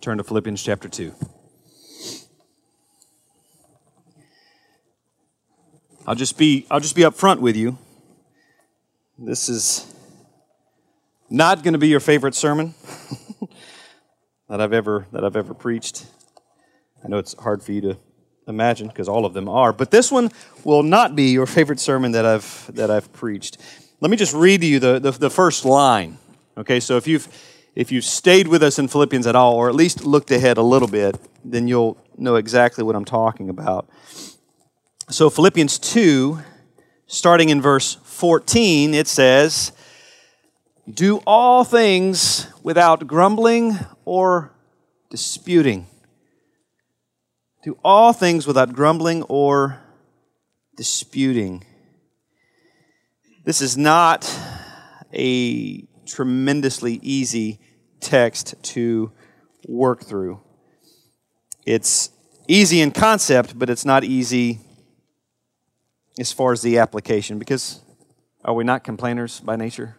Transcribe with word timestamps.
turn 0.00 0.18
to 0.18 0.24
Philippians 0.24 0.62
chapter 0.62 0.88
2. 0.88 1.12
I'll 6.06 6.14
just 6.14 6.38
be 6.38 6.66
I'll 6.70 6.80
just 6.80 6.96
be 6.96 7.04
up 7.04 7.14
front 7.14 7.40
with 7.40 7.56
you. 7.56 7.76
This 9.18 9.48
is 9.48 9.92
not 11.28 11.62
going 11.62 11.72
to 11.72 11.78
be 11.78 11.88
your 11.88 12.00
favorite 12.00 12.34
sermon 12.34 12.74
that 14.48 14.60
I've 14.60 14.72
ever 14.72 15.06
that 15.12 15.24
I've 15.24 15.36
ever 15.36 15.52
preached. 15.52 16.06
I 17.04 17.08
know 17.08 17.18
it's 17.18 17.34
hard 17.38 17.62
for 17.62 17.72
you 17.72 17.80
to 17.82 17.98
imagine 18.46 18.88
because 18.88 19.08
all 19.08 19.26
of 19.26 19.34
them 19.34 19.48
are, 19.48 19.72
but 19.72 19.90
this 19.90 20.10
one 20.10 20.30
will 20.64 20.82
not 20.82 21.14
be 21.14 21.30
your 21.30 21.46
favorite 21.46 21.80
sermon 21.80 22.12
that 22.12 22.24
I've 22.24 22.70
that 22.74 22.90
I've 22.90 23.12
preached. 23.12 23.58
Let 24.00 24.10
me 24.10 24.16
just 24.16 24.32
read 24.32 24.60
to 24.60 24.66
you 24.66 24.78
the, 24.78 25.00
the, 25.00 25.10
the 25.10 25.30
first 25.30 25.64
line. 25.64 26.18
Okay, 26.56 26.78
so 26.78 26.96
if 26.96 27.08
you've 27.08 27.28
if 27.78 27.92
you've 27.92 28.04
stayed 28.04 28.48
with 28.48 28.60
us 28.60 28.80
in 28.80 28.88
Philippians 28.88 29.24
at 29.24 29.36
all, 29.36 29.54
or 29.54 29.68
at 29.68 29.74
least 29.76 30.04
looked 30.04 30.32
ahead 30.32 30.58
a 30.58 30.62
little 30.62 30.88
bit, 30.88 31.16
then 31.44 31.68
you'll 31.68 31.96
know 32.16 32.34
exactly 32.34 32.82
what 32.82 32.96
I'm 32.96 33.04
talking 33.04 33.48
about. 33.48 33.88
So, 35.10 35.30
Philippians 35.30 35.78
2, 35.78 36.40
starting 37.06 37.50
in 37.50 37.62
verse 37.62 37.94
14, 38.02 38.94
it 38.94 39.06
says, 39.06 39.70
Do 40.92 41.18
all 41.24 41.62
things 41.62 42.48
without 42.64 43.06
grumbling 43.06 43.78
or 44.04 44.52
disputing. 45.08 45.86
Do 47.62 47.78
all 47.84 48.12
things 48.12 48.44
without 48.44 48.72
grumbling 48.72 49.22
or 49.22 49.80
disputing. 50.76 51.64
This 53.44 53.62
is 53.62 53.78
not 53.78 54.28
a 55.14 55.82
tremendously 56.06 56.98
easy 57.04 57.60
text 58.00 58.54
to 58.62 59.12
work 59.66 60.04
through. 60.04 60.40
It's 61.66 62.10
easy 62.46 62.80
in 62.80 62.90
concept, 62.90 63.58
but 63.58 63.68
it's 63.68 63.84
not 63.84 64.04
easy 64.04 64.60
as 66.18 66.32
far 66.32 66.52
as 66.52 66.62
the 66.62 66.78
application 66.78 67.38
because 67.38 67.80
are 68.44 68.54
we 68.54 68.64
not 68.64 68.84
complainers 68.84 69.40
by 69.40 69.56
nature? 69.56 69.96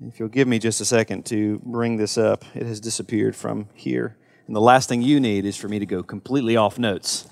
If 0.00 0.20
you'll 0.20 0.28
give 0.28 0.46
me 0.46 0.58
just 0.58 0.80
a 0.80 0.84
second 0.84 1.24
to 1.26 1.58
bring 1.64 1.96
this 1.96 2.18
up, 2.18 2.44
it 2.54 2.66
has 2.66 2.80
disappeared 2.80 3.34
from 3.34 3.68
here. 3.74 4.16
And 4.46 4.54
the 4.54 4.60
last 4.60 4.88
thing 4.88 5.02
you 5.02 5.20
need 5.20 5.44
is 5.44 5.56
for 5.56 5.68
me 5.68 5.78
to 5.78 5.86
go 5.86 6.02
completely 6.02 6.56
off 6.56 6.78
notes 6.78 7.26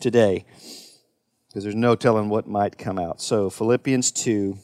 today 0.00 0.44
because 1.48 1.62
there's 1.62 1.74
no 1.74 1.94
telling 1.94 2.28
what 2.28 2.46
might 2.46 2.76
come 2.76 2.98
out. 2.98 3.20
So, 3.22 3.48
Philippians 3.48 4.10
2. 4.12 4.58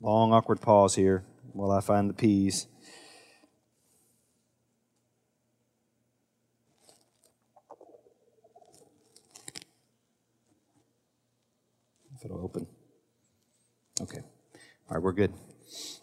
Long, 0.00 0.32
awkward 0.32 0.60
pause 0.60 0.94
here 0.94 1.24
while 1.52 1.72
I 1.72 1.80
find 1.80 2.08
the 2.08 2.14
peas. 2.14 2.68
If 12.14 12.24
it'll 12.24 12.44
open. 12.44 12.66
Okay. 14.00 14.18
All 14.88 14.96
right, 14.96 15.02
we're 15.02 15.12
good. 15.12 15.32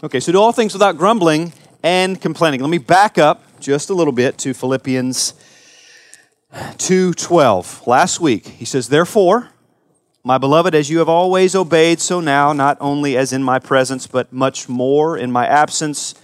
Okay, 0.04 0.20
so 0.20 0.34
do 0.34 0.42
all 0.42 0.52
things 0.52 0.74
without 0.74 0.98
grumbling 0.98 1.54
and 1.82 2.20
complaining. 2.20 2.60
Let 2.60 2.70
me 2.70 2.78
back 2.78 3.18
up 3.18 3.44
just 3.62 3.90
a 3.90 3.94
little 3.94 4.14
bit 4.14 4.38
to 4.40 4.54
Philippians 4.54 5.34
2:12. 6.78 7.88
Last 7.88 8.20
week, 8.20 8.46
he 8.48 8.66
says, 8.66 8.90
"Therefore, 8.90 9.52
my 10.26 10.40
beloved, 10.40 10.74
as 10.74 10.90
you 10.90 10.98
have 10.98 11.08
always 11.08 11.54
obeyed, 11.54 12.00
so 12.00 12.20
now, 12.20 12.52
not 12.52 12.78
only 12.82 13.16
as 13.16 13.32
in 13.32 13.44
my 13.44 13.60
presence, 13.60 14.08
but 14.08 14.34
much 14.34 14.68
more 14.68 15.16
in 15.16 15.32
my 15.32 15.46
absence, 15.46 16.16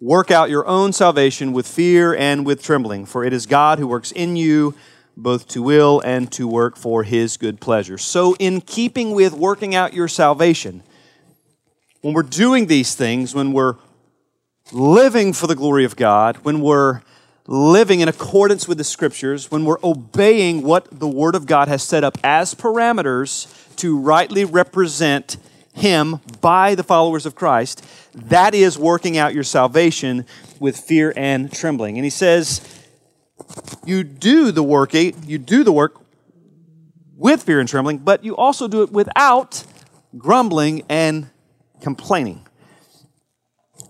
work 0.00 0.30
out 0.30 0.48
your 0.48 0.64
own 0.68 0.92
salvation 0.92 1.52
with 1.52 1.66
fear 1.66 2.14
and 2.14 2.46
with 2.46 2.62
trembling, 2.62 3.04
for 3.04 3.24
it 3.24 3.32
is 3.32 3.46
God 3.46 3.80
who 3.80 3.88
works 3.88 4.12
in 4.12 4.36
you 4.36 4.76
both 5.16 5.48
to 5.48 5.60
will 5.60 6.00
and 6.02 6.30
to 6.30 6.46
work 6.46 6.76
for 6.76 7.02
his 7.02 7.36
good 7.36 7.60
pleasure. 7.60 7.98
So, 7.98 8.36
in 8.38 8.60
keeping 8.60 9.10
with 9.10 9.32
working 9.32 9.74
out 9.74 9.92
your 9.92 10.06
salvation, 10.06 10.84
when 12.00 12.14
we're 12.14 12.22
doing 12.22 12.68
these 12.68 12.94
things, 12.94 13.34
when 13.34 13.52
we're 13.52 13.74
living 14.70 15.32
for 15.32 15.48
the 15.48 15.56
glory 15.56 15.84
of 15.84 15.96
God, 15.96 16.36
when 16.44 16.60
we're 16.60 17.02
living 17.48 18.00
in 18.00 18.08
accordance 18.08 18.68
with 18.68 18.76
the 18.76 18.84
scriptures, 18.84 19.50
when 19.50 19.64
we're 19.64 19.78
obeying 19.82 20.62
what 20.62 20.86
the 21.00 21.08
Word 21.08 21.34
of 21.34 21.46
God 21.46 21.66
has 21.66 21.82
set 21.82 22.04
up 22.04 22.18
as 22.22 22.54
parameters 22.54 23.74
to 23.76 23.98
rightly 23.98 24.44
represent 24.44 25.38
Him 25.72 26.20
by 26.42 26.74
the 26.74 26.82
followers 26.82 27.24
of 27.24 27.34
Christ, 27.34 27.82
that 28.14 28.54
is 28.54 28.78
working 28.78 29.16
out 29.16 29.32
your 29.32 29.44
salvation 29.44 30.26
with 30.60 30.76
fear 30.76 31.14
and 31.16 31.50
trembling. 31.50 31.96
And 31.96 32.04
He 32.04 32.10
says, 32.10 32.60
you 33.86 34.04
do 34.04 34.52
the 34.52 34.62
work, 34.62 34.94
eh, 34.94 35.12
you 35.26 35.38
do 35.38 35.64
the 35.64 35.72
work 35.72 35.98
with 37.16 37.44
fear 37.44 37.60
and 37.60 37.68
trembling, 37.68 37.98
but 37.98 38.22
you 38.22 38.36
also 38.36 38.68
do 38.68 38.82
it 38.82 38.92
without 38.92 39.64
grumbling 40.18 40.82
and 40.90 41.30
complaining. 41.80 42.46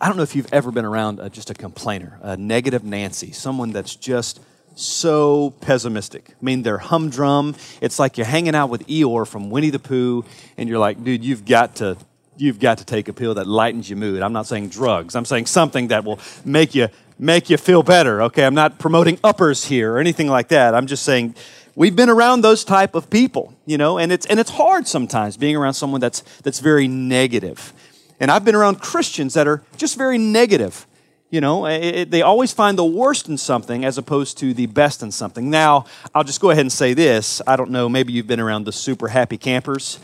I 0.00 0.06
don't 0.08 0.16
know 0.16 0.22
if 0.22 0.36
you've 0.36 0.52
ever 0.52 0.70
been 0.70 0.84
around 0.84 1.18
a, 1.18 1.28
just 1.28 1.50
a 1.50 1.54
complainer, 1.54 2.18
a 2.22 2.36
negative 2.36 2.84
Nancy, 2.84 3.32
someone 3.32 3.72
that's 3.72 3.96
just 3.96 4.40
so 4.76 5.50
pessimistic. 5.60 6.30
I 6.30 6.44
mean, 6.44 6.62
they're 6.62 6.78
humdrum. 6.78 7.56
It's 7.80 7.98
like 7.98 8.16
you're 8.16 8.26
hanging 8.26 8.54
out 8.54 8.70
with 8.70 8.86
Eeyore 8.86 9.26
from 9.26 9.50
Winnie 9.50 9.70
the 9.70 9.80
Pooh, 9.80 10.24
and 10.56 10.68
you're 10.68 10.78
like, 10.78 11.02
dude, 11.02 11.24
you've 11.24 11.44
got 11.44 11.76
to, 11.76 11.96
you've 12.36 12.60
got 12.60 12.78
to 12.78 12.84
take 12.84 13.08
a 13.08 13.12
pill 13.12 13.34
that 13.34 13.48
lightens 13.48 13.90
your 13.90 13.96
mood. 13.96 14.22
I'm 14.22 14.32
not 14.32 14.46
saying 14.46 14.68
drugs. 14.68 15.16
I'm 15.16 15.24
saying 15.24 15.46
something 15.46 15.88
that 15.88 16.04
will 16.04 16.20
make 16.44 16.74
you 16.74 16.88
make 17.18 17.50
you 17.50 17.56
feel 17.56 17.82
better. 17.82 18.22
Okay, 18.22 18.44
I'm 18.44 18.54
not 18.54 18.78
promoting 18.78 19.18
uppers 19.24 19.64
here 19.64 19.94
or 19.94 19.98
anything 19.98 20.28
like 20.28 20.48
that. 20.48 20.74
I'm 20.74 20.86
just 20.86 21.02
saying 21.02 21.34
we've 21.74 21.96
been 21.96 22.08
around 22.08 22.42
those 22.42 22.64
type 22.64 22.94
of 22.94 23.10
people, 23.10 23.54
you 23.66 23.78
know, 23.78 23.98
and 23.98 24.12
it's 24.12 24.26
and 24.26 24.38
it's 24.38 24.50
hard 24.50 24.86
sometimes 24.86 25.36
being 25.36 25.56
around 25.56 25.74
someone 25.74 26.00
that's 26.00 26.20
that's 26.42 26.60
very 26.60 26.86
negative. 26.86 27.72
And 28.20 28.30
I've 28.30 28.44
been 28.44 28.54
around 28.54 28.80
Christians 28.80 29.34
that 29.34 29.46
are 29.46 29.62
just 29.76 29.96
very 29.96 30.18
negative. 30.18 30.86
You 31.30 31.40
know, 31.40 31.66
it, 31.66 31.84
it, 31.84 32.10
they 32.10 32.22
always 32.22 32.52
find 32.52 32.78
the 32.78 32.84
worst 32.84 33.28
in 33.28 33.36
something 33.36 33.84
as 33.84 33.98
opposed 33.98 34.38
to 34.38 34.54
the 34.54 34.66
best 34.66 35.02
in 35.02 35.12
something. 35.12 35.50
Now, 35.50 35.84
I'll 36.14 36.24
just 36.24 36.40
go 36.40 36.50
ahead 36.50 36.62
and 36.62 36.72
say 36.72 36.94
this. 36.94 37.42
I 37.46 37.56
don't 37.56 37.70
know, 37.70 37.88
maybe 37.88 38.12
you've 38.14 38.26
been 38.26 38.40
around 38.40 38.64
the 38.64 38.72
super 38.72 39.08
happy 39.08 39.36
campers. 39.36 39.98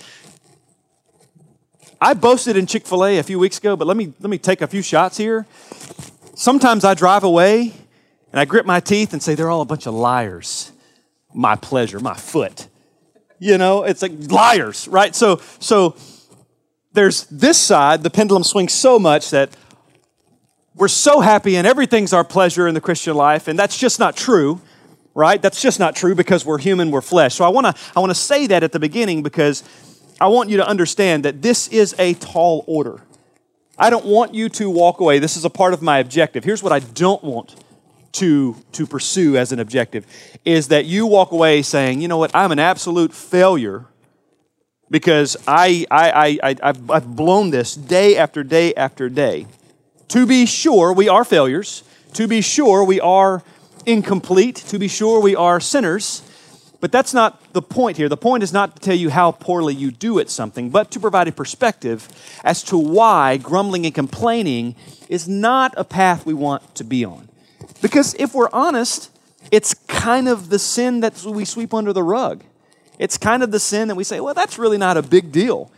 I 2.01 2.13
boasted 2.13 2.59
in 2.59 2.67
Chick 2.67 2.87
fil 2.87 3.07
A 3.07 3.19
a 3.19 3.23
few 3.23 3.39
weeks 3.39 3.57
ago, 3.57 3.75
but 3.75 3.87
let 3.87 3.97
me, 3.97 4.13
let 4.21 4.29
me 4.29 4.37
take 4.37 4.61
a 4.61 4.67
few 4.67 4.83
shots 4.83 5.17
here. 5.17 5.47
Sometimes 6.35 6.85
I 6.85 6.93
drive 6.93 7.25
away 7.25 7.73
and 8.31 8.39
I 8.41 8.45
grit 8.45 8.67
my 8.67 8.81
teeth 8.81 9.15
and 9.15 9.23
say, 9.23 9.35
they're 9.35 9.51
all 9.51 9.63
a 9.63 9.65
bunch 9.65 9.87
of 9.87 9.95
liars. 9.95 10.73
My 11.33 11.57
pleasure, 11.57 12.01
my 12.01 12.15
foot. 12.15 12.69
You 13.39 13.57
know, 13.57 13.85
it's 13.85 14.03
like 14.03 14.13
liars, 14.31 14.87
right? 14.89 15.15
So, 15.15 15.41
so 15.59 15.97
there's 16.95 17.25
this 17.27 17.59
side, 17.59 18.03
the 18.03 18.11
pendulum 18.11 18.45
swings 18.45 18.73
so 18.73 18.99
much 18.99 19.31
that 19.31 19.51
we're 20.77 20.89
so 20.89 21.21
happy 21.21 21.57
and 21.57 21.67
everything's 21.67 22.13
our 22.13 22.25
pleasure 22.25 22.67
in 22.67 22.75
the 22.75 22.81
Christian 22.81 23.15
life, 23.15 23.47
and 23.47 23.59
that's 23.59 23.77
just 23.77 24.01
not 24.01 24.17
true, 24.17 24.61
right? 25.15 25.41
That's 25.41 25.61
just 25.61 25.79
not 25.79 25.95
true 25.95 26.15
because 26.15 26.45
we're 26.47 26.59
human, 26.59 26.91
we're 26.91 27.01
flesh. 27.01 27.35
So 27.35 27.45
I 27.45 27.49
wanna, 27.49 27.75
I 27.95 28.01
wanna 28.01 28.15
say 28.15 28.47
that 28.47 28.63
at 28.63 28.73
the 28.73 28.81
beginning 28.81 29.23
because 29.23 29.63
I 30.21 30.29
want 30.29 30.49
you 30.51 30.57
to 30.57 30.67
understand 30.67 31.25
that 31.25 31.43
this 31.43 31.69
is 31.69 31.95
a 31.99 32.15
tall 32.15 32.65
order. 32.67 33.01
I 33.77 33.91
don't 33.91 34.07
want 34.07 34.35
you 34.35 34.49
to 34.51 34.71
walk 34.71 35.01
away. 35.01 35.19
This 35.19 35.37
is 35.37 35.45
a 35.45 35.51
part 35.51 35.75
of 35.75 35.83
my 35.83 35.99
objective. 35.99 36.45
Here's 36.45 36.63
what 36.63 36.73
I 36.73 36.79
don't 36.79 37.23
want 37.25 37.57
to, 38.13 38.57
to 38.73 38.87
pursue 38.87 39.37
as 39.37 39.51
an 39.51 39.59
objective 39.59 40.07
is 40.45 40.69
that 40.69 40.85
you 40.85 41.07
walk 41.07 41.33
away 41.33 41.63
saying, 41.63 42.01
you 42.01 42.07
know 42.07 42.19
what, 42.19 42.31
I'm 42.35 42.53
an 42.53 42.61
absolute 42.61 43.13
failure 43.13 43.87
because 44.91 45.37
I, 45.47 45.87
I, 45.91 46.39
I, 46.43 46.61
I, 46.71 46.75
I've 46.89 47.17
blown 47.17 47.51
this 47.51 47.75
day 47.75 48.17
after 48.17 48.43
day 48.43 48.75
after 48.75 49.09
day. 49.09 49.47
To 50.09 50.27
be 50.27 50.47
sure, 50.47 50.93
we 50.93 51.09
are 51.09 51.25
failures. 51.25 51.83
To 52.15 52.29
be 52.29 52.41
sure, 52.41 52.85
we 52.85 53.01
are 53.01 53.43
incomplete. 53.87 54.57
To 54.57 54.79
be 54.79 54.89
sure, 54.89 55.21
we 55.21 55.35
are 55.35 55.61
sinners. 55.61 56.23
But 56.81 56.93
that's 56.93 57.15
not 57.15 57.55
the 57.55 57.63
point 57.63 57.97
here. 57.97 58.11
The 58.11 58.17
point 58.17 58.43
is 58.43 58.53
not 58.53 58.77
to 58.77 58.83
tell 58.83 58.95
you 58.95 59.09
how 59.09 59.33
poorly 59.33 59.75
you 59.75 59.91
do 59.91 60.19
at 60.19 60.29
something, 60.29 60.69
but 60.69 60.91
to 60.91 61.01
provide 61.01 61.27
a 61.29 61.33
perspective 61.33 62.09
as 62.45 62.63
to 62.65 62.77
why 62.77 63.39
grumbling 63.39 63.87
and 63.87 63.95
complaining 63.95 64.77
is 65.09 65.27
not 65.27 65.73
a 65.79 65.85
path 65.85 66.27
we 66.27 66.35
want 66.35 66.75
to 66.75 66.85
be 66.85 67.03
on. 67.03 67.29
Because 67.81 68.15
if 68.15 68.35
we're 68.35 68.51
honest, 68.53 69.11
it's 69.51 69.73
kind 69.73 70.29
of 70.29 70.51
the 70.51 70.59
sin 70.59 71.01
that 71.01 71.23
we 71.25 71.47
sweep 71.47 71.73
under 71.73 71.93
the 71.93 72.03
rug. 72.03 72.45
It's 72.99 73.19
kind 73.19 73.43
of 73.43 73.51
the 73.51 73.61
sin 73.61 73.89
that 73.89 73.95
we 73.95 74.05
say, 74.05 74.21
well, 74.21 74.35
that's 74.35 74.59
really 74.59 74.79
not 74.79 74.97
a 74.97 75.03
big 75.03 75.33
deal. 75.33 75.71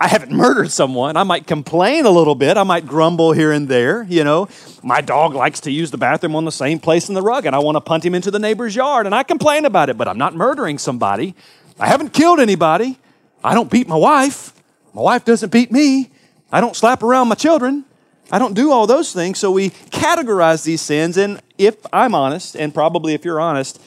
I 0.00 0.08
haven't 0.08 0.32
murdered 0.32 0.70
someone. 0.70 1.16
I 1.16 1.22
might 1.22 1.46
complain 1.46 2.04
a 2.04 2.10
little 2.10 2.34
bit. 2.34 2.56
I 2.56 2.64
might 2.64 2.86
grumble 2.86 3.32
here 3.32 3.52
and 3.52 3.68
there. 3.68 4.02
You 4.02 4.24
know, 4.24 4.48
my 4.82 5.00
dog 5.00 5.34
likes 5.34 5.60
to 5.60 5.70
use 5.70 5.90
the 5.90 5.98
bathroom 5.98 6.34
on 6.34 6.44
the 6.44 6.52
same 6.52 6.80
place 6.80 7.08
in 7.08 7.14
the 7.14 7.22
rug, 7.22 7.46
and 7.46 7.54
I 7.54 7.60
want 7.60 7.76
to 7.76 7.80
punt 7.80 8.04
him 8.04 8.14
into 8.14 8.30
the 8.30 8.40
neighbor's 8.40 8.74
yard, 8.74 9.06
and 9.06 9.14
I 9.14 9.22
complain 9.22 9.64
about 9.64 9.88
it, 9.88 9.96
but 9.96 10.08
I'm 10.08 10.18
not 10.18 10.34
murdering 10.34 10.78
somebody. 10.78 11.34
I 11.78 11.86
haven't 11.86 12.12
killed 12.12 12.40
anybody. 12.40 12.98
I 13.42 13.54
don't 13.54 13.70
beat 13.70 13.86
my 13.86 13.96
wife. 13.96 14.52
My 14.92 15.02
wife 15.02 15.24
doesn't 15.24 15.52
beat 15.52 15.70
me. 15.70 16.10
I 16.50 16.60
don't 16.60 16.74
slap 16.74 17.02
around 17.02 17.28
my 17.28 17.34
children. 17.34 17.84
I 18.30 18.38
don't 18.38 18.54
do 18.54 18.72
all 18.72 18.86
those 18.86 19.12
things. 19.12 19.38
So 19.38 19.50
we 19.50 19.70
categorize 19.70 20.64
these 20.64 20.80
sins. 20.80 21.16
And 21.16 21.40
if 21.58 21.76
I'm 21.92 22.14
honest, 22.14 22.56
and 22.56 22.72
probably 22.72 23.14
if 23.14 23.24
you're 23.24 23.40
honest, 23.40 23.80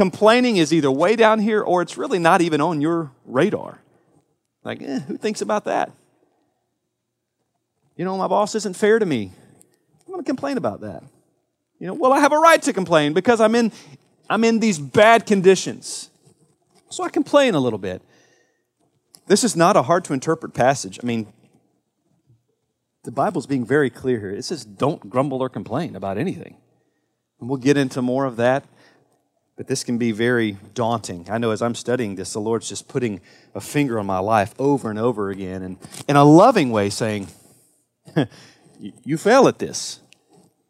complaining 0.00 0.56
is 0.56 0.72
either 0.72 0.90
way 0.90 1.14
down 1.14 1.38
here 1.40 1.60
or 1.60 1.82
it's 1.82 1.98
really 1.98 2.18
not 2.18 2.40
even 2.40 2.58
on 2.58 2.80
your 2.80 3.12
radar. 3.26 3.82
Like, 4.64 4.80
eh, 4.80 5.00
who 5.00 5.18
thinks 5.18 5.42
about 5.42 5.66
that? 5.66 5.92
You 7.98 8.06
know, 8.06 8.16
my 8.16 8.26
boss 8.26 8.54
isn't 8.54 8.76
fair 8.76 8.98
to 8.98 9.04
me. 9.04 9.30
I'm 10.06 10.10
going 10.10 10.24
to 10.24 10.26
complain 10.26 10.56
about 10.56 10.80
that. 10.80 11.02
You 11.78 11.86
know, 11.86 11.92
well, 11.92 12.14
I 12.14 12.20
have 12.20 12.32
a 12.32 12.38
right 12.38 12.62
to 12.62 12.72
complain 12.72 13.12
because 13.12 13.42
I'm 13.42 13.54
in, 13.54 13.72
I'm 14.30 14.42
in 14.42 14.58
these 14.58 14.78
bad 14.78 15.26
conditions. 15.26 16.08
So 16.88 17.04
I 17.04 17.10
complain 17.10 17.54
a 17.54 17.60
little 17.60 17.78
bit. 17.78 18.00
This 19.26 19.44
is 19.44 19.54
not 19.54 19.76
a 19.76 19.82
hard 19.82 20.06
to 20.06 20.14
interpret 20.14 20.54
passage. 20.54 20.98
I 21.02 21.06
mean, 21.06 21.30
the 23.04 23.12
Bible's 23.12 23.46
being 23.46 23.66
very 23.66 23.90
clear 23.90 24.18
here. 24.18 24.30
It 24.30 24.46
says, 24.46 24.64
don't 24.64 25.10
grumble 25.10 25.42
or 25.42 25.50
complain 25.50 25.94
about 25.94 26.16
anything. 26.16 26.56
And 27.38 27.50
we'll 27.50 27.58
get 27.58 27.76
into 27.76 28.00
more 28.00 28.24
of 28.24 28.36
that, 28.36 28.64
but 29.60 29.66
this 29.66 29.84
can 29.84 29.98
be 29.98 30.10
very 30.10 30.56
daunting. 30.72 31.26
I 31.30 31.36
know 31.36 31.50
as 31.50 31.60
I'm 31.60 31.74
studying 31.74 32.14
this, 32.14 32.32
the 32.32 32.40
Lord's 32.40 32.66
just 32.66 32.88
putting 32.88 33.20
a 33.54 33.60
finger 33.60 33.98
on 33.98 34.06
my 34.06 34.18
life 34.18 34.54
over 34.58 34.88
and 34.88 34.98
over 34.98 35.28
again 35.28 35.60
and 35.60 35.76
in 36.08 36.16
a 36.16 36.24
loving 36.24 36.70
way 36.70 36.88
saying, 36.88 37.28
You 39.04 39.18
fail 39.18 39.48
at 39.48 39.58
this. 39.58 40.00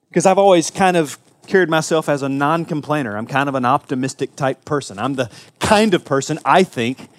Because 0.09 0.27
I've 0.27 0.39
always 0.39 0.73
kind 0.73 0.97
of 0.97 1.19
carried 1.47 1.69
myself 1.69 2.09
as 2.09 2.23
a 2.23 2.29
non 2.29 2.65
complainer. 2.65 3.17
I'm 3.17 3.29
kind 3.29 3.49
of 3.49 3.55
an 3.55 3.65
optimistic 3.65 4.35
type 4.35 4.65
person. 4.65 4.99
I'm 4.99 5.15
the 5.15 5.31
kind 5.61 5.95
of 5.95 6.05
person, 6.05 6.41
I 6.45 6.65
think, 6.65 7.11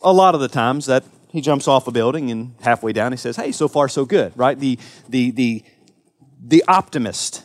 a 0.00 0.12
lot 0.12 0.36
of 0.36 0.40
the 0.40 0.46
times 0.46 0.86
that 0.86 1.02
he 1.32 1.40
jumps 1.40 1.66
off 1.66 1.88
a 1.88 1.90
building 1.90 2.30
and 2.30 2.54
halfway 2.60 2.92
down 2.92 3.10
he 3.10 3.18
says, 3.18 3.34
Hey, 3.34 3.50
so 3.50 3.66
far 3.66 3.88
so 3.88 4.04
good, 4.04 4.32
right? 4.36 4.56
The, 4.56 4.78
the, 5.08 5.32
the, 5.32 5.64
the 6.40 6.62
optimist. 6.68 7.44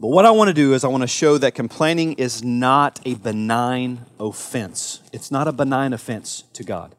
But 0.00 0.08
what 0.08 0.24
I 0.24 0.30
want 0.30 0.48
to 0.48 0.54
do 0.54 0.72
is 0.72 0.82
I 0.82 0.88
want 0.88 1.02
to 1.02 1.06
show 1.06 1.36
that 1.36 1.54
complaining 1.54 2.14
is 2.14 2.42
not 2.42 3.00
a 3.04 3.16
benign 3.16 4.06
offense. 4.18 5.02
It's 5.12 5.30
not 5.30 5.46
a 5.46 5.52
benign 5.52 5.92
offense 5.92 6.44
to 6.54 6.64
God. 6.64 6.94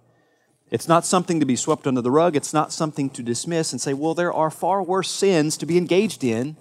It's 0.70 0.88
not 0.88 1.04
something 1.04 1.40
to 1.40 1.46
be 1.48 1.56
swept 1.56 1.88
under 1.88 2.02
the 2.02 2.12
rug. 2.12 2.36
It's 2.36 2.54
not 2.54 2.72
something 2.72 3.10
to 3.10 3.24
dismiss 3.24 3.72
and 3.72 3.82
say, 3.82 3.94
well, 3.94 4.14
there 4.14 4.32
are 4.32 4.52
far 4.52 4.84
worse 4.84 5.10
sins 5.10 5.58
to 5.58 5.66
be 5.66 5.80
engaged 5.80 6.24
in 6.24 6.56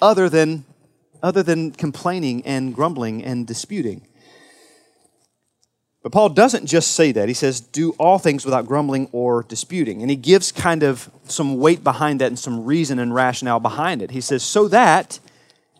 other 0.00 0.28
than, 0.28 0.64
other 1.24 1.42
than 1.42 1.72
complaining 1.72 2.46
and 2.46 2.72
grumbling 2.72 3.24
and 3.24 3.48
disputing. 3.48 4.06
But 6.02 6.12
Paul 6.12 6.30
doesn't 6.30 6.66
just 6.66 6.92
say 6.92 7.12
that. 7.12 7.28
He 7.28 7.34
says, 7.34 7.60
do 7.60 7.90
all 7.98 8.18
things 8.18 8.46
without 8.46 8.66
grumbling 8.66 9.08
or 9.12 9.42
disputing. 9.42 10.00
And 10.00 10.10
he 10.10 10.16
gives 10.16 10.50
kind 10.50 10.82
of 10.82 11.10
some 11.24 11.58
weight 11.58 11.84
behind 11.84 12.22
that 12.22 12.28
and 12.28 12.38
some 12.38 12.64
reason 12.64 12.98
and 12.98 13.14
rationale 13.14 13.60
behind 13.60 14.00
it. 14.00 14.10
He 14.10 14.22
says, 14.22 14.42
so 14.42 14.66
that 14.68 15.18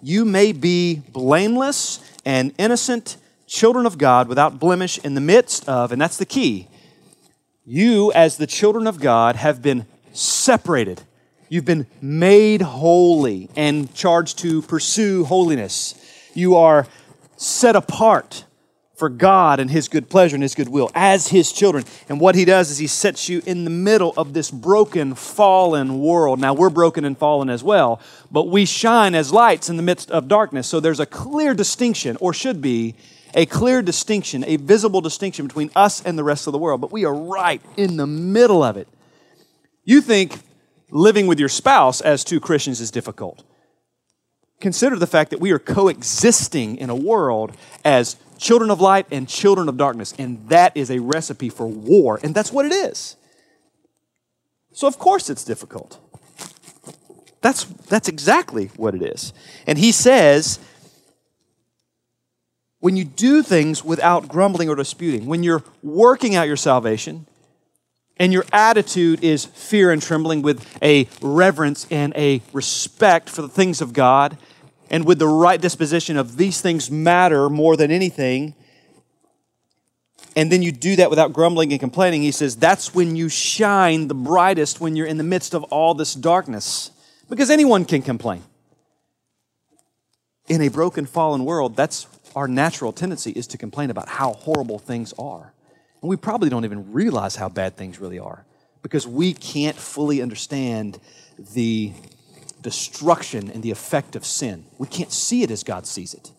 you 0.02 0.26
may 0.26 0.52
be 0.52 1.02
blameless 1.12 2.00
and 2.24 2.52
innocent 2.58 3.16
children 3.46 3.86
of 3.86 3.96
God 3.96 4.28
without 4.28 4.58
blemish 4.58 4.98
in 4.98 5.14
the 5.14 5.20
midst 5.22 5.66
of, 5.68 5.90
and 5.90 6.00
that's 6.00 6.18
the 6.18 6.26
key, 6.26 6.68
you 7.64 8.12
as 8.12 8.36
the 8.36 8.46
children 8.46 8.86
of 8.86 9.00
God 9.00 9.36
have 9.36 9.62
been 9.62 9.86
separated. 10.12 11.00
You've 11.48 11.64
been 11.64 11.86
made 12.02 12.62
holy 12.62 13.48
and 13.56 13.92
charged 13.94 14.38
to 14.40 14.60
pursue 14.62 15.24
holiness. 15.24 15.94
You 16.34 16.56
are 16.56 16.86
set 17.36 17.74
apart 17.74 18.44
for 19.00 19.08
God 19.08 19.58
and 19.58 19.68
His 19.68 19.88
good 19.88 20.08
pleasure 20.08 20.36
and 20.36 20.42
His 20.42 20.54
good 20.54 20.68
will 20.68 20.90
as 20.94 21.28
His 21.28 21.50
children. 21.50 21.84
And 22.08 22.20
what 22.20 22.36
He 22.36 22.44
does 22.44 22.70
is 22.70 22.78
He 22.78 22.86
sets 22.86 23.28
you 23.28 23.42
in 23.46 23.64
the 23.64 23.70
middle 23.70 24.14
of 24.16 24.32
this 24.34 24.50
broken, 24.50 25.16
fallen 25.16 25.98
world. 25.98 26.38
Now, 26.38 26.54
we're 26.54 26.70
broken 26.70 27.04
and 27.04 27.18
fallen 27.18 27.50
as 27.50 27.64
well, 27.64 28.00
but 28.30 28.46
we 28.46 28.64
shine 28.64 29.16
as 29.16 29.32
lights 29.32 29.68
in 29.68 29.76
the 29.76 29.82
midst 29.82 30.10
of 30.12 30.28
darkness. 30.28 30.68
So 30.68 30.78
there's 30.78 31.00
a 31.00 31.06
clear 31.06 31.54
distinction, 31.54 32.16
or 32.20 32.32
should 32.32 32.62
be, 32.62 32.94
a 33.34 33.46
clear 33.46 33.80
distinction, 33.80 34.44
a 34.46 34.56
visible 34.56 35.00
distinction 35.00 35.46
between 35.46 35.70
us 35.74 36.04
and 36.04 36.18
the 36.18 36.24
rest 36.24 36.46
of 36.46 36.52
the 36.52 36.58
world. 36.58 36.80
But 36.80 36.92
we 36.92 37.04
are 37.04 37.14
right 37.14 37.62
in 37.76 37.96
the 37.96 38.06
middle 38.06 38.62
of 38.62 38.76
it. 38.76 38.86
You 39.84 40.00
think 40.00 40.38
living 40.90 41.26
with 41.26 41.40
your 41.40 41.48
spouse 41.48 42.00
as 42.00 42.22
two 42.22 42.38
Christians 42.38 42.80
is 42.80 42.90
difficult. 42.90 43.44
Consider 44.60 44.96
the 44.96 45.06
fact 45.06 45.30
that 45.30 45.40
we 45.40 45.52
are 45.52 45.58
coexisting 45.58 46.76
in 46.76 46.90
a 46.90 46.94
world 46.94 47.56
as 47.82 48.16
children 48.40 48.70
of 48.70 48.80
light 48.80 49.06
and 49.10 49.28
children 49.28 49.68
of 49.68 49.76
darkness. 49.76 50.14
And 50.18 50.48
that 50.48 50.76
is 50.76 50.90
a 50.90 50.98
recipe 50.98 51.50
for 51.50 51.66
war. 51.66 52.18
And 52.22 52.34
that's 52.34 52.50
what 52.50 52.66
it 52.66 52.72
is. 52.72 53.16
So, 54.72 54.86
of 54.86 54.98
course, 54.98 55.28
it's 55.28 55.44
difficult. 55.44 55.98
That's, 57.42 57.64
that's 57.64 58.08
exactly 58.08 58.66
what 58.76 58.94
it 58.94 59.02
is. 59.02 59.32
And 59.66 59.78
he 59.78 59.92
says, 59.92 60.58
when 62.80 62.96
you 62.96 63.04
do 63.04 63.42
things 63.42 63.84
without 63.84 64.28
grumbling 64.28 64.68
or 64.68 64.74
disputing, 64.74 65.26
when 65.26 65.42
you're 65.42 65.62
working 65.82 66.34
out 66.34 66.46
your 66.46 66.56
salvation, 66.56 67.26
and 68.16 68.34
your 68.34 68.44
attitude 68.52 69.24
is 69.24 69.46
fear 69.46 69.90
and 69.90 70.02
trembling 70.02 70.42
with 70.42 70.66
a 70.82 71.08
reverence 71.22 71.86
and 71.90 72.12
a 72.16 72.42
respect 72.52 73.30
for 73.30 73.40
the 73.40 73.48
things 73.48 73.80
of 73.80 73.94
God, 73.94 74.36
and 74.90 75.04
with 75.04 75.18
the 75.18 75.28
right 75.28 75.60
disposition 75.60 76.16
of 76.16 76.36
these 76.36 76.60
things 76.60 76.90
matter 76.90 77.48
more 77.48 77.76
than 77.76 77.90
anything, 77.90 78.54
and 80.36 80.50
then 80.50 80.62
you 80.62 80.72
do 80.72 80.96
that 80.96 81.10
without 81.10 81.32
grumbling 81.32 81.72
and 81.72 81.80
complaining, 81.80 82.22
he 82.22 82.32
says 82.32 82.56
that's 82.56 82.94
when 82.94 83.16
you 83.16 83.28
shine 83.28 84.08
the 84.08 84.14
brightest 84.14 84.80
when 84.80 84.96
you're 84.96 85.06
in 85.06 85.18
the 85.18 85.24
midst 85.24 85.54
of 85.54 85.64
all 85.64 85.94
this 85.94 86.14
darkness. 86.14 86.90
Because 87.28 87.50
anyone 87.50 87.84
can 87.84 88.02
complain. 88.02 88.42
In 90.48 90.60
a 90.60 90.68
broken, 90.68 91.06
fallen 91.06 91.44
world, 91.44 91.76
that's 91.76 92.06
our 92.34 92.48
natural 92.48 92.92
tendency 92.92 93.30
is 93.30 93.46
to 93.48 93.58
complain 93.58 93.90
about 93.90 94.08
how 94.08 94.32
horrible 94.32 94.78
things 94.78 95.12
are. 95.18 95.52
And 96.02 96.08
we 96.08 96.16
probably 96.16 96.48
don't 96.48 96.64
even 96.64 96.92
realize 96.92 97.36
how 97.36 97.48
bad 97.48 97.76
things 97.76 98.00
really 98.00 98.18
are 98.18 98.44
because 98.82 99.06
we 99.06 99.32
can't 99.32 99.76
fully 99.76 100.22
understand 100.22 100.98
the 101.54 101.92
destruction 102.62 103.50
and 103.50 103.62
the 103.62 103.70
effect 103.70 104.16
of 104.16 104.24
sin. 104.24 104.64
We 104.78 104.86
can't 104.86 105.12
see 105.12 105.42
it 105.42 105.50
as 105.50 105.62
God 105.62 105.86
sees 105.86 106.14
it. 106.14 106.32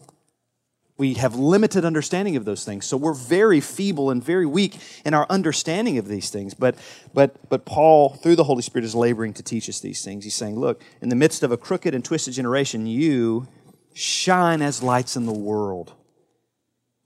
We 0.98 1.16
have 1.16 1.34
limited 1.36 1.84
understanding 1.84 2.36
of 2.36 2.46
those 2.46 2.64
things. 2.64 2.86
So 2.86 2.96
we're 2.96 3.16
very 3.16 3.60
feeble 3.60 4.12
and 4.12 4.24
very 4.24 4.46
weak 4.46 4.78
in 5.04 5.16
our 5.16 5.26
understanding 5.30 5.98
of 5.98 6.08
these 6.08 6.30
things. 6.30 6.54
But, 6.54 6.76
but, 7.14 7.50
but 7.50 7.66
Paul, 7.66 8.10
through 8.10 8.36
the 8.36 8.44
Holy 8.44 8.62
Spirit, 8.62 8.86
is 8.86 8.94
laboring 8.94 9.34
to 9.34 9.44
teach 9.44 9.68
us 9.68 9.80
these 9.80 10.04
things. 10.04 10.26
He's 10.26 10.36
saying, 10.36 10.60
look, 10.60 10.82
in 11.02 11.10
the 11.10 11.16
midst 11.16 11.42
of 11.42 11.52
a 11.52 11.58
crooked 11.58 11.96
and 11.96 12.06
twisted 12.06 12.36
generation, 12.36 12.86
you 12.86 13.48
shine 13.94 14.62
as 14.62 14.84
lights 14.84 15.16
in 15.16 15.26
the 15.26 15.34
world 15.34 15.94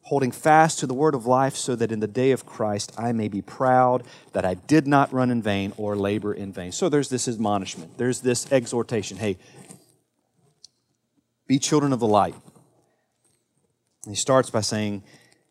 holding 0.05 0.31
fast 0.31 0.77
to 0.79 0.87
the 0.87 0.93
word 0.93 1.15
of 1.15 1.25
life, 1.25 1.55
so 1.55 1.75
that 1.75 1.91
in 1.91 1.99
the 1.99 2.07
day 2.07 2.31
of 2.31 2.45
Christ 2.45 2.93
I 2.95 3.11
may 3.11 3.27
be 3.27 3.41
proud 3.41 4.03
that 4.33 4.45
I 4.45 4.53
did 4.53 4.85
not 4.85 5.11
run 5.11 5.31
in 5.31 5.41
vain 5.41 5.73
or 5.77 5.95
labor 5.95 6.31
in 6.31 6.53
vain. 6.53 6.71
So 6.71 6.89
there's 6.89 7.09
this 7.09 7.27
admonishment, 7.27 7.97
there's 7.97 8.21
this 8.21 8.51
exhortation 8.51 9.17
hey, 9.17 9.37
be 11.47 11.57
children 11.57 11.91
of 11.91 11.99
the 11.99 12.07
light. 12.07 12.35
And 14.05 14.11
he 14.11 14.15
starts 14.15 14.51
by 14.51 14.61
saying, 14.61 15.01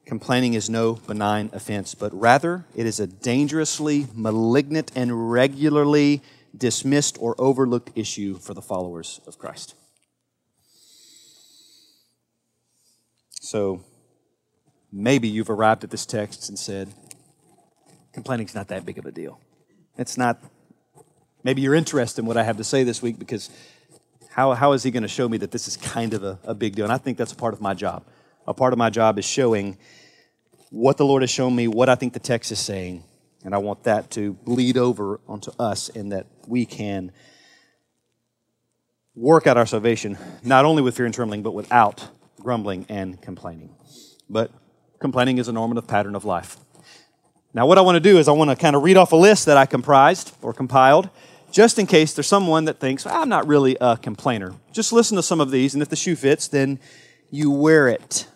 complaining 0.07 0.55
is 0.55 0.71
no 0.71 0.95
benign 0.95 1.51
offense, 1.53 1.97
but 1.97 2.15
rather 2.15 2.65
it 2.77 2.87
is 2.87 3.01
a 3.01 3.09
dangerously 3.09 4.07
malignant 4.15 4.93
and 4.95 5.33
regularly 5.33 6.23
dismissed 6.57 7.17
or 7.21 7.35
overlooked 7.39 7.91
issue 7.97 8.39
for 8.39 8.55
the 8.55 8.63
followers 8.63 9.21
of 9.27 9.37
Christ. 9.37 9.75
So, 13.41 13.85
maybe 14.95 15.27
you've 15.27 15.51
arrived 15.51 15.83
at 15.83 15.91
this 15.91 16.07
text 16.07 16.49
and 16.49 16.57
said, 16.57 16.89
complaining's 18.13 18.55
not 18.55 18.69
that 18.69 18.87
big 18.87 18.97
of 18.97 19.05
a 19.05 19.11
deal. 19.11 19.41
It's 19.99 20.17
not, 20.17 20.41
maybe 21.43 21.63
you're 21.63 21.75
interested 21.75 22.23
in 22.23 22.27
what 22.27 22.37
I 22.37 22.45
have 22.45 22.57
to 22.59 22.65
say 22.65 22.85
this 22.85 23.03
week 23.03 23.19
because 23.19 23.51
how, 24.31 24.53
how 24.53 24.73
is 24.73 24.85
he 24.85 24.93
going 24.93 25.03
to 25.03 25.09
show 25.09 25.29
me 25.29 25.37
that 25.39 25.51
this 25.51 25.67
is 25.67 25.77
kind 25.77 26.15
of 26.15 26.23
a, 26.23 26.39
a 26.45 26.55
big 26.55 26.77
deal? 26.77 26.85
And 26.85 26.93
I 26.93 26.99
think 26.99 27.19
that's 27.19 27.33
a 27.33 27.37
part 27.37 27.55
of 27.55 27.61
my 27.61 27.75
job. 27.75 28.05
A 28.47 28.55
part 28.55 28.73
of 28.73 28.79
my 28.79 28.89
job 28.89 29.19
is 29.19 29.25
showing 29.25 29.77
what 30.71 30.97
the 30.97 31.05
Lord 31.05 31.23
has 31.23 31.31
shown 31.31 31.55
me, 31.57 31.67
what 31.67 31.89
I 31.89 31.97
think 31.97 32.13
the 32.13 32.21
text 32.21 32.53
is 32.53 32.61
saying, 32.61 33.03
and 33.45 33.53
I 33.53 33.59
want 33.59 33.85
that 33.85 34.13
to 34.13 34.33
bleed 34.33 34.77
over 34.77 35.21
onto 35.27 35.51
us 35.59 35.89
and 35.89 36.13
that 36.13 36.27
we 36.47 36.67
can 36.67 37.11
work 39.15 39.47
out 39.47 39.57
our 39.57 39.67
salvation, 39.67 40.19
not 40.45 40.65
only 40.65 40.83
with 40.83 40.97
fear 40.97 41.07
and 41.07 41.15
trembling, 41.15 41.43
but 41.43 41.53
without 41.53 42.09
grumbling 42.41 42.87
and 42.89 43.21
complaining. 43.21 43.75
But 44.29 44.51
complaining 45.05 45.37
is 45.37 45.49
a 45.49 45.53
normative 45.53 45.87
pattern 45.87 46.15
of 46.15 46.25
life. 46.25 46.57
Now, 47.53 47.67
what 47.67 47.77
I 47.77 47.83
want 47.83 47.97
to 47.97 48.01
do 48.01 48.17
is 48.17 48.27
I 48.27 48.33
want 48.33 48.49
to 48.49 48.57
kind 48.57 48.75
of 48.75 48.83
read 48.83 48.97
off 48.97 49.13
a 49.13 49.17
list 49.17 49.45
that 49.45 49.59
I 49.59 49.67
comprised 49.67 50.35
or 50.41 50.55
compiled, 50.55 51.11
just 51.53 51.79
in 51.79 51.87
case 51.87 52.15
there's 52.15 52.27
someone 52.27 52.65
that 52.65 52.81
thinks, 52.81 53.05
I'm 53.05 53.29
not 53.29 53.47
really 53.47 53.77
a 53.83 53.99
complainer. 53.99 54.55
Just 54.73 54.95
listen 54.95 55.17
to 55.17 55.23
some 55.23 55.43
of 55.43 55.51
these, 55.51 55.75
and 55.75 55.83
if 55.83 55.91
the 55.91 55.95
shoe 55.95 56.17
fits, 56.17 56.49
then 56.49 56.81
you 57.31 57.51
wear 57.51 57.87
it. 57.87 58.27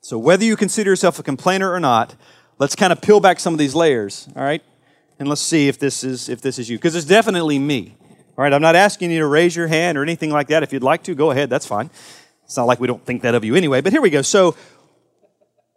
So, 0.00 0.18
whether 0.18 0.44
you 0.44 0.56
consider 0.56 0.90
yourself 0.90 1.20
a 1.20 1.22
complainer 1.22 1.70
or 1.72 1.78
not, 1.78 2.16
let's 2.58 2.74
kind 2.74 2.92
of 2.92 3.00
peel 3.00 3.20
back 3.20 3.38
some 3.38 3.54
of 3.54 3.58
these 3.58 3.76
layers, 3.76 4.28
all 4.34 4.42
right? 4.42 4.62
And 5.20 5.28
let's 5.28 5.40
see 5.40 5.68
if 5.68 5.78
this 5.78 6.02
is 6.02 6.28
if 6.28 6.40
this 6.40 6.58
is 6.58 6.68
you 6.68 6.78
because 6.78 6.96
it's 6.96 7.06
definitely 7.06 7.60
me. 7.60 7.96
All 8.36 8.42
right, 8.42 8.52
I'm 8.52 8.60
not 8.60 8.74
asking 8.74 9.12
you 9.12 9.20
to 9.20 9.26
raise 9.28 9.54
your 9.54 9.68
hand 9.68 9.96
or 9.96 10.02
anything 10.02 10.30
like 10.30 10.48
that. 10.48 10.64
If 10.64 10.72
you'd 10.72 10.82
like 10.82 11.04
to, 11.04 11.14
go 11.14 11.30
ahead, 11.30 11.48
that's 11.48 11.66
fine. 11.66 11.90
It's 12.44 12.56
not 12.56 12.64
like 12.64 12.80
we 12.80 12.86
don't 12.86 13.04
think 13.04 13.22
that 13.22 13.34
of 13.34 13.44
you 13.44 13.54
anyway, 13.54 13.80
but 13.80 13.92
here 13.92 14.02
we 14.02 14.10
go. 14.10 14.22
So, 14.22 14.56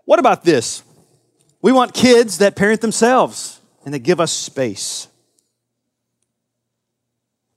what 0.08 0.20
about 0.20 0.46
this? 0.46 0.84
We 1.62 1.74
want 1.74 1.94
kids 1.94 2.38
that 2.38 2.56
parent 2.56 2.80
themselves 2.80 3.60
and 3.84 3.94
that 3.94 4.00
give 4.00 4.22
us 4.22 4.32
space. 4.32 5.10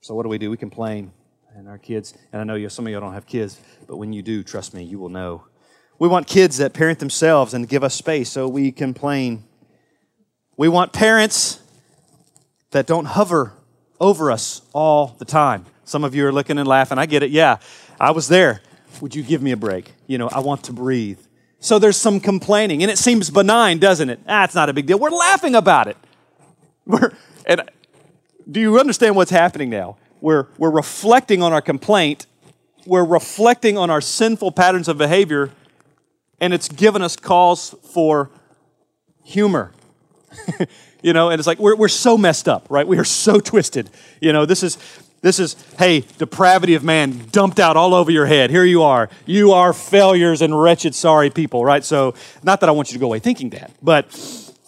So, 0.01 0.15
what 0.15 0.23
do 0.23 0.29
we 0.29 0.37
do? 0.37 0.51
We 0.51 0.57
complain. 0.57 1.13
And 1.55 1.69
our 1.69 1.77
kids, 1.77 2.13
and 2.33 2.41
I 2.41 2.43
know 2.43 2.55
you, 2.55 2.67
some 2.67 2.85
of 2.85 2.91
you 2.91 2.99
don't 2.99 3.13
have 3.13 3.25
kids, 3.25 3.57
but 3.87 3.95
when 3.95 4.11
you 4.11 4.21
do, 4.21 4.43
trust 4.43 4.73
me, 4.73 4.83
you 4.83 4.99
will 4.99 5.07
know. 5.07 5.45
We 5.97 6.09
want 6.09 6.27
kids 6.27 6.57
that 6.57 6.73
parent 6.73 6.99
themselves 6.99 7.53
and 7.53 7.69
give 7.69 7.85
us 7.85 7.95
space, 7.95 8.29
so 8.29 8.49
we 8.49 8.73
complain. 8.73 9.45
We 10.57 10.67
want 10.67 10.91
parents 10.91 11.61
that 12.71 12.85
don't 12.85 13.05
hover 13.05 13.53
over 13.97 14.29
us 14.29 14.61
all 14.73 15.15
the 15.19 15.25
time. 15.25 15.65
Some 15.85 16.03
of 16.03 16.13
you 16.13 16.27
are 16.27 16.33
looking 16.33 16.57
and 16.57 16.67
laughing. 16.67 16.97
I 16.97 17.05
get 17.05 17.23
it. 17.23 17.31
Yeah, 17.31 17.59
I 17.97 18.11
was 18.11 18.27
there. 18.27 18.61
Would 18.99 19.15
you 19.15 19.23
give 19.23 19.41
me 19.41 19.51
a 19.51 19.57
break? 19.57 19.93
You 20.05 20.17
know, 20.17 20.27
I 20.27 20.39
want 20.39 20.63
to 20.65 20.73
breathe. 20.73 21.19
So 21.61 21.77
there's 21.77 21.95
some 21.95 22.19
complaining, 22.19 22.81
and 22.81 22.91
it 22.91 22.97
seems 22.97 23.29
benign, 23.29 23.77
doesn't 23.77 24.09
it? 24.09 24.19
Ah, 24.27 24.49
not 24.55 24.67
a 24.69 24.73
big 24.73 24.87
deal. 24.87 24.97
We're 24.97 25.11
laughing 25.11 25.53
about 25.53 25.87
it. 25.87 25.95
We're, 26.85 27.11
and 27.45 27.69
do 28.49 28.59
you 28.59 28.79
understand 28.79 29.15
what's 29.15 29.29
happening 29.29 29.69
now? 29.69 29.97
We're, 30.21 30.47
we're 30.57 30.71
reflecting 30.71 31.43
on 31.43 31.53
our 31.53 31.61
complaint, 31.61 32.25
we're 32.85 33.05
reflecting 33.05 33.77
on 33.77 33.91
our 33.91 34.01
sinful 34.01 34.51
patterns 34.53 34.87
of 34.87 34.97
behavior, 34.97 35.51
and 36.39 36.51
it's 36.51 36.67
given 36.67 37.03
us 37.03 37.15
cause 37.15 37.75
for 37.93 38.31
humor. 39.23 39.71
you 41.03 41.13
know, 41.13 41.29
and 41.29 41.39
it's 41.39 41.47
like 41.47 41.59
we're, 41.59 41.75
we're 41.75 41.87
so 41.87 42.17
messed 42.17 42.47
up, 42.47 42.65
right? 42.69 42.87
We 42.87 42.97
are 42.97 43.03
so 43.03 43.39
twisted. 43.39 43.89
You 44.19 44.33
know, 44.33 44.45
this 44.45 44.63
is 44.63 44.79
this 45.21 45.39
is, 45.39 45.55
hey, 45.77 46.03
depravity 46.17 46.73
of 46.73 46.83
man 46.83 47.27
dumped 47.31 47.59
out 47.59 47.77
all 47.77 47.93
over 47.93 48.09
your 48.09 48.25
head. 48.25 48.49
Here 48.49 48.65
you 48.65 48.81
are. 48.81 49.07
You 49.25 49.51
are 49.51 49.71
failures 49.71 50.41
and 50.41 50.59
wretched, 50.59 50.95
sorry 50.95 51.29
people, 51.29 51.63
right? 51.63 51.83
So, 51.83 52.15
not 52.41 52.59
that 52.61 52.69
I 52.69 52.71
want 52.71 52.89
you 52.89 52.93
to 52.93 52.99
go 52.99 53.05
away 53.05 53.19
thinking 53.19 53.51
that, 53.51 53.71
but 53.83 54.09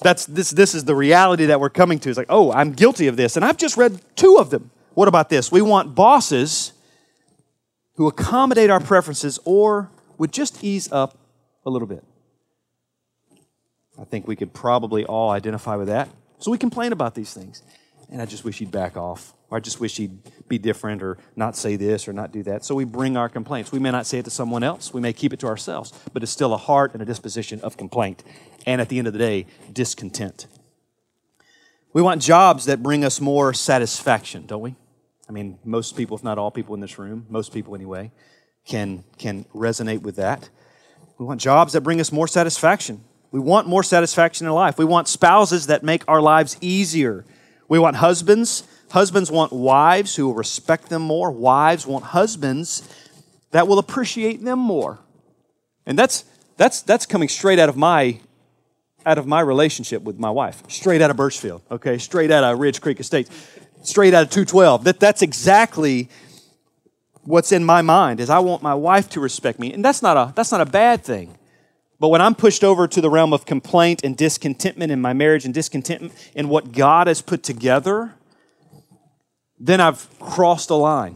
that's 0.01 0.25
this 0.25 0.51
this 0.51 0.75
is 0.75 0.83
the 0.83 0.95
reality 0.95 1.45
that 1.47 1.59
we're 1.59 1.71
coming 1.71 1.99
to. 1.99 2.09
It's 2.09 2.17
like, 2.17 2.27
oh, 2.29 2.51
I'm 2.51 2.73
guilty 2.73 3.07
of 3.07 3.17
this. 3.17 3.35
And 3.35 3.43
I've 3.43 3.57
just 3.57 3.77
read 3.77 3.99
two 4.15 4.37
of 4.37 4.51
them. 4.51 4.69
What 4.93 5.07
about 5.07 5.29
this? 5.29 5.51
We 5.51 5.61
want 5.61 5.95
bosses 5.95 6.73
who 7.95 8.07
accommodate 8.07 8.69
our 8.69 8.79
preferences 8.79 9.39
or 9.45 9.89
would 10.17 10.31
just 10.31 10.63
ease 10.63 10.91
up 10.91 11.17
a 11.65 11.69
little 11.69 11.87
bit. 11.87 12.03
I 13.99 14.03
think 14.03 14.27
we 14.27 14.35
could 14.35 14.53
probably 14.53 15.05
all 15.05 15.31
identify 15.31 15.75
with 15.75 15.87
that. 15.87 16.09
So 16.39 16.51
we 16.51 16.57
complain 16.57 16.91
about 16.91 17.15
these 17.15 17.33
things. 17.33 17.63
And 18.09 18.21
I 18.21 18.25
just 18.25 18.43
wish 18.43 18.59
he'd 18.59 18.71
back 18.71 18.95
off. 18.97 19.33
Or 19.49 19.57
I 19.57 19.59
just 19.59 19.79
wish 19.79 19.97
he'd 19.97 20.17
be 20.47 20.57
different 20.57 21.03
or 21.03 21.17
not 21.35 21.55
say 21.55 21.75
this 21.75 22.07
or 22.07 22.13
not 22.13 22.31
do 22.31 22.43
that. 22.43 22.65
So 22.65 22.75
we 22.75 22.85
bring 22.85 23.17
our 23.17 23.29
complaints. 23.29 23.71
We 23.71 23.79
may 23.79 23.91
not 23.91 24.05
say 24.05 24.19
it 24.19 24.25
to 24.25 24.31
someone 24.31 24.63
else, 24.63 24.93
we 24.93 25.01
may 25.01 25.13
keep 25.13 25.33
it 25.33 25.39
to 25.41 25.47
ourselves, 25.47 25.93
but 26.11 26.23
it's 26.23 26.31
still 26.31 26.53
a 26.53 26.57
heart 26.57 26.93
and 26.93 27.01
a 27.01 27.05
disposition 27.05 27.59
of 27.61 27.77
complaint. 27.77 28.23
And 28.65 28.81
at 28.81 28.89
the 28.89 28.97
end 28.97 29.07
of 29.07 29.13
the 29.13 29.19
day, 29.19 29.45
discontent. 29.71 30.47
We 31.93 32.01
want 32.01 32.21
jobs 32.21 32.65
that 32.65 32.81
bring 32.81 33.05
us 33.05 33.21
more 33.21 33.53
satisfaction, 33.53 34.47
don't 34.47 34.61
we? 34.61 34.75
I 35.29 35.31
mean, 35.31 35.59
most 35.63 35.95
people, 35.95 36.17
if 36.17 36.23
not 36.23 36.37
all 36.37 36.51
people 36.51 36.73
in 36.73 36.81
this 36.81 36.97
room, 36.97 37.27
most 37.29 37.53
people 37.53 37.75
anyway, 37.75 38.11
can, 38.65 39.03
can 39.17 39.45
resonate 39.53 40.01
with 40.01 40.15
that. 40.15 40.49
We 41.17 41.25
want 41.25 41.39
jobs 41.39 41.73
that 41.73 41.81
bring 41.81 42.01
us 42.01 42.11
more 42.11 42.27
satisfaction. 42.27 43.03
We 43.31 43.39
want 43.39 43.67
more 43.67 43.83
satisfaction 43.83 44.47
in 44.47 44.53
life. 44.53 44.77
We 44.77 44.85
want 44.85 45.07
spouses 45.07 45.67
that 45.67 45.83
make 45.83 46.03
our 46.07 46.21
lives 46.21 46.57
easier. 46.61 47.25
We 47.67 47.79
want 47.79 47.97
husbands. 47.97 48.63
Husbands 48.91 49.31
want 49.31 49.51
wives 49.51 50.15
who 50.15 50.27
will 50.27 50.35
respect 50.35 50.89
them 50.89 51.01
more. 51.01 51.31
Wives 51.31 51.87
want 51.87 52.05
husbands 52.05 52.87
that 53.51 53.67
will 53.67 53.79
appreciate 53.79 54.43
them 54.43 54.59
more. 54.59 54.99
And 55.85 55.97
that's 55.97 56.25
that's 56.57 56.81
that's 56.81 57.05
coming 57.05 57.29
straight 57.29 57.59
out 57.59 57.69
of 57.69 57.77
my 57.77 58.19
out 59.05 59.17
of 59.17 59.25
my 59.25 59.41
relationship 59.41 60.03
with 60.03 60.19
my 60.19 60.29
wife. 60.29 60.63
Straight 60.69 61.01
out 61.01 61.09
of 61.09 61.17
Birchfield, 61.17 61.61
okay? 61.71 61.97
Straight 61.97 62.31
out 62.31 62.43
of 62.43 62.59
Ridge 62.59 62.81
Creek 62.81 62.99
Estates. 62.99 63.29
Straight 63.83 64.13
out 64.13 64.23
of 64.23 64.29
212. 64.29 64.83
That 64.85 64.99
that's 64.99 65.21
exactly 65.21 66.09
what's 67.23 67.51
in 67.51 67.63
my 67.63 67.81
mind 67.81 68.19
is 68.19 68.29
I 68.29 68.39
want 68.39 68.61
my 68.61 68.73
wife 68.73 69.09
to 69.09 69.19
respect 69.19 69.59
me. 69.59 69.73
And 69.73 69.83
that's 69.83 70.01
not 70.01 70.17
a 70.17 70.33
that's 70.35 70.51
not 70.51 70.61
a 70.61 70.65
bad 70.65 71.03
thing. 71.03 71.37
But 72.03 72.09
when 72.09 72.19
I'm 72.19 72.35
pushed 72.35 72.65
over 72.65 72.85
to 72.85 72.99
the 72.99 73.09
realm 73.09 73.31
of 73.31 73.45
complaint 73.45 74.01
and 74.03 74.17
discontentment 74.17 74.91
in 74.91 74.99
my 74.99 75.13
marriage 75.13 75.45
and 75.45 75.53
discontentment 75.53 76.11
in 76.35 76.49
what 76.49 76.73
God 76.73 77.07
has 77.07 77.21
put 77.21 77.43
together, 77.43 78.13
then 79.57 79.79
I've 79.79 80.09
crossed 80.19 80.69
a 80.69 80.75
line. 80.75 81.15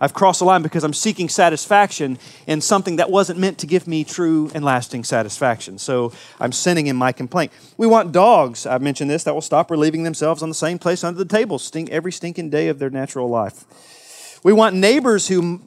I've 0.00 0.14
crossed 0.14 0.40
a 0.40 0.44
line 0.44 0.62
because 0.62 0.82
I'm 0.82 0.92
seeking 0.92 1.28
satisfaction 1.28 2.18
in 2.48 2.60
something 2.60 2.96
that 2.96 3.12
wasn't 3.12 3.38
meant 3.38 3.58
to 3.58 3.68
give 3.68 3.86
me 3.86 4.02
true 4.02 4.50
and 4.56 4.64
lasting 4.64 5.04
satisfaction. 5.04 5.78
So 5.78 6.12
I'm 6.40 6.50
sinning 6.50 6.88
in 6.88 6.96
my 6.96 7.12
complaint. 7.12 7.52
We 7.76 7.86
want 7.86 8.10
dogs, 8.10 8.66
I've 8.66 8.82
mentioned 8.82 9.10
this, 9.10 9.22
that 9.22 9.34
will 9.34 9.40
stop 9.40 9.70
relieving 9.70 10.02
themselves 10.02 10.42
on 10.42 10.48
the 10.48 10.54
same 10.56 10.80
place 10.80 11.04
under 11.04 11.16
the 11.16 11.32
table 11.32 11.60
stink 11.60 11.90
every 11.90 12.10
stinking 12.10 12.50
day 12.50 12.66
of 12.66 12.80
their 12.80 12.90
natural 12.90 13.28
life. 13.28 14.40
We 14.42 14.52
want 14.52 14.74
neighbors 14.74 15.28
who 15.28 15.62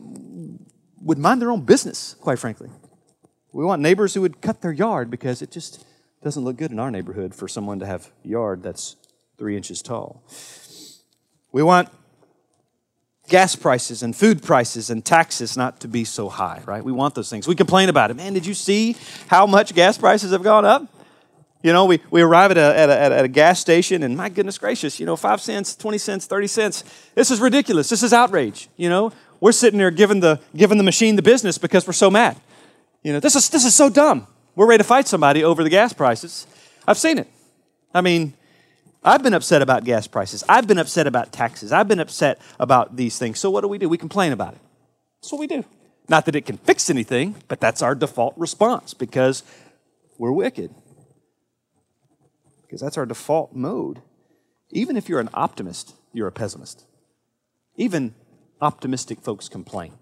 would 1.02 1.20
mind 1.20 1.42
their 1.42 1.52
own 1.52 1.62
business, 1.62 2.18
quite 2.20 2.38
frankly. 2.38 2.70
We 3.54 3.66
want 3.66 3.82
neighbors 3.82 4.14
who 4.14 4.22
would 4.22 4.42
cut 4.42 4.62
their 4.62 4.72
yard 4.72 5.10
because 5.10 5.42
it 5.42 5.52
just 5.52 5.86
doesn't 6.24 6.44
look 6.44 6.58
good 6.58 6.72
in 6.72 6.80
our 6.80 6.92
neighborhood 6.92 7.36
for 7.36 7.48
someone 7.48 7.80
to 7.80 7.86
have 7.86 8.10
a 8.24 8.28
yard 8.28 8.64
that's 8.64 8.96
three 9.38 9.58
inches 9.58 9.82
tall. 9.82 10.24
We 11.52 11.64
want 11.64 11.90
gas 13.28 13.56
prices 13.56 14.04
and 14.04 14.16
food 14.16 14.44
prices 14.44 14.90
and 14.90 15.04
taxes 15.04 15.58
not 15.58 15.80
to 15.82 15.88
be 15.88 16.04
so 16.04 16.30
high, 16.30 16.62
right? 16.66 16.84
We 16.84 16.92
want 16.92 17.16
those 17.16 17.30
things. 17.30 17.48
We 17.48 17.56
complain 17.56 17.90
about 17.90 18.12
it. 18.12 18.16
Man, 18.16 18.34
did 18.34 18.46
you 18.46 18.54
see 18.54 18.96
how 19.28 19.46
much 19.46 19.74
gas 19.74 19.98
prices 19.98 20.32
have 20.32 20.44
gone 20.44 20.66
up? 20.66 20.88
You 21.64 21.74
know, 21.74 21.86
we, 21.86 22.00
we 22.10 22.22
arrive 22.22 22.52
at 22.52 22.58
a, 22.58 22.78
at, 22.78 22.90
a, 22.90 23.00
at 23.18 23.26
a 23.26 23.28
gas 23.28 23.60
station, 23.60 24.02
and 24.02 24.18
my 24.18 24.30
goodness 24.30 24.58
gracious, 24.58 25.00
you 25.00 25.06
know, 25.06 25.16
five 25.16 25.42
cents, 25.42 25.76
20 25.76 25.98
cents, 25.98 26.26
30 26.26 26.48
cents. 26.48 26.84
This 27.14 27.30
is 27.30 27.40
ridiculous. 27.40 27.90
This 27.90 28.02
is 28.02 28.14
outrage. 28.14 28.68
You 28.78 28.90
know, 28.90 29.12
we're 29.40 29.52
sitting 29.52 29.78
there 29.78 29.92
giving 29.92 30.22
the, 30.22 30.40
giving 30.56 30.78
the 30.78 30.84
machine 30.84 31.16
the 31.16 31.22
business 31.22 31.58
because 31.58 31.86
we're 31.86 31.94
so 31.94 32.10
mad. 32.10 32.38
You 33.04 33.14
know, 33.14 33.20
this 33.20 33.36
is, 33.36 33.50
this 33.50 33.66
is 33.66 33.74
so 33.74 33.90
dumb. 33.90 34.28
We're 34.56 34.68
ready 34.68 34.84
to 34.84 34.88
fight 34.88 35.08
somebody 35.08 35.44
over 35.44 35.64
the 35.64 35.70
gas 35.70 35.94
prices. 35.94 36.46
I've 36.88 36.98
seen 36.98 37.18
it. 37.18 37.28
I 37.94 38.02
mean, 38.02 38.34
I've 39.04 39.24
been 39.24 39.34
upset 39.34 39.62
about 39.62 39.84
gas 39.84 40.08
prices. 40.08 40.44
I've 40.48 40.68
been 40.68 40.78
upset 40.78 41.08
about 41.08 41.32
taxes. 41.32 41.72
I've 41.72 41.88
been 41.88 42.00
upset 42.00 42.40
about 42.60 42.96
these 42.96 43.18
things. 43.18 43.40
So 43.40 43.50
what 43.50 43.62
do 43.62 43.68
we 43.68 43.78
do? 43.78 43.90
We 43.90 43.98
complain 43.98 44.32
about 44.32 44.54
it. 44.54 44.60
That's 45.22 45.32
what 45.32 45.40
we 45.40 45.48
do. 45.48 45.64
Not 46.10 46.26
that 46.26 46.36
it 46.36 46.46
can 46.46 46.58
fix 46.58 46.90
anything, 46.90 47.36
but 47.48 47.60
that's 47.60 47.82
our 47.82 47.96
default 47.96 48.34
response 48.38 48.94
because 48.94 49.44
we're 50.18 50.32
wicked. 50.32 50.74
Because 52.62 52.82
that's 52.82 52.98
our 52.98 53.06
default 53.06 53.56
mode. 53.56 54.02
Even 54.70 54.96
if 54.96 55.10
you're 55.10 55.20
an 55.20 55.30
optimist, 55.34 55.96
you're 56.14 56.28
a 56.28 56.32
pessimist. 56.32 56.86
Even 57.76 58.14
optimistic 58.62 59.22
folks 59.22 59.50
complain 59.50 59.94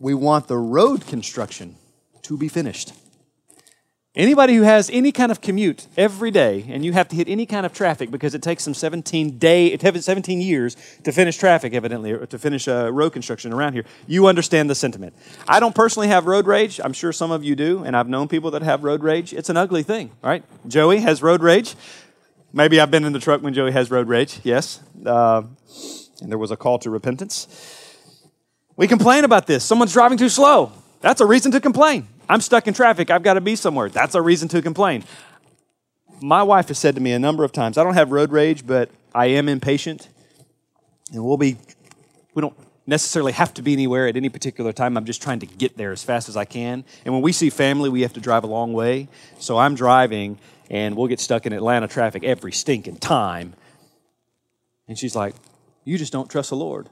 we 0.00 0.14
want 0.14 0.48
the 0.48 0.56
road 0.56 1.06
construction 1.06 1.76
to 2.22 2.36
be 2.36 2.48
finished. 2.48 2.92
Anybody 4.16 4.56
who 4.56 4.62
has 4.62 4.90
any 4.90 5.12
kind 5.12 5.30
of 5.30 5.40
commute 5.40 5.86
every 5.96 6.32
day 6.32 6.64
and 6.68 6.84
you 6.84 6.92
have 6.92 7.06
to 7.08 7.16
hit 7.16 7.28
any 7.28 7.46
kind 7.46 7.64
of 7.64 7.72
traffic 7.72 8.10
because 8.10 8.34
it 8.34 8.42
takes 8.42 8.64
them 8.64 8.74
17 8.74 9.38
day 9.38 9.76
17 9.76 10.40
years 10.40 10.76
to 11.04 11.12
finish 11.12 11.36
traffic 11.36 11.74
evidently 11.74 12.10
or 12.10 12.26
to 12.26 12.36
finish 12.36 12.66
uh, 12.66 12.92
road 12.92 13.10
construction 13.10 13.52
around 13.52 13.74
here. 13.74 13.84
You 14.08 14.26
understand 14.26 14.68
the 14.68 14.74
sentiment. 14.74 15.14
I 15.46 15.60
don't 15.60 15.76
personally 15.76 16.08
have 16.08 16.26
road 16.26 16.48
rage. 16.48 16.80
I'm 16.82 16.92
sure 16.92 17.12
some 17.12 17.30
of 17.30 17.44
you 17.44 17.54
do 17.54 17.84
and 17.84 17.96
i've 17.96 18.08
known 18.08 18.26
people 18.26 18.50
that 18.50 18.62
have 18.62 18.82
road 18.82 19.04
rage. 19.04 19.32
It's 19.32 19.48
an 19.48 19.56
ugly 19.56 19.84
thing 19.84 20.10
right? 20.22 20.42
Joey 20.66 20.98
has 20.98 21.22
road 21.22 21.40
rage. 21.40 21.76
Maybe 22.52 22.80
i've 22.80 22.90
been 22.90 23.04
in 23.04 23.12
the 23.12 23.20
truck 23.20 23.42
when 23.42 23.54
joey 23.54 23.70
has 23.70 23.92
road 23.92 24.08
rage. 24.08 24.40
Yes. 24.42 24.80
Uh, 25.06 25.42
and 26.20 26.32
there 26.32 26.38
was 26.38 26.50
a 26.50 26.56
call 26.56 26.80
to 26.80 26.90
repentance 26.90 27.46
we 28.80 28.88
complain 28.88 29.24
about 29.24 29.46
this. 29.46 29.62
Someone's 29.62 29.92
driving 29.92 30.16
too 30.16 30.30
slow. 30.30 30.72
That's 31.02 31.20
a 31.20 31.26
reason 31.26 31.52
to 31.52 31.60
complain. 31.60 32.08
I'm 32.30 32.40
stuck 32.40 32.66
in 32.66 32.72
traffic. 32.72 33.10
I've 33.10 33.22
got 33.22 33.34
to 33.34 33.42
be 33.42 33.54
somewhere. 33.54 33.90
That's 33.90 34.14
a 34.14 34.22
reason 34.22 34.48
to 34.48 34.62
complain. 34.62 35.04
My 36.22 36.42
wife 36.42 36.68
has 36.68 36.78
said 36.78 36.94
to 36.94 37.00
me 37.02 37.12
a 37.12 37.18
number 37.18 37.44
of 37.44 37.52
times, 37.52 37.76
I 37.76 37.84
don't 37.84 37.92
have 37.92 38.10
road 38.10 38.32
rage, 38.32 38.66
but 38.66 38.88
I 39.14 39.26
am 39.26 39.50
impatient. 39.50 40.08
And 41.12 41.22
we'll 41.22 41.36
be, 41.36 41.58
we 42.32 42.40
don't 42.40 42.56
necessarily 42.86 43.32
have 43.32 43.52
to 43.54 43.62
be 43.62 43.74
anywhere 43.74 44.06
at 44.06 44.16
any 44.16 44.30
particular 44.30 44.72
time. 44.72 44.96
I'm 44.96 45.04
just 45.04 45.20
trying 45.20 45.40
to 45.40 45.46
get 45.46 45.76
there 45.76 45.92
as 45.92 46.02
fast 46.02 46.30
as 46.30 46.36
I 46.38 46.46
can. 46.46 46.82
And 47.04 47.12
when 47.12 47.22
we 47.22 47.32
see 47.32 47.50
family, 47.50 47.90
we 47.90 48.00
have 48.00 48.14
to 48.14 48.20
drive 48.20 48.44
a 48.44 48.46
long 48.46 48.72
way. 48.72 49.08
So 49.40 49.58
I'm 49.58 49.74
driving 49.74 50.38
and 50.70 50.96
we'll 50.96 51.08
get 51.08 51.20
stuck 51.20 51.44
in 51.44 51.52
Atlanta 51.52 51.86
traffic 51.86 52.24
every 52.24 52.52
stinking 52.52 52.96
time. 52.96 53.52
And 54.88 54.98
she's 54.98 55.14
like, 55.14 55.34
You 55.84 55.98
just 55.98 56.14
don't 56.14 56.30
trust 56.30 56.48
the 56.48 56.56
Lord. 56.56 56.88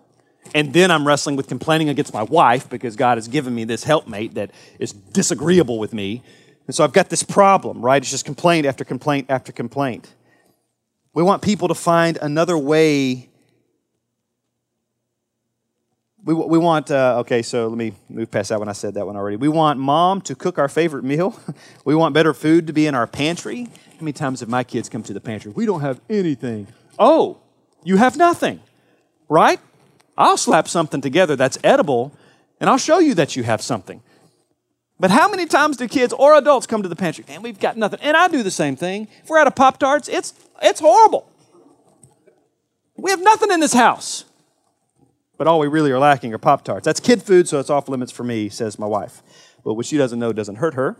And 0.54 0.72
then 0.72 0.90
I'm 0.90 1.06
wrestling 1.06 1.36
with 1.36 1.48
complaining 1.48 1.88
against 1.88 2.14
my 2.14 2.22
wife 2.22 2.68
because 2.68 2.96
God 2.96 3.18
has 3.18 3.28
given 3.28 3.54
me 3.54 3.64
this 3.64 3.84
helpmate 3.84 4.34
that 4.34 4.50
is 4.78 4.92
disagreeable 4.92 5.78
with 5.78 5.92
me. 5.92 6.22
And 6.66 6.74
so 6.74 6.84
I've 6.84 6.92
got 6.92 7.08
this 7.08 7.22
problem, 7.22 7.82
right? 7.82 8.00
It's 8.00 8.10
just 8.10 8.24
complaint 8.24 8.66
after 8.66 8.84
complaint 8.84 9.26
after 9.28 9.52
complaint. 9.52 10.12
We 11.14 11.22
want 11.22 11.42
people 11.42 11.68
to 11.68 11.74
find 11.74 12.18
another 12.20 12.56
way. 12.56 13.28
We, 16.24 16.34
we 16.34 16.58
want, 16.58 16.90
uh, 16.90 17.20
okay, 17.20 17.42
so 17.42 17.68
let 17.68 17.78
me 17.78 17.94
move 18.08 18.30
past 18.30 18.50
that 18.50 18.58
one. 18.58 18.68
I 18.68 18.72
said 18.72 18.94
that 18.94 19.06
one 19.06 19.16
already. 19.16 19.36
We 19.36 19.48
want 19.48 19.80
mom 19.80 20.20
to 20.22 20.34
cook 20.34 20.58
our 20.58 20.68
favorite 20.68 21.04
meal. 21.04 21.38
we 21.84 21.94
want 21.94 22.14
better 22.14 22.34
food 22.34 22.66
to 22.66 22.72
be 22.72 22.86
in 22.86 22.94
our 22.94 23.06
pantry. 23.06 23.64
How 23.64 24.00
many 24.00 24.12
times 24.12 24.40
have 24.40 24.48
my 24.48 24.62
kids 24.62 24.88
come 24.88 25.02
to 25.04 25.14
the 25.14 25.20
pantry? 25.20 25.50
We 25.50 25.64
don't 25.64 25.80
have 25.80 26.00
anything. 26.10 26.66
Oh, 26.98 27.38
you 27.82 27.96
have 27.96 28.16
nothing, 28.16 28.60
right? 29.28 29.60
I'll 30.18 30.36
slap 30.36 30.66
something 30.66 31.00
together 31.00 31.36
that's 31.36 31.56
edible 31.62 32.12
and 32.60 32.68
I'll 32.68 32.76
show 32.76 32.98
you 32.98 33.14
that 33.14 33.36
you 33.36 33.44
have 33.44 33.62
something. 33.62 34.02
But 35.00 35.12
how 35.12 35.28
many 35.28 35.46
times 35.46 35.76
do 35.76 35.86
kids 35.86 36.12
or 36.12 36.34
adults 36.34 36.66
come 36.66 36.82
to 36.82 36.88
the 36.88 36.96
pantry 36.96 37.24
and 37.28 37.40
we've 37.40 37.60
got 37.60 37.76
nothing? 37.76 38.00
And 38.02 38.16
I 38.16 38.26
do 38.26 38.42
the 38.42 38.50
same 38.50 38.74
thing. 38.74 39.06
If 39.22 39.30
we're 39.30 39.38
out 39.38 39.46
of 39.46 39.54
Pop 39.54 39.78
Tarts, 39.78 40.08
it's, 40.08 40.34
it's 40.60 40.80
horrible. 40.80 41.30
We 42.96 43.12
have 43.12 43.22
nothing 43.22 43.52
in 43.52 43.60
this 43.60 43.72
house. 43.72 44.24
But 45.36 45.46
all 45.46 45.60
we 45.60 45.68
really 45.68 45.92
are 45.92 46.00
lacking 46.00 46.34
are 46.34 46.38
Pop 46.38 46.64
Tarts. 46.64 46.84
That's 46.84 46.98
kid 46.98 47.22
food, 47.22 47.48
so 47.48 47.60
it's 47.60 47.70
off 47.70 47.88
limits 47.88 48.10
for 48.10 48.24
me, 48.24 48.48
says 48.48 48.76
my 48.76 48.86
wife. 48.86 49.22
But 49.64 49.74
what 49.74 49.86
she 49.86 49.96
doesn't 49.96 50.18
know 50.18 50.32
doesn't 50.32 50.56
hurt 50.56 50.74
her. 50.74 50.96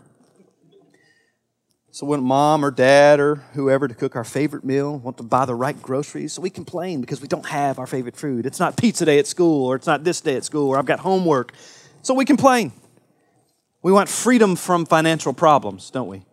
So 1.91 2.05
when 2.05 2.21
mom 2.21 2.63
or 2.63 2.69
dad 2.69 3.19
or 3.19 3.35
whoever 3.53 3.87
to 3.87 3.95
cook 3.95 4.15
our 4.15 4.23
favorite 4.23 4.63
meal, 4.63 4.99
want 4.99 5.17
to 5.17 5.23
buy 5.23 5.45
the 5.45 5.55
right 5.55 5.79
groceries, 5.81 6.33
so 6.33 6.41
we 6.41 6.51
complain 6.51 7.01
because 7.01 7.19
we 7.19 7.27
don't 7.27 7.47
have 7.47 7.79
our 7.79 7.87
favorite 7.87 8.15
food. 8.15 8.45
It's 8.45 8.59
not 8.59 8.77
pizza 8.77 9.05
day 9.05 9.17
at 9.17 9.25
school, 9.25 9.65
or 9.65 9.75
it's 9.75 9.87
not 9.87 10.03
this 10.03 10.21
day 10.21 10.35
at 10.35 10.45
school, 10.45 10.69
or 10.69 10.77
I've 10.77 10.85
got 10.85 10.99
homework. 10.99 11.53
So 12.03 12.13
we 12.13 12.25
complain. 12.25 12.73
We 13.81 13.91
want 13.91 14.07
freedom 14.07 14.55
from 14.55 14.85
financial 14.85 15.33
problems, 15.33 15.89
don't 15.89 16.07
we? 16.07 16.23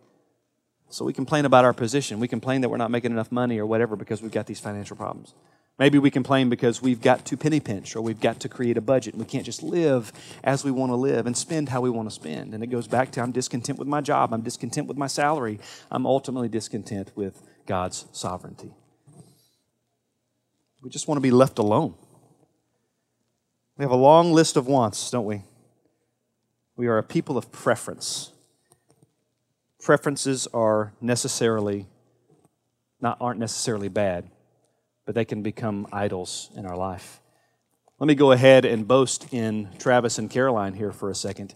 So 0.89 1.05
we 1.05 1.13
complain 1.13 1.45
about 1.45 1.65
our 1.65 1.73
position. 1.73 2.19
We 2.19 2.27
complain 2.27 2.61
that 2.61 2.69
we're 2.69 2.77
not 2.77 2.91
making 2.91 3.11
enough 3.11 3.31
money 3.31 3.57
or 3.57 3.65
whatever 3.65 3.95
because 3.95 4.21
we've 4.21 4.31
got 4.31 4.45
these 4.45 4.59
financial 4.59 4.95
problems. 4.95 5.33
Maybe 5.79 5.99
we 5.99 6.09
complain 6.09 6.49
because 6.49 6.81
we've 6.81 7.01
got 7.01 7.23
to 7.25 7.37
penny 7.37 7.59
pinch 7.59 7.95
or 7.95 8.01
we've 8.01 8.19
got 8.19 8.39
to 8.39 8.49
create 8.49 8.77
a 8.77 8.81
budget 8.81 9.13
we 9.13 9.25
can't 9.25 9.45
just 9.45 9.61
live 9.61 10.11
as 10.43 10.63
we 10.63 10.71
want 10.71 10.91
to 10.91 10.95
live 10.95 11.27
and 11.27 11.37
spend 11.37 11.69
how 11.69 11.81
we 11.81 11.89
want 11.89 12.09
to 12.09 12.15
spend. 12.15 12.55
And 12.55 12.63
it 12.63 12.67
goes 12.67 12.87
back 12.87 13.11
to 13.11 13.21
I'm 13.21 13.31
discontent 13.31 13.77
with 13.77 13.87
my 13.87 14.01
job, 14.01 14.33
I'm 14.33 14.41
discontent 14.41 14.87
with 14.87 14.97
my 14.97 15.07
salary, 15.07 15.59
I'm 15.91 16.07
ultimately 16.07 16.49
discontent 16.49 17.11
with 17.15 17.43
God's 17.67 18.05
sovereignty. 18.11 18.73
We 20.81 20.89
just 20.89 21.07
want 21.07 21.17
to 21.17 21.21
be 21.21 21.31
left 21.31 21.59
alone. 21.59 21.93
We 23.77 23.83
have 23.83 23.91
a 23.91 23.95
long 23.95 24.33
list 24.33 24.57
of 24.57 24.65
wants, 24.65 25.11
don't 25.11 25.25
we? 25.25 25.43
We 26.75 26.87
are 26.87 26.97
a 26.97 27.03
people 27.03 27.37
of 27.37 27.51
preference. 27.51 28.31
Preferences 29.79 30.47
are 30.53 30.93
necessarily 31.01 31.85
not 32.99 33.17
aren't 33.21 33.39
necessarily 33.39 33.89
bad 33.89 34.27
but 35.07 35.15
they 35.15 35.25
can 35.25 35.41
become 35.41 35.87
idols 35.91 36.51
in 36.55 36.65
our 36.65 36.75
life. 36.75 37.21
Let 37.97 38.07
me 38.07 38.13
go 38.13 38.33
ahead 38.33 38.65
and 38.65 38.85
boast 38.85 39.33
in 39.33 39.69
Travis 39.79 40.19
and 40.19 40.29
Caroline 40.29 40.73
here 40.73 40.91
for 40.91 41.09
a 41.09 41.15
second. 41.15 41.55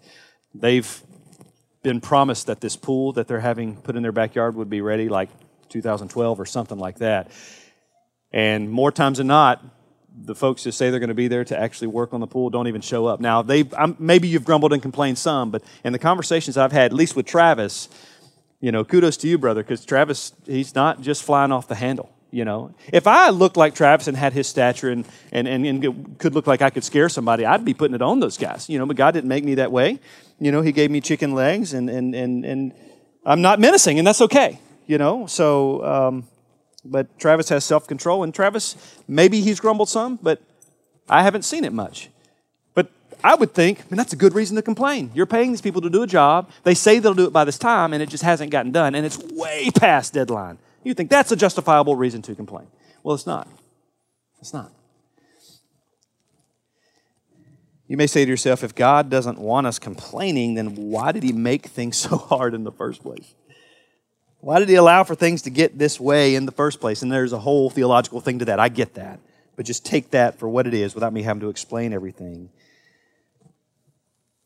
They've 0.55 1.03
been 1.83 1.99
promised 1.99 2.47
that 2.47 2.61
this 2.61 2.77
pool 2.77 3.11
that 3.11 3.27
they're 3.27 3.41
having 3.41 3.75
put 3.75 3.97
in 3.97 4.03
their 4.03 4.13
backyard 4.13 4.55
would 4.55 4.69
be 4.69 4.79
ready 4.79 5.09
like 5.09 5.29
2012 5.67 6.39
or 6.39 6.45
something 6.45 6.79
like 6.79 6.99
that. 6.99 7.29
And 8.31 8.71
more 8.71 8.89
times 8.89 9.17
than 9.17 9.27
not, 9.27 9.61
the 10.15 10.33
folks 10.33 10.63
who 10.63 10.71
say 10.71 10.89
they're 10.89 11.01
going 11.01 11.09
to 11.09 11.13
be 11.13 11.27
there 11.27 11.43
to 11.43 11.59
actually 11.59 11.87
work 11.87 12.13
on 12.13 12.21
the 12.21 12.27
pool 12.27 12.49
don't 12.49 12.67
even 12.67 12.81
show 12.81 13.05
up. 13.05 13.19
Now, 13.19 13.41
they 13.41 13.65
maybe 13.99 14.29
you've 14.29 14.45
grumbled 14.45 14.71
and 14.71 14.81
complained 14.81 15.17
some, 15.17 15.51
but 15.51 15.61
in 15.83 15.91
the 15.91 15.99
conversations 15.99 16.55
I've 16.55 16.71
had, 16.71 16.85
at 16.85 16.93
least 16.93 17.17
with 17.17 17.25
Travis, 17.25 17.89
you 18.61 18.71
know, 18.71 18.85
kudos 18.85 19.17
to 19.17 19.27
you, 19.27 19.37
brother, 19.37 19.61
because 19.61 19.83
Travis, 19.83 20.31
he's 20.45 20.73
not 20.73 21.01
just 21.01 21.21
flying 21.23 21.51
off 21.51 21.67
the 21.67 21.75
handle. 21.75 22.13
You 22.31 22.45
know, 22.45 22.73
if 22.93 23.07
I 23.07 23.29
looked 23.29 23.57
like 23.57 23.75
Travis 23.75 24.07
and 24.07 24.15
had 24.15 24.31
his 24.31 24.47
stature 24.47 24.89
and, 24.89 25.05
and, 25.33 25.47
and, 25.47 25.65
and 25.65 26.17
could 26.17 26.33
look 26.33 26.47
like 26.47 26.61
I 26.61 26.69
could 26.69 26.85
scare 26.85 27.09
somebody, 27.09 27.45
I'd 27.45 27.65
be 27.65 27.73
putting 27.73 27.93
it 27.93 28.01
on 28.01 28.21
those 28.21 28.37
guys. 28.37 28.69
You 28.69 28.79
know, 28.79 28.85
but 28.85 28.95
God 28.95 29.11
didn't 29.11 29.27
make 29.27 29.43
me 29.43 29.55
that 29.55 29.71
way. 29.71 29.99
You 30.39 30.51
know, 30.51 30.61
He 30.61 30.71
gave 30.71 30.89
me 30.91 31.01
chicken 31.01 31.33
legs 31.33 31.73
and, 31.73 31.89
and, 31.89 32.15
and, 32.15 32.45
and 32.45 32.73
I'm 33.25 33.41
not 33.41 33.59
menacing, 33.59 33.99
and 33.99 34.07
that's 34.07 34.21
okay. 34.21 34.59
You 34.87 34.97
know, 34.97 35.27
so, 35.27 35.83
um, 35.85 36.27
but 36.83 37.19
Travis 37.19 37.49
has 37.49 37.63
self 37.63 37.87
control, 37.87 38.23
and 38.23 38.33
Travis, 38.33 38.75
maybe 39.07 39.41
he's 39.41 39.59
grumbled 39.59 39.89
some, 39.89 40.17
but 40.21 40.41
I 41.09 41.23
haven't 41.23 41.43
seen 41.43 41.63
it 41.63 41.73
much. 41.73 42.09
But 42.73 42.89
I 43.23 43.35
would 43.35 43.53
think, 43.53 43.79
I 43.79 43.83
mean, 43.91 43.97
that's 43.97 44.13
a 44.13 44.17
good 44.17 44.33
reason 44.33 44.55
to 44.55 44.61
complain. 44.61 45.11
You're 45.13 45.25
paying 45.25 45.51
these 45.51 45.61
people 45.61 45.81
to 45.81 45.89
do 45.89 46.01
a 46.01 46.07
job. 46.07 46.49
They 46.63 46.73
say 46.73 46.99
they'll 46.99 47.13
do 47.13 47.25
it 47.25 47.33
by 47.33 47.43
this 47.45 47.59
time, 47.59 47.93
and 47.93 48.01
it 48.01 48.09
just 48.09 48.23
hasn't 48.23 48.51
gotten 48.51 48.71
done, 48.71 48.95
and 48.95 49.05
it's 49.05 49.17
way 49.17 49.69
past 49.75 50.13
deadline. 50.13 50.57
You 50.83 50.93
think 50.93 51.09
that's 51.09 51.31
a 51.31 51.35
justifiable 51.35 51.95
reason 51.95 52.21
to 52.23 52.35
complain. 52.35 52.67
Well, 53.03 53.15
it's 53.15 53.27
not. 53.27 53.47
It's 54.39 54.53
not. 54.53 54.71
You 57.87 57.97
may 57.97 58.07
say 58.07 58.23
to 58.23 58.29
yourself, 58.31 58.63
if 58.63 58.73
God 58.73 59.09
doesn't 59.09 59.37
want 59.37 59.67
us 59.67 59.77
complaining, 59.77 60.53
then 60.53 60.75
why 60.75 61.11
did 61.11 61.23
He 61.23 61.33
make 61.33 61.67
things 61.67 61.97
so 62.09 62.17
hard 62.17 62.53
in 62.53 62.63
the 62.63 62.71
first 62.71 63.01
place? 63.01 63.33
Why 64.39 64.59
did 64.59 64.69
He 64.69 64.75
allow 64.75 65.03
for 65.03 65.13
things 65.13 65.43
to 65.43 65.49
get 65.49 65.77
this 65.77 65.99
way 65.99 66.35
in 66.35 66.45
the 66.45 66.51
first 66.51 66.79
place? 66.79 67.01
And 67.01 67.11
there's 67.11 67.33
a 67.33 67.39
whole 67.39 67.69
theological 67.69 68.21
thing 68.21 68.39
to 68.39 68.45
that. 68.45 68.59
I 68.59 68.69
get 68.69 68.95
that. 68.95 69.19
But 69.55 69.65
just 69.65 69.85
take 69.85 70.11
that 70.11 70.39
for 70.39 70.47
what 70.47 70.65
it 70.65 70.73
is 70.73 70.95
without 70.95 71.13
me 71.13 71.21
having 71.21 71.41
to 71.41 71.49
explain 71.49 71.93
everything. 71.93 72.49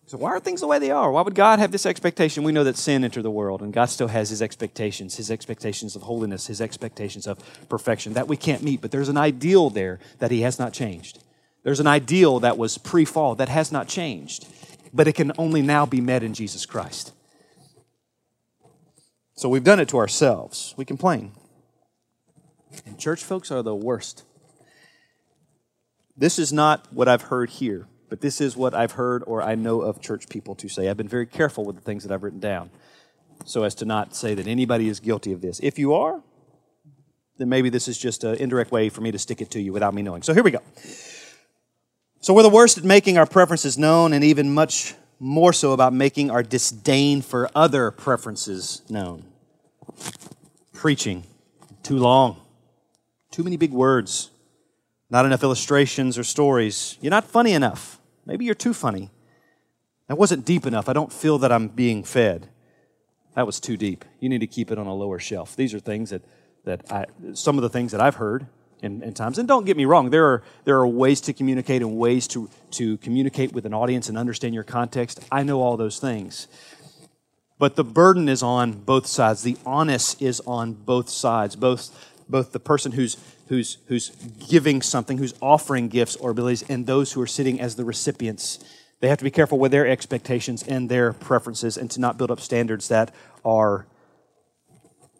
So, 0.08 0.20
why 0.20 0.30
are 0.32 0.40
things 0.40 0.62
the 0.62 0.68
way 0.68 0.78
they 0.78 0.92
are? 0.92 1.12
Why 1.12 1.22
would 1.22 1.34
God 1.34 1.58
have 1.58 1.72
this 1.72 1.86
expectation? 1.86 2.44
We 2.44 2.52
know 2.52 2.64
that 2.64 2.78
sin 2.78 3.04
entered 3.04 3.24
the 3.24 3.32
world, 3.32 3.62
and 3.64 3.74
God 3.74 3.86
still 3.86 4.10
has 4.10 4.30
His 4.30 4.42
expectations, 4.42 5.16
His 5.16 5.32
expectations 5.32 5.96
of 5.96 6.04
holiness, 6.04 6.46
His 6.46 6.62
expectations 6.62 7.26
of 7.26 7.40
perfection 7.70 8.14
that 8.14 8.28
we 8.28 8.38
can't 8.38 8.62
meet. 8.62 8.82
But 8.82 8.92
there's 8.92 9.10
an 9.10 9.18
ideal 9.18 9.72
there 9.72 10.00
that 10.20 10.30
He 10.30 10.42
has 10.42 10.60
not 10.60 10.74
changed. 10.74 11.24
There's 11.64 11.80
an 11.80 11.88
ideal 11.88 12.40
that 12.42 12.58
was 12.58 12.78
pre 12.78 13.04
fall 13.04 13.34
that 13.36 13.50
has 13.50 13.72
not 13.72 13.88
changed, 13.88 14.48
but 14.94 15.08
it 15.08 15.14
can 15.14 15.32
only 15.40 15.64
now 15.64 15.88
be 15.88 16.02
met 16.02 16.22
in 16.22 16.36
Jesus 16.36 16.68
Christ. 16.68 17.12
So, 19.36 19.50
we've 19.50 19.64
done 19.64 19.80
it 19.80 19.90
to 19.90 19.98
ourselves. 19.98 20.76
We 20.78 20.86
complain. 20.86 21.32
And 22.86 23.00
church 23.00 23.24
folks 23.24 23.50
are 23.50 23.64
the 23.64 23.76
worst. 23.76 24.24
This 26.16 26.38
is 26.38 26.54
not 26.54 26.94
what 26.94 27.08
I've 27.08 27.24
heard 27.24 27.50
here 27.50 27.88
but 28.16 28.22
this 28.22 28.40
is 28.40 28.56
what 28.56 28.74
I've 28.74 28.94
heard 28.94 29.26
or 29.28 29.42
I 29.42 29.56
know 29.56 29.82
of 29.82 30.00
church 30.00 30.30
people 30.30 30.56
to 30.56 30.70
say. 30.70 30.88
I've 30.88 30.96
been 30.96 31.10
very 31.10 31.26
careful 31.26 31.66
with 31.66 31.76
the 31.76 31.82
things 31.82 32.04
that 32.04 32.14
I've 32.14 32.24
written 32.24 32.40
down 32.40 32.70
so 33.44 33.64
as 33.64 33.76
to 33.76 33.84
not 33.84 34.16
say 34.16 34.34
that 34.36 34.48
anybody 34.48 34.88
is 34.88 35.02
guilty 35.02 35.34
of 35.34 35.42
this. 35.42 35.60
If 35.62 35.78
you 35.78 35.94
are, 35.94 36.24
then 37.38 37.50
maybe 37.50 37.70
this 37.70 37.90
is 37.90 37.98
just 37.98 38.24
an 38.24 38.36
indirect 38.36 38.72
way 38.72 38.88
for 38.88 39.02
me 39.02 39.12
to 39.12 39.20
stick 39.20 39.42
it 39.42 39.52
to 39.52 39.60
you 39.60 39.74
without 39.74 39.94
me 39.94 40.02
knowing. 40.02 40.22
So 40.22 40.34
here 40.34 40.44
we 40.44 40.52
go. 40.52 40.62
So 42.22 42.34
we're 42.34 42.44
the 42.44 42.50
worst 42.50 42.78
at 42.78 42.86
making 42.86 43.18
our 43.18 43.26
preferences 43.26 43.78
known 43.78 44.14
and 44.14 44.24
even 44.24 44.54
much 44.54 44.96
more 45.20 45.52
so 45.52 45.74
about 45.74 45.92
making 45.92 46.32
our 46.32 46.42
disdain 46.42 47.22
for 47.22 47.50
other 47.54 47.92
preferences 47.92 48.82
known. 48.88 49.26
Preaching, 50.72 51.26
too 51.84 51.98
long, 51.98 52.40
too 53.30 53.44
many 53.44 53.58
big 53.58 53.74
words, 53.74 54.32
not 55.10 55.26
enough 55.26 55.44
illustrations 55.44 56.18
or 56.18 56.24
stories. 56.24 56.98
You're 57.02 57.12
not 57.12 57.26
funny 57.26 57.52
enough. 57.52 58.00
Maybe 58.26 58.46
you're 58.46 58.56
too 58.56 58.74
funny. 58.74 59.12
That 60.08 60.18
wasn't 60.18 60.46
deep 60.46 60.66
enough. 60.66 60.88
I 60.88 60.94
don't 60.94 61.12
feel 61.12 61.38
that 61.40 61.52
I'm 61.52 61.68
being 61.68 62.04
fed. 62.04 62.50
That 63.36 63.46
was 63.46 63.60
too 63.60 63.78
deep. 63.78 64.06
You 64.20 64.30
need 64.30 64.42
to 64.42 64.48
keep 64.48 64.72
it 64.72 64.78
on 64.78 64.88
a 64.88 64.94
lower 64.94 65.20
shelf. 65.20 65.56
These 65.56 65.74
are 65.74 65.80
things 65.80 66.12
that, 66.12 66.24
that 66.64 66.92
I, 66.92 67.06
some 67.34 67.58
of 67.58 67.62
the 67.64 67.70
things 67.70 67.92
that 67.92 68.02
I've 68.02 68.16
heard 68.16 68.48
in, 68.82 69.02
in, 69.04 69.14
times. 69.14 69.38
And 69.38 69.48
don't 69.48 69.66
get 69.66 69.78
me 69.78 69.86
wrong, 69.86 70.10
there 70.10 70.26
are, 70.26 70.44
there 70.64 70.78
are 70.78 70.88
ways 70.88 71.22
to 71.22 71.34
communicate 71.34 71.82
and 71.82 71.98
ways 71.98 72.28
to, 72.30 72.50
to 72.72 72.98
communicate 72.98 73.52
with 73.52 73.66
an 73.66 73.74
audience 73.74 74.10
and 74.10 74.18
understand 74.18 74.54
your 74.54 74.64
context. 74.64 75.20
I 75.32 75.44
know 75.44 75.62
all 75.62 75.76
those 75.76 76.00
things. 76.00 76.48
But 77.58 77.76
the 77.76 77.84
burden 77.84 78.30
is 78.30 78.44
on 78.44 78.74
both 78.74 79.08
sides. 79.08 79.44
The 79.44 79.58
onus 79.66 80.16
is 80.22 80.42
on 80.42 80.74
both 80.74 81.10
sides, 81.10 81.56
both, 81.56 81.90
both 82.28 82.52
the 82.52 82.60
person 82.60 82.94
who's 82.94 83.18
who's, 83.48 83.78
who's 83.88 84.10
giving 84.50 84.82
something, 84.82 85.18
who's 85.18 85.34
offering 85.42 85.88
gifts 85.88 86.16
or 86.16 86.32
abilities, 86.32 86.64
and 86.70 86.86
those 86.86 87.14
who 87.14 87.22
are 87.22 87.28
sitting 87.28 87.60
as 87.60 87.76
the 87.76 87.86
recipients. 87.86 88.60
They 89.00 89.10
have 89.10 89.18
to 89.20 89.24
be 89.24 89.32
careful 89.32 89.60
with 89.60 89.72
their 89.72 89.88
expectations 89.88 90.64
and 90.64 90.90
their 90.90 91.14
preferences 91.14 91.78
and 91.78 91.92
to 91.92 92.00
not 92.00 92.18
build 92.18 92.32
up 92.32 92.40
standards 92.40 92.88
that 92.88 93.14
are 93.44 93.86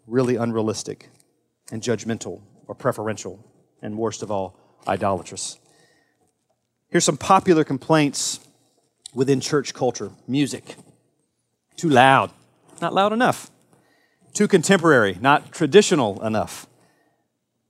really 0.06 0.36
unrealistic 0.36 1.10
and 1.70 1.82
judgmental 1.82 2.40
or 2.66 2.74
preferential, 2.74 3.44
and 3.80 3.96
worst 3.96 4.22
of 4.22 4.30
all, 4.30 4.58
idolatrous. 4.88 5.58
Here's 6.88 7.04
some 7.04 7.16
popular 7.16 7.64
complaints 7.64 8.40
within 9.14 9.40
church 9.40 9.72
culture 9.72 10.10
music. 10.26 10.74
Too 11.76 11.88
loud, 11.88 12.32
not 12.80 12.94
loud 12.94 13.12
enough. 13.12 13.50
Too 14.32 14.48
contemporary, 14.48 15.16
not 15.20 15.52
traditional 15.52 16.22
enough. 16.24 16.66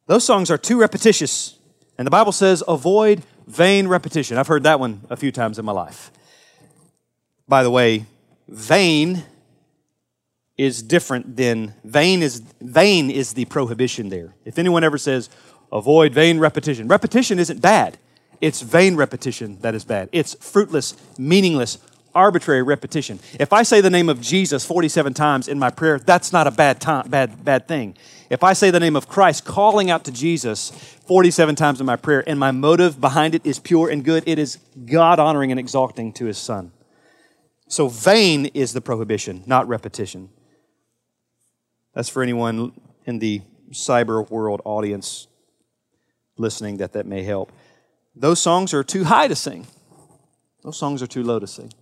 Those 0.06 0.24
songs 0.24 0.50
are 0.50 0.58
too 0.58 0.80
repetitious. 0.80 1.58
And 1.98 2.06
the 2.06 2.10
Bible 2.10 2.32
says, 2.32 2.62
avoid 2.66 3.22
vain 3.46 3.88
repetition. 3.88 4.38
I've 4.38 4.46
heard 4.46 4.64
that 4.64 4.80
one 4.80 5.02
a 5.10 5.16
few 5.16 5.32
times 5.32 5.58
in 5.58 5.64
my 5.64 5.72
life. 5.72 6.10
By 7.48 7.62
the 7.62 7.70
way, 7.70 8.06
vain 8.48 9.24
is 10.56 10.82
different 10.82 11.36
than 11.36 11.74
vain 11.84 12.22
is 12.22 12.40
vain 12.60 13.10
is 13.10 13.34
the 13.34 13.44
prohibition 13.44 14.08
there. 14.08 14.34
If 14.44 14.58
anyone 14.58 14.84
ever 14.84 14.98
says 14.98 15.28
avoid 15.70 16.14
vain 16.14 16.38
repetition, 16.38 16.88
repetition 16.88 17.38
isn't 17.38 17.60
bad. 17.60 17.98
It's 18.40 18.62
vain 18.62 18.96
repetition 18.96 19.58
that 19.60 19.74
is 19.74 19.84
bad. 19.84 20.08
It's 20.12 20.34
fruitless, 20.34 20.96
meaningless, 21.18 21.78
arbitrary 22.16 22.62
repetition. 22.62 23.20
If 23.38 23.52
I 23.52 23.62
say 23.62 23.80
the 23.80 23.90
name 23.90 24.08
of 24.08 24.20
Jesus 24.20 24.64
47 24.64 25.14
times 25.14 25.46
in 25.46 25.58
my 25.58 25.70
prayer, 25.70 25.98
that's 25.98 26.32
not 26.32 26.46
a 26.46 26.50
bad 26.50 26.80
time, 26.80 27.08
bad 27.08 27.44
bad 27.44 27.68
thing. 27.68 27.96
If 28.30 28.42
I 28.42 28.54
say 28.54 28.70
the 28.70 28.80
name 28.80 28.96
of 28.96 29.06
Christ 29.06 29.44
calling 29.44 29.90
out 29.90 30.04
to 30.04 30.12
Jesus 30.12 30.70
47 31.06 31.54
times 31.54 31.78
in 31.78 31.86
my 31.86 31.96
prayer 31.96 32.28
and 32.28 32.40
my 32.40 32.50
motive 32.50 33.00
behind 33.00 33.34
it 33.34 33.46
is 33.46 33.60
pure 33.60 33.88
and 33.88 34.04
good, 34.04 34.24
it 34.26 34.38
is 34.38 34.58
God 34.84 35.20
honoring 35.20 35.52
and 35.52 35.60
exalting 35.60 36.12
to 36.14 36.24
his 36.24 36.38
son. 36.38 36.72
So 37.68 37.88
vain 37.88 38.46
is 38.46 38.72
the 38.72 38.80
prohibition, 38.80 39.44
not 39.46 39.68
repetition. 39.68 40.30
That's 41.94 42.08
for 42.08 42.22
anyone 42.22 42.72
in 43.04 43.18
the 43.18 43.42
cyber 43.70 44.28
world 44.30 44.60
audience 44.64 45.26
listening 46.36 46.78
that 46.78 46.92
that 46.92 47.06
may 47.06 47.22
help. 47.22 47.52
Those 48.14 48.40
songs 48.40 48.72
are 48.74 48.84
too 48.84 49.04
high 49.04 49.28
to 49.28 49.36
sing. 49.36 49.66
Those 50.62 50.76
songs 50.76 51.02
are 51.02 51.06
too 51.06 51.22
low 51.22 51.38
to 51.38 51.46
sing. 51.46 51.72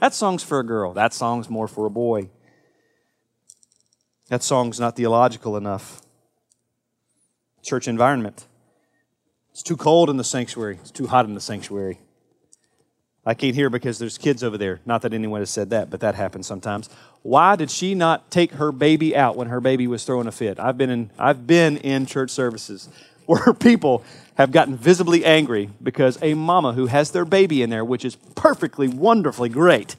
That 0.00 0.14
song's 0.14 0.42
for 0.42 0.60
a 0.60 0.64
girl. 0.64 0.92
That 0.94 1.14
song's 1.14 1.48
more 1.48 1.68
for 1.68 1.86
a 1.86 1.90
boy. 1.90 2.30
That 4.28 4.42
song's 4.42 4.80
not 4.80 4.96
theological 4.96 5.56
enough. 5.56 6.00
Church 7.62 7.86
environment. 7.86 8.46
It's 9.52 9.62
too 9.62 9.76
cold 9.76 10.08
in 10.08 10.16
the 10.16 10.24
sanctuary. 10.24 10.78
It's 10.80 10.90
too 10.90 11.06
hot 11.06 11.26
in 11.26 11.34
the 11.34 11.40
sanctuary. 11.40 11.98
I 13.26 13.34
can't 13.34 13.54
hear 13.54 13.68
because 13.68 13.98
there's 13.98 14.16
kids 14.16 14.42
over 14.42 14.56
there. 14.56 14.80
Not 14.86 15.02
that 15.02 15.12
anyone 15.12 15.40
has 15.40 15.50
said 15.50 15.70
that, 15.70 15.90
but 15.90 16.00
that 16.00 16.14
happens 16.14 16.46
sometimes. 16.46 16.88
Why 17.22 17.54
did 17.56 17.70
she 17.70 17.94
not 17.94 18.30
take 18.30 18.52
her 18.52 18.72
baby 18.72 19.14
out 19.14 19.36
when 19.36 19.48
her 19.48 19.60
baby 19.60 19.86
was 19.86 20.04
throwing 20.04 20.26
a 20.26 20.32
fit? 20.32 20.58
I've 20.58 20.78
been 20.78 20.88
in, 20.88 21.10
I've 21.18 21.46
been 21.46 21.76
in 21.76 22.06
church 22.06 22.30
services 22.30 22.88
where 23.26 23.52
people 23.52 24.02
have 24.40 24.52
gotten 24.52 24.76
visibly 24.76 25.24
angry 25.24 25.70
because 25.82 26.18
a 26.22 26.34
mama 26.34 26.72
who 26.72 26.86
has 26.86 27.10
their 27.10 27.24
baby 27.24 27.62
in 27.62 27.70
there, 27.70 27.84
which 27.84 28.04
is 28.04 28.16
perfectly, 28.34 28.88
wonderfully 28.88 29.48
great, 29.48 29.96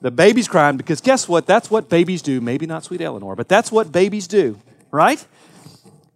the 0.00 0.10
baby's 0.10 0.48
crying 0.48 0.76
because 0.76 1.00
guess 1.00 1.28
what? 1.28 1.46
That's 1.46 1.70
what 1.70 1.88
babies 1.88 2.22
do. 2.22 2.40
Maybe 2.40 2.66
not 2.66 2.84
sweet 2.84 3.00
Eleanor, 3.00 3.36
but 3.36 3.48
that's 3.48 3.72
what 3.72 3.92
babies 3.92 4.26
do, 4.26 4.58
right? 4.90 5.24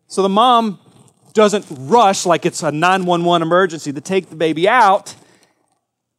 So 0.09 0.23
the 0.23 0.29
mom 0.29 0.79
doesn't 1.33 1.67
rush 1.71 2.27
like 2.27 2.47
it's 2.47 2.63
a 2.63 2.73
911 2.73 3.47
emergency 3.47 3.93
to 3.93 4.01
take 4.01 4.31
the 4.31 4.37
baby 4.37 4.69
out. 4.69 5.15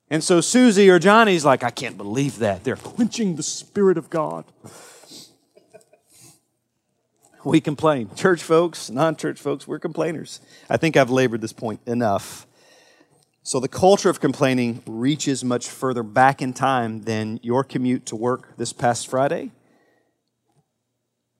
And 0.10 0.24
so 0.24 0.42
Susie 0.42 0.90
or 0.90 1.00
Johnny's 1.00 1.44
like, 1.44 1.64
I 1.64 1.70
can't 1.70 1.98
believe 1.98 2.40
that. 2.40 2.64
They're 2.64 2.78
quenching 2.78 3.36
the 3.36 3.44
Spirit 3.44 3.98
of 3.98 4.10
God 4.10 4.46
we 7.48 7.62
complain. 7.62 8.10
Church 8.16 8.44
folks, 8.44 8.90
non 8.90 9.16
church 9.16 9.40
folks, 9.40 9.68
we're 9.68 9.80
complainers. 9.80 10.40
I 10.70 10.78
think 10.78 10.98
I've 10.98 11.10
labored 11.10 11.42
this 11.42 11.54
point 11.54 11.80
enough. 11.86 12.46
So, 13.44 13.60
the 13.60 13.70
culture 13.70 14.10
of 14.10 14.20
complaining 14.20 14.84
reaches 14.86 15.44
much 15.44 15.68
further 15.68 16.04
back 16.04 16.42
in 16.42 16.54
time 16.54 17.04
than 17.04 17.40
your 17.42 17.64
commute 17.64 18.06
to 18.08 18.16
work 18.16 18.58
this 18.58 18.74
past 18.74 19.08
Friday. 19.08 19.52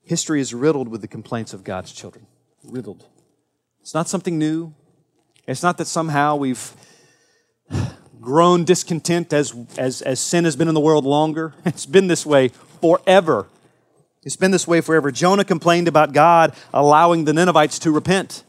History 0.04 0.40
is 0.40 0.54
riddled 0.54 0.88
with 0.88 1.02
the 1.02 1.08
complaints 1.08 1.54
of 1.54 1.66
God's 1.66 1.92
children. 1.92 2.26
Riddled. 2.64 3.06
It's 3.82 3.94
not 3.94 4.08
something 4.08 4.38
new. 4.38 4.74
It's 5.48 5.64
not 5.64 5.78
that 5.80 5.86
somehow 5.86 6.38
we've 6.38 6.74
grown 8.22 8.64
discontent 8.64 9.34
as, 9.34 9.54
as, 9.78 10.02
as 10.02 10.20
sin 10.20 10.46
has 10.46 10.56
been 10.56 10.68
in 10.70 10.74
the 10.74 10.80
world 10.80 11.06
longer. 11.06 11.54
It's 11.66 11.86
been 11.86 12.08
this 12.08 12.26
way 12.26 12.50
forever. 12.82 13.48
It's 14.28 14.36
been 14.36 14.52
this 14.52 14.68
way 14.68 14.82
forever. 14.82 15.10
Jonah 15.10 15.46
complained 15.46 15.88
about 15.88 16.12
God 16.12 16.54
allowing 16.74 17.24
the 17.24 17.32
Ninevites 17.32 17.80
to 17.80 17.92
repent. 17.92 18.44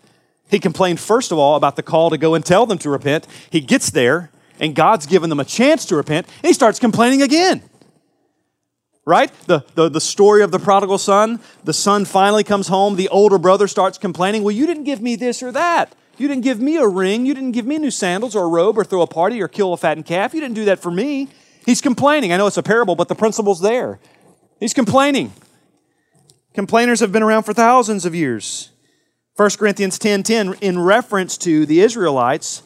He 0.51 0.59
complained, 0.59 0.99
first 0.99 1.31
of 1.31 1.39
all, 1.39 1.55
about 1.55 1.77
the 1.77 1.85
call 1.85 2.11
to 2.11 2.19
go 2.19 2.35
and 2.35 2.45
tell 2.45 2.67
them 2.67 2.79
to 2.79 2.91
repent. 2.91 3.29
He 3.49 3.61
gets 3.61 3.91
there, 3.91 4.33
and 4.59 4.75
God's 4.75 5.07
given 5.07 5.31
them 5.31 5.39
a 5.39 5.45
chance 5.45 5.85
to 5.85 5.95
repent, 5.95 6.27
and 6.27 6.49
he 6.49 6.53
starts 6.53 6.81
complaining 6.81 7.23
again. 7.23 7.63
Right? 9.07 9.33
The, 9.47 9.65
the, 9.77 9.89
the 9.89 10.01
story 10.01 10.43
of 10.43 10.51
the 10.51 10.59
prodigal 10.59 10.99
son. 10.99 11.39
The 11.63 11.73
son 11.73 12.05
finally 12.05 12.43
comes 12.43 12.67
home. 12.67 12.97
The 12.97 13.09
older 13.11 13.39
brother 13.39 13.69
starts 13.69 13.99
complaining, 13.99 14.43
Well, 14.43 14.57
you 14.57 14.67
didn't 14.67 14.83
give 14.83 15.01
me 15.01 15.15
this 15.15 15.45
or 15.45 15.53
that. 15.53 15.95
You 16.17 16.27
didn't 16.27 16.43
give 16.43 16.61
me 16.61 16.79
a 16.79 16.89
ring. 16.89 17.25
You 17.25 17.35
didn't 17.35 17.53
give 17.53 17.67
me 17.67 17.79
new 17.79 17.93
sandals 17.93 18.35
or 18.35 18.47
a 18.47 18.49
robe 18.49 18.77
or 18.77 18.83
throw 18.83 19.03
a 19.03 19.07
party 19.07 19.41
or 19.41 19.47
kill 19.47 19.73
a 19.73 19.77
fattened 19.77 20.07
calf. 20.07 20.35
You 20.35 20.41
didn't 20.41 20.57
do 20.57 20.65
that 20.65 20.81
for 20.81 20.91
me. 20.91 21.29
He's 21.65 21.81
complaining. 21.81 22.33
I 22.33 22.37
know 22.37 22.49
it's 22.49 22.57
a 22.57 22.65
parable, 22.65 22.97
but 22.97 23.07
the 23.07 23.15
principle's 23.15 23.61
there. 23.61 24.01
He's 24.59 24.75
complaining. 24.75 25.31
Complainers 26.59 26.99
have 26.99 27.13
been 27.13 27.23
around 27.23 27.45
for 27.45 27.55
thousands 27.55 28.05
of 28.05 28.17
years. 28.17 28.71
1 29.37 29.51
Corinthians 29.59 29.97
10:10 29.97 30.25
10, 30.25 30.25
10, 30.25 30.55
in 30.61 30.77
reference 30.81 31.39
to 31.39 31.65
the 31.65 31.79
Israelites 31.79 32.65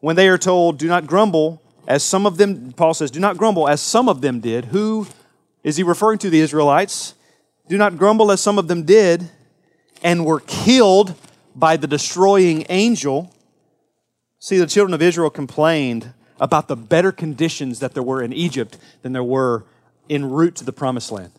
when 0.00 0.16
they 0.16 0.26
are 0.28 0.38
told 0.38 0.78
do 0.78 0.88
not 0.88 1.06
grumble 1.06 1.60
as 1.86 2.02
some 2.02 2.24
of 2.24 2.38
them 2.38 2.72
Paul 2.72 2.94
says 2.94 3.10
do 3.10 3.20
not 3.20 3.36
grumble 3.36 3.68
as 3.68 3.82
some 3.82 4.08
of 4.08 4.22
them 4.22 4.40
did. 4.40 4.64
Who 4.64 5.06
is 5.62 5.76
he 5.76 5.82
referring 5.82 6.16
to 6.20 6.30
the 6.30 6.40
Israelites? 6.40 7.12
Do 7.68 7.76
not 7.76 7.98
grumble 7.98 8.32
as 8.32 8.40
some 8.40 8.58
of 8.58 8.68
them 8.68 8.84
did 8.84 9.28
and 10.02 10.24
were 10.24 10.40
killed 10.40 11.14
by 11.54 11.76
the 11.76 11.86
destroying 11.86 12.64
angel. 12.70 13.34
See, 14.38 14.56
the 14.56 14.66
children 14.66 14.94
of 14.94 15.02
Israel 15.02 15.28
complained 15.28 16.14
about 16.40 16.68
the 16.68 16.76
better 16.76 17.12
conditions 17.12 17.80
that 17.80 17.92
there 17.92 18.02
were 18.02 18.22
in 18.22 18.32
Egypt 18.32 18.78
than 19.02 19.12
there 19.12 19.22
were 19.22 19.66
en 20.08 20.24
route 20.24 20.56
to 20.56 20.64
the 20.64 20.72
promised 20.72 21.12
land. 21.12 21.32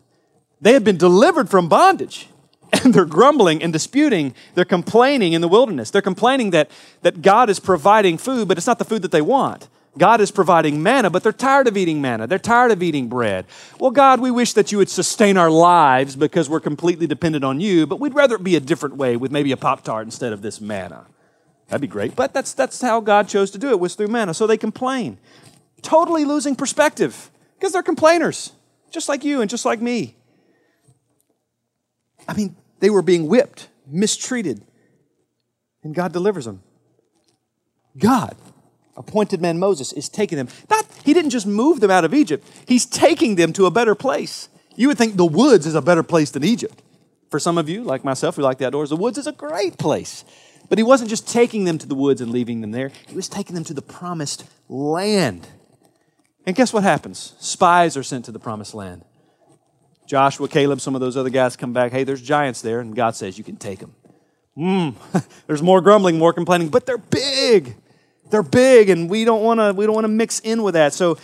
They 0.60 0.72
had 0.72 0.84
been 0.84 0.96
delivered 0.96 1.48
from 1.48 1.68
bondage. 1.68 2.28
And 2.84 2.92
they're 2.92 3.06
grumbling 3.06 3.62
and 3.62 3.72
disputing. 3.72 4.34
They're 4.54 4.66
complaining 4.66 5.32
in 5.32 5.40
the 5.40 5.48
wilderness. 5.48 5.90
They're 5.90 6.02
complaining 6.02 6.50
that, 6.50 6.70
that 7.00 7.22
God 7.22 7.48
is 7.48 7.58
providing 7.58 8.18
food, 8.18 8.46
but 8.46 8.58
it's 8.58 8.66
not 8.66 8.78
the 8.78 8.84
food 8.84 9.00
that 9.00 9.10
they 9.10 9.22
want. 9.22 9.68
God 9.96 10.20
is 10.20 10.30
providing 10.30 10.82
manna, 10.82 11.08
but 11.10 11.22
they're 11.22 11.32
tired 11.32 11.66
of 11.66 11.76
eating 11.76 12.00
manna. 12.00 12.26
They're 12.26 12.38
tired 12.38 12.70
of 12.70 12.82
eating 12.82 13.08
bread. 13.08 13.46
Well, 13.80 13.90
God, 13.90 14.20
we 14.20 14.30
wish 14.30 14.52
that 14.52 14.70
you 14.70 14.78
would 14.78 14.90
sustain 14.90 15.36
our 15.36 15.50
lives 15.50 16.14
because 16.14 16.50
we're 16.50 16.60
completely 16.60 17.06
dependent 17.06 17.42
on 17.42 17.60
you, 17.60 17.86
but 17.86 18.00
we'd 18.00 18.14
rather 18.14 18.36
it 18.36 18.44
be 18.44 18.54
a 18.54 18.60
different 18.60 18.96
way 18.96 19.16
with 19.16 19.32
maybe 19.32 19.50
a 19.50 19.56
Pop 19.56 19.82
Tart 19.82 20.06
instead 20.06 20.32
of 20.32 20.42
this 20.42 20.60
manna. 20.60 21.06
That'd 21.68 21.80
be 21.80 21.86
great. 21.86 22.14
But 22.14 22.34
that's, 22.34 22.52
that's 22.52 22.80
how 22.80 23.00
God 23.00 23.28
chose 23.28 23.50
to 23.52 23.58
do 23.58 23.70
it, 23.70 23.80
was 23.80 23.94
through 23.94 24.08
manna. 24.08 24.34
So 24.34 24.46
they 24.46 24.56
complain. 24.56 25.18
Totally 25.82 26.24
losing 26.24 26.54
perspective 26.54 27.30
because 27.58 27.72
they're 27.72 27.82
complainers, 27.82 28.52
just 28.90 29.08
like 29.08 29.24
you 29.24 29.40
and 29.40 29.48
just 29.50 29.64
like 29.64 29.80
me. 29.80 30.17
I 32.28 32.34
mean, 32.34 32.54
they 32.80 32.90
were 32.90 33.02
being 33.02 33.26
whipped, 33.26 33.68
mistreated, 33.86 34.62
and 35.82 35.94
God 35.94 36.12
delivers 36.12 36.44
them. 36.44 36.62
God, 37.96 38.36
appointed 38.96 39.40
man 39.40 39.58
Moses, 39.58 39.92
is 39.92 40.08
taking 40.08 40.36
them. 40.36 40.48
Not, 40.68 40.86
he 41.04 41.14
didn't 41.14 41.30
just 41.30 41.46
move 41.46 41.80
them 41.80 41.90
out 41.90 42.04
of 42.04 42.14
Egypt, 42.14 42.46
he's 42.66 42.86
taking 42.86 43.34
them 43.36 43.52
to 43.54 43.66
a 43.66 43.70
better 43.70 43.94
place. 43.94 44.48
You 44.76 44.88
would 44.88 44.98
think 44.98 45.16
the 45.16 45.26
woods 45.26 45.66
is 45.66 45.74
a 45.74 45.82
better 45.82 46.04
place 46.04 46.30
than 46.30 46.44
Egypt. 46.44 46.82
For 47.30 47.40
some 47.40 47.58
of 47.58 47.68
you, 47.68 47.82
like 47.82 48.04
myself, 48.04 48.36
who 48.36 48.42
like 48.42 48.58
the 48.58 48.66
outdoors, 48.66 48.90
the 48.90 48.96
woods 48.96 49.18
is 49.18 49.26
a 49.26 49.32
great 49.32 49.76
place. 49.76 50.24
But 50.68 50.78
he 50.78 50.84
wasn't 50.84 51.10
just 51.10 51.26
taking 51.26 51.64
them 51.64 51.78
to 51.78 51.86
the 51.86 51.94
woods 51.94 52.20
and 52.20 52.30
leaving 52.30 52.60
them 52.60 52.70
there, 52.70 52.92
he 53.06 53.16
was 53.16 53.28
taking 53.28 53.54
them 53.54 53.64
to 53.64 53.74
the 53.74 53.82
promised 53.82 54.44
land. 54.68 55.48
And 56.46 56.54
guess 56.54 56.72
what 56.72 56.82
happens? 56.82 57.34
Spies 57.38 57.96
are 57.96 58.02
sent 58.02 58.24
to 58.26 58.32
the 58.32 58.38
promised 58.38 58.74
land. 58.74 59.04
Joshua, 60.08 60.48
Caleb, 60.48 60.80
some 60.80 60.94
of 60.94 61.02
those 61.02 61.18
other 61.18 61.28
guys 61.28 61.54
come 61.54 61.74
back. 61.74 61.92
Hey, 61.92 62.02
there's 62.02 62.22
giants 62.22 62.62
there, 62.62 62.80
and 62.80 62.96
God 62.96 63.14
says 63.14 63.36
you 63.36 63.44
can 63.44 63.56
take 63.56 63.78
them. 63.78 63.94
Mm, 64.56 64.94
there's 65.46 65.62
more 65.62 65.82
grumbling, 65.82 66.16
more 66.16 66.32
complaining, 66.32 66.70
but 66.70 66.86
they're 66.86 66.96
big. 66.96 67.76
They're 68.30 68.42
big, 68.42 68.88
and 68.88 69.10
we 69.10 69.26
don't 69.26 69.42
want 69.42 69.60
to 69.60 69.74
we 69.74 69.84
don't 69.84 69.94
want 69.94 70.06
to 70.06 70.08
mix 70.08 70.40
in 70.40 70.62
with 70.62 70.72
that. 70.74 70.94
So 70.94 71.18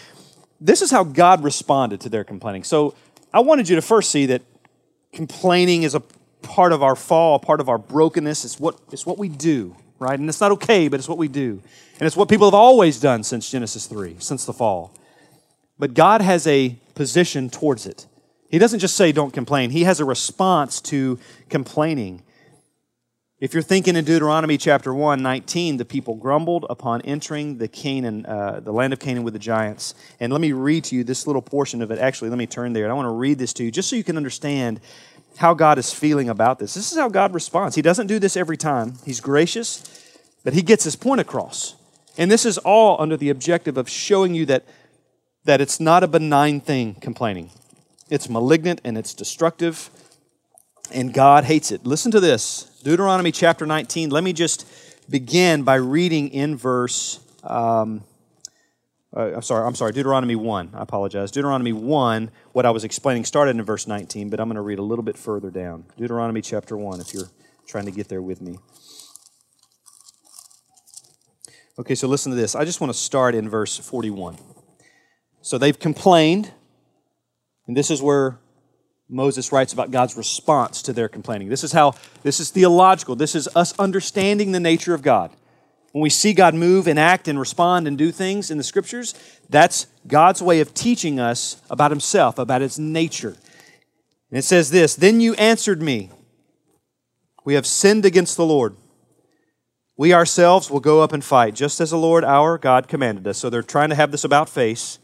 this 0.61 0.83
is 0.83 0.91
how 0.91 1.03
God 1.03 1.43
responded 1.43 2.03
to 2.03 2.11
their 2.11 2.25
complaining. 2.25 2.63
So 2.63 2.95
I 3.33 3.41
wanted 3.41 3.71
you 3.71 3.77
to 3.77 3.83
first 3.83 4.11
see 4.11 4.27
that 4.27 4.43
complaining 5.15 5.85
is 5.85 5.95
a 5.95 6.01
part 6.43 6.73
of 6.73 6.83
our 6.83 6.95
fall, 6.95 7.39
part 7.39 7.61
of 7.61 7.71
our 7.71 7.79
brokenness. 7.79 8.45
It's 8.45 8.61
what 8.61 8.79
it's 8.93 9.07
what 9.07 9.17
we 9.17 9.31
do, 9.31 9.75
right? 9.99 10.19
And 10.19 10.29
it's 10.29 10.43
not 10.43 10.53
okay, 10.53 10.89
but 10.89 11.01
it's 11.01 11.09
what 11.09 11.19
we 11.19 11.29
do. 11.29 11.63
And 11.99 12.07
it's 12.07 12.17
what 12.17 12.29
people 12.29 12.47
have 12.49 12.55
always 12.55 13.01
done 13.01 13.23
since 13.25 13.51
Genesis 13.51 13.87
3, 13.87 14.17
since 14.19 14.45
the 14.45 14.53
fall. 14.53 14.93
But 15.79 15.95
God 15.95 16.21
has 16.21 16.47
a 16.47 16.77
position 16.95 17.49
towards 17.49 17.87
it. 17.87 18.07
He 18.49 18.59
doesn't 18.59 18.81
just 18.81 18.97
say, 18.97 19.13
don't 19.13 19.33
complain. 19.33 19.71
He 19.71 19.85
has 19.85 20.01
a 20.01 20.05
response 20.05 20.81
to 20.83 21.19
complaining. 21.49 22.23
If 23.41 23.53
you're 23.53 23.63
thinking 23.63 23.97
in 23.97 24.05
Deuteronomy 24.05 24.57
chapter 24.57 24.95
1, 24.95 25.21
19, 25.21 25.77
the 25.77 25.85
people 25.85 26.15
grumbled 26.15 26.67
upon 26.71 27.03
entering 27.03 27.59
the 27.59 27.69
Canaan, 27.69 28.25
uh, 28.25 28.61
the 28.61 28.73
land 28.73 28.93
of 28.93 29.01
Canaan 29.01 29.25
with 29.25 29.35
the 29.35 29.41
giants. 29.41 29.95
And 30.21 30.33
let 30.33 30.41
me 30.41 30.53
read 30.53 30.85
to 30.85 30.97
you 30.97 31.05
this 31.05 31.27
little 31.27 31.43
portion 31.43 31.83
of 31.83 31.91
it. 31.91 31.99
Actually, 31.99 32.31
let 32.31 32.39
me 32.39 32.47
turn 32.47 32.73
there. 32.73 32.85
And 32.85 32.93
I 32.93 32.95
want 32.95 33.07
to 33.07 33.11
read 33.11 33.39
this 33.39 33.53
to 33.55 33.65
you 33.65 33.71
just 33.71 33.91
so 33.91 33.97
you 33.97 34.05
can 34.05 34.17
understand 34.17 34.81
how 35.37 35.53
God 35.53 35.79
is 35.79 35.93
feeling 35.93 36.29
about 36.29 36.59
this. 36.59 36.75
This 36.75 36.93
is 36.93 36.97
how 36.97 37.09
God 37.09 37.35
responds. 37.35 37.75
He 37.75 37.83
doesn't 37.83 38.07
do 38.07 38.19
this 38.19 38.37
every 38.37 38.57
time. 38.57 38.95
He's 39.05 39.21
gracious, 39.21 40.19
but 40.45 40.55
he 40.55 40.63
gets 40.63 40.85
his 40.85 40.97
point 40.97 41.21
across. 41.21 41.75
And 42.17 42.31
this 42.31 42.47
is 42.47 42.59
all 42.59 43.01
under 43.01 43.17
the 43.17 43.31
objective 43.31 43.77
of 43.77 43.89
showing 43.89 44.35
you 44.35 44.47
that, 44.47 44.65
that 45.45 45.61
it's 45.61 45.81
not 45.81 46.05
a 46.05 46.09
benign 46.09 46.61
thing, 46.61 46.95
complaining. 46.95 47.51
It's 48.11 48.29
malignant, 48.29 48.81
and 48.85 48.99
it's 48.99 49.15
destructive, 49.15 49.91
and 50.93 51.13
God 51.13 51.45
hates 51.45 51.73
it. 51.73 51.87
Listen 51.87 52.11
to 52.13 52.21
this 52.21 52.81
Deuteronomy 52.83 53.33
chapter 53.33 53.67
19. 53.67 54.11
Let 54.11 54.25
me 54.25 54.33
just 54.33 54.67
begin 55.09 55.63
by 55.63 55.77
reading 55.77 56.29
in 56.29 56.57
verse. 56.57 57.21
Um, 57.43 58.05
uh, 59.17 59.33
I'm 59.37 59.43
sorry, 59.43 59.67
I'm 59.67 59.75
sorry, 59.75 59.93
Deuteronomy 59.93 60.35
1. 60.35 60.71
I 60.75 60.83
apologize. 60.83 61.31
Deuteronomy 61.31 61.73
1, 61.73 62.31
what 62.53 62.67
I 62.67 62.71
was 62.71 62.85
explaining 62.85 63.25
started 63.25 63.57
in 63.57 63.63
verse 63.63 63.87
19, 63.87 64.29
but 64.29 64.41
I'm 64.41 64.49
going 64.49 64.57
to 64.57 64.63
read 64.63 64.79
a 64.79 64.83
little 64.83 65.05
bit 65.05 65.17
further 65.17 65.51
down. 65.51 65.85
Deuteronomy 65.97 66.43
chapter 66.43 66.77
1, 66.77 67.01
if 67.01 67.15
you're 67.15 67.31
trying 67.67 67.85
to 67.85 67.93
get 67.93 68.09
there 68.09 68.23
with 68.23 68.41
me. 68.41 68.59
Okay, 71.79 71.95
so 71.95 72.07
listen 72.07 72.31
to 72.31 72.37
this. 72.37 72.55
I 72.55 72.65
just 72.65 72.81
want 72.81 72.93
to 72.93 72.99
start 72.99 73.35
in 73.35 73.49
verse 73.49 73.79
41. 73.79 74.37
So 75.43 75.59
they've 75.59 75.79
complained, 75.79 76.53
and 77.67 77.77
this 77.77 77.91
is 77.91 78.03
where 78.03 78.39
Moses 79.09 79.53
writes 79.53 79.73
about 79.73 79.91
God's 79.91 80.17
response 80.17 80.83
to 80.83 80.93
their 80.93 81.09
complaining. 81.09 81.49
This 81.49 81.65
is 81.65 81.73
how, 81.73 81.95
this 82.23 82.41
is 82.41 82.51
theological. 82.51 83.17
This 83.17 83.35
is 83.35 83.49
us 83.55 83.79
understanding 83.79 84.53
the 84.53 84.61
nature 84.61 84.95
of 84.95 85.03
God. 85.03 85.31
When 85.93 86.03
we 86.03 86.11
see 86.11 86.33
God 86.33 86.55
move 86.55 86.89
and 86.89 86.99
act 86.99 87.29
and 87.29 87.39
respond 87.39 87.87
and 87.87 87.97
do 87.97 88.11
things 88.11 88.51
in 88.51 88.59
the 88.59 88.65
scriptures, 88.65 89.15
that's 89.49 89.87
God's 90.07 90.43
way 90.43 90.61
of 90.61 90.75
teaching 90.75 91.21
us 91.21 91.63
about 91.71 91.93
Himself, 91.93 92.39
about 92.39 92.63
His 92.63 92.79
nature. 92.79 93.37
And 94.31 94.39
it 94.39 94.43
says 94.43 94.71
this 94.71 94.97
Then 94.97 95.21
you 95.21 95.35
answered 95.35 95.81
me, 95.81 96.11
We 97.45 97.55
have 97.55 97.67
sinned 97.67 98.05
against 98.05 98.37
the 98.37 98.45
Lord. 98.45 98.75
We 99.97 100.13
ourselves 100.13 100.69
will 100.69 100.81
go 100.81 101.03
up 101.03 101.13
and 101.13 101.23
fight, 101.23 101.55
just 101.55 101.81
as 101.81 101.91
the 101.91 101.97
Lord 101.97 102.25
our 102.25 102.59
God 102.59 102.89
commanded 102.89 103.29
us. 103.29 103.39
So 103.39 103.49
they're 103.49 103.63
trying 103.63 103.91
to 103.91 103.95
have 103.95 104.11
this 104.11 104.25
about 104.25 104.49
face. 104.49 104.99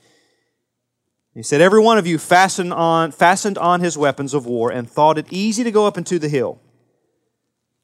He 1.40 1.44
said, 1.44 1.62
Every 1.62 1.80
one 1.80 1.96
of 1.96 2.06
you 2.06 2.18
fastened 2.18 2.70
on, 2.70 3.12
fastened 3.12 3.56
on 3.56 3.80
his 3.80 3.96
weapons 3.96 4.34
of 4.34 4.44
war 4.44 4.70
and 4.70 4.86
thought 4.86 5.16
it 5.16 5.24
easy 5.30 5.64
to 5.64 5.70
go 5.70 5.86
up 5.86 5.96
into 5.96 6.18
the 6.18 6.28
hill. 6.28 6.60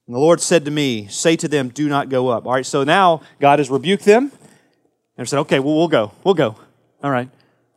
And 0.06 0.14
the 0.14 0.20
Lord 0.20 0.42
said 0.42 0.66
to 0.66 0.70
me, 0.70 1.06
Say 1.06 1.36
to 1.36 1.48
them, 1.48 1.70
Do 1.70 1.88
not 1.88 2.10
go 2.10 2.28
up. 2.28 2.44
All 2.44 2.52
right, 2.52 2.66
so 2.66 2.84
now 2.84 3.22
God 3.40 3.58
has 3.58 3.70
rebuked 3.70 4.04
them 4.04 4.30
and 5.16 5.26
said, 5.26 5.38
Okay, 5.38 5.58
well, 5.58 5.74
we'll 5.74 5.88
go. 5.88 6.12
We'll 6.22 6.34
go. 6.34 6.56
All 7.02 7.10
right. 7.10 7.30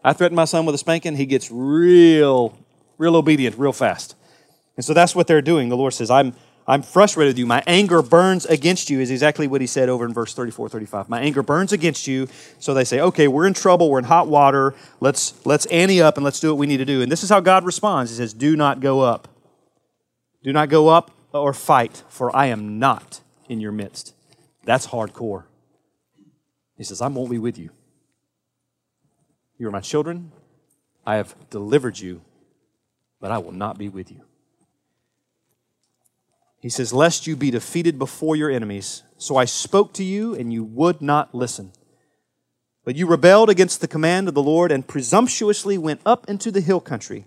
I 0.04 0.12
threatened 0.12 0.36
my 0.36 0.44
son 0.44 0.66
with 0.66 0.76
a 0.76 0.78
spanking. 0.78 1.16
He 1.16 1.26
gets 1.26 1.50
real, 1.50 2.58
real 2.98 3.16
obedient 3.16 3.58
real 3.58 3.72
fast. 3.72 4.16
And 4.76 4.84
so 4.84 4.94
that's 4.94 5.16
what 5.16 5.28
they're 5.28 5.42
doing. 5.42 5.70
The 5.70 5.78
Lord 5.78 5.94
says, 5.94 6.12
I'm, 6.12 6.34
I'm 6.70 6.84
frustrated 6.84 7.32
with 7.32 7.40
you. 7.40 7.48
My 7.48 7.64
anger 7.66 8.04
burns 8.04 8.46
against 8.46 8.92
you, 8.92 9.00
is 9.00 9.10
exactly 9.10 9.48
what 9.48 9.60
he 9.60 9.66
said 9.66 9.90
over 9.90 10.06
in 10.06 10.14
verse 10.14 10.36
34, 10.36 10.70
35. 10.70 11.10
My 11.10 11.20
anger 11.20 11.42
burns 11.42 11.74
against 11.74 12.06
you. 12.06 12.28
So 12.60 12.76
they 12.76 12.84
say, 12.84 13.00
okay, 13.00 13.28
we're 13.28 13.48
in 13.48 13.56
trouble. 13.56 13.90
We're 13.90 13.98
in 13.98 14.06
hot 14.06 14.28
water. 14.28 14.76
Let's, 15.00 15.44
let's 15.48 15.66
ante 15.68 16.00
up 16.00 16.18
and 16.18 16.24
let's 16.24 16.40
do 16.40 16.50
what 16.50 16.60
we 16.60 16.68
need 16.68 16.78
to 16.78 16.86
do. 16.86 17.02
And 17.02 17.12
this 17.12 17.24
is 17.24 17.30
how 17.30 17.40
God 17.40 17.66
responds 17.66 18.12
He 18.12 18.18
says, 18.18 18.36
Do 18.36 18.56
not 18.56 18.82
go 18.82 19.02
up. 19.02 19.28
Do 20.44 20.54
not 20.54 20.70
go 20.70 20.90
up 20.90 21.10
or 21.34 21.54
fight, 21.54 22.04
for 22.08 22.34
I 22.36 22.46
am 22.46 22.78
not 22.78 23.22
in 23.48 23.60
your 23.60 23.72
midst. 23.72 24.14
That's 24.64 24.86
hardcore. 24.86 25.46
He 26.78 26.84
says, 26.84 27.02
I 27.02 27.08
won't 27.08 27.32
be 27.32 27.40
with 27.40 27.58
you. 27.58 27.72
You 29.58 29.68
are 29.68 29.72
my 29.72 29.82
children. 29.82 30.32
I 31.04 31.16
have 31.16 31.34
delivered 31.50 31.98
you, 31.98 32.22
but 33.20 33.32
I 33.32 33.40
will 33.40 33.54
not 33.54 33.80
be 33.80 33.90
with 33.90 34.12
you. 34.12 34.22
He 36.60 36.70
says, 36.70 36.94
Lest 36.94 37.28
you 37.28 37.36
be 37.36 37.52
defeated 37.52 37.98
before 37.98 38.36
your 38.36 38.50
enemies. 38.50 39.04
So 39.18 39.38
I 39.38 39.46
spoke 39.46 39.94
to 39.94 40.04
you, 40.04 40.36
and 40.36 40.52
you 40.52 40.64
would 40.64 41.02
not 41.02 41.34
listen. 41.34 41.72
But 42.86 42.96
you 42.96 43.08
rebelled 43.08 43.50
against 43.50 43.82
the 43.82 43.88
command 43.88 44.28
of 44.28 44.34
the 44.34 44.42
Lord 44.42 44.72
and 44.72 44.88
presumptuously 44.88 45.78
went 45.78 46.02
up 46.06 46.28
into 46.28 46.52
the 46.52 46.62
hill 46.62 46.80
country. 46.80 47.26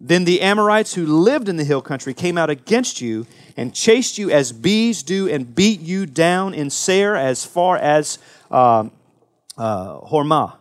Then 0.00 0.24
the 0.24 0.40
Amorites 0.40 0.94
who 0.94 1.06
lived 1.06 1.48
in 1.48 1.56
the 1.56 1.64
hill 1.64 1.80
country 1.80 2.14
came 2.14 2.36
out 2.36 2.50
against 2.50 3.00
you 3.00 3.26
and 3.56 3.74
chased 3.74 4.18
you 4.18 4.30
as 4.30 4.52
bees 4.52 5.02
do 5.02 5.28
and 5.28 5.54
beat 5.54 5.80
you 5.80 6.04
down 6.06 6.52
in 6.52 6.68
Seir 6.68 7.16
as 7.16 7.44
far 7.44 7.76
as 7.76 8.18
uh, 8.50 8.88
uh, 9.56 10.00
Hormah. 10.00 10.56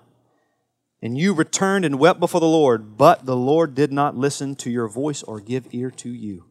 And 1.01 1.17
you 1.17 1.33
returned 1.33 1.83
and 1.83 1.99
wept 1.99 2.19
before 2.19 2.39
the 2.39 2.47
Lord, 2.47 2.97
but 2.97 3.25
the 3.25 3.35
Lord 3.35 3.75
did 3.75 3.91
not 3.91 4.15
listen 4.15 4.55
to 4.57 4.69
your 4.69 4.87
voice 4.87 5.21
or 5.23 5.41
give 5.41 5.67
ear 5.71 5.91
to 5.91 6.09
you. 6.09 6.45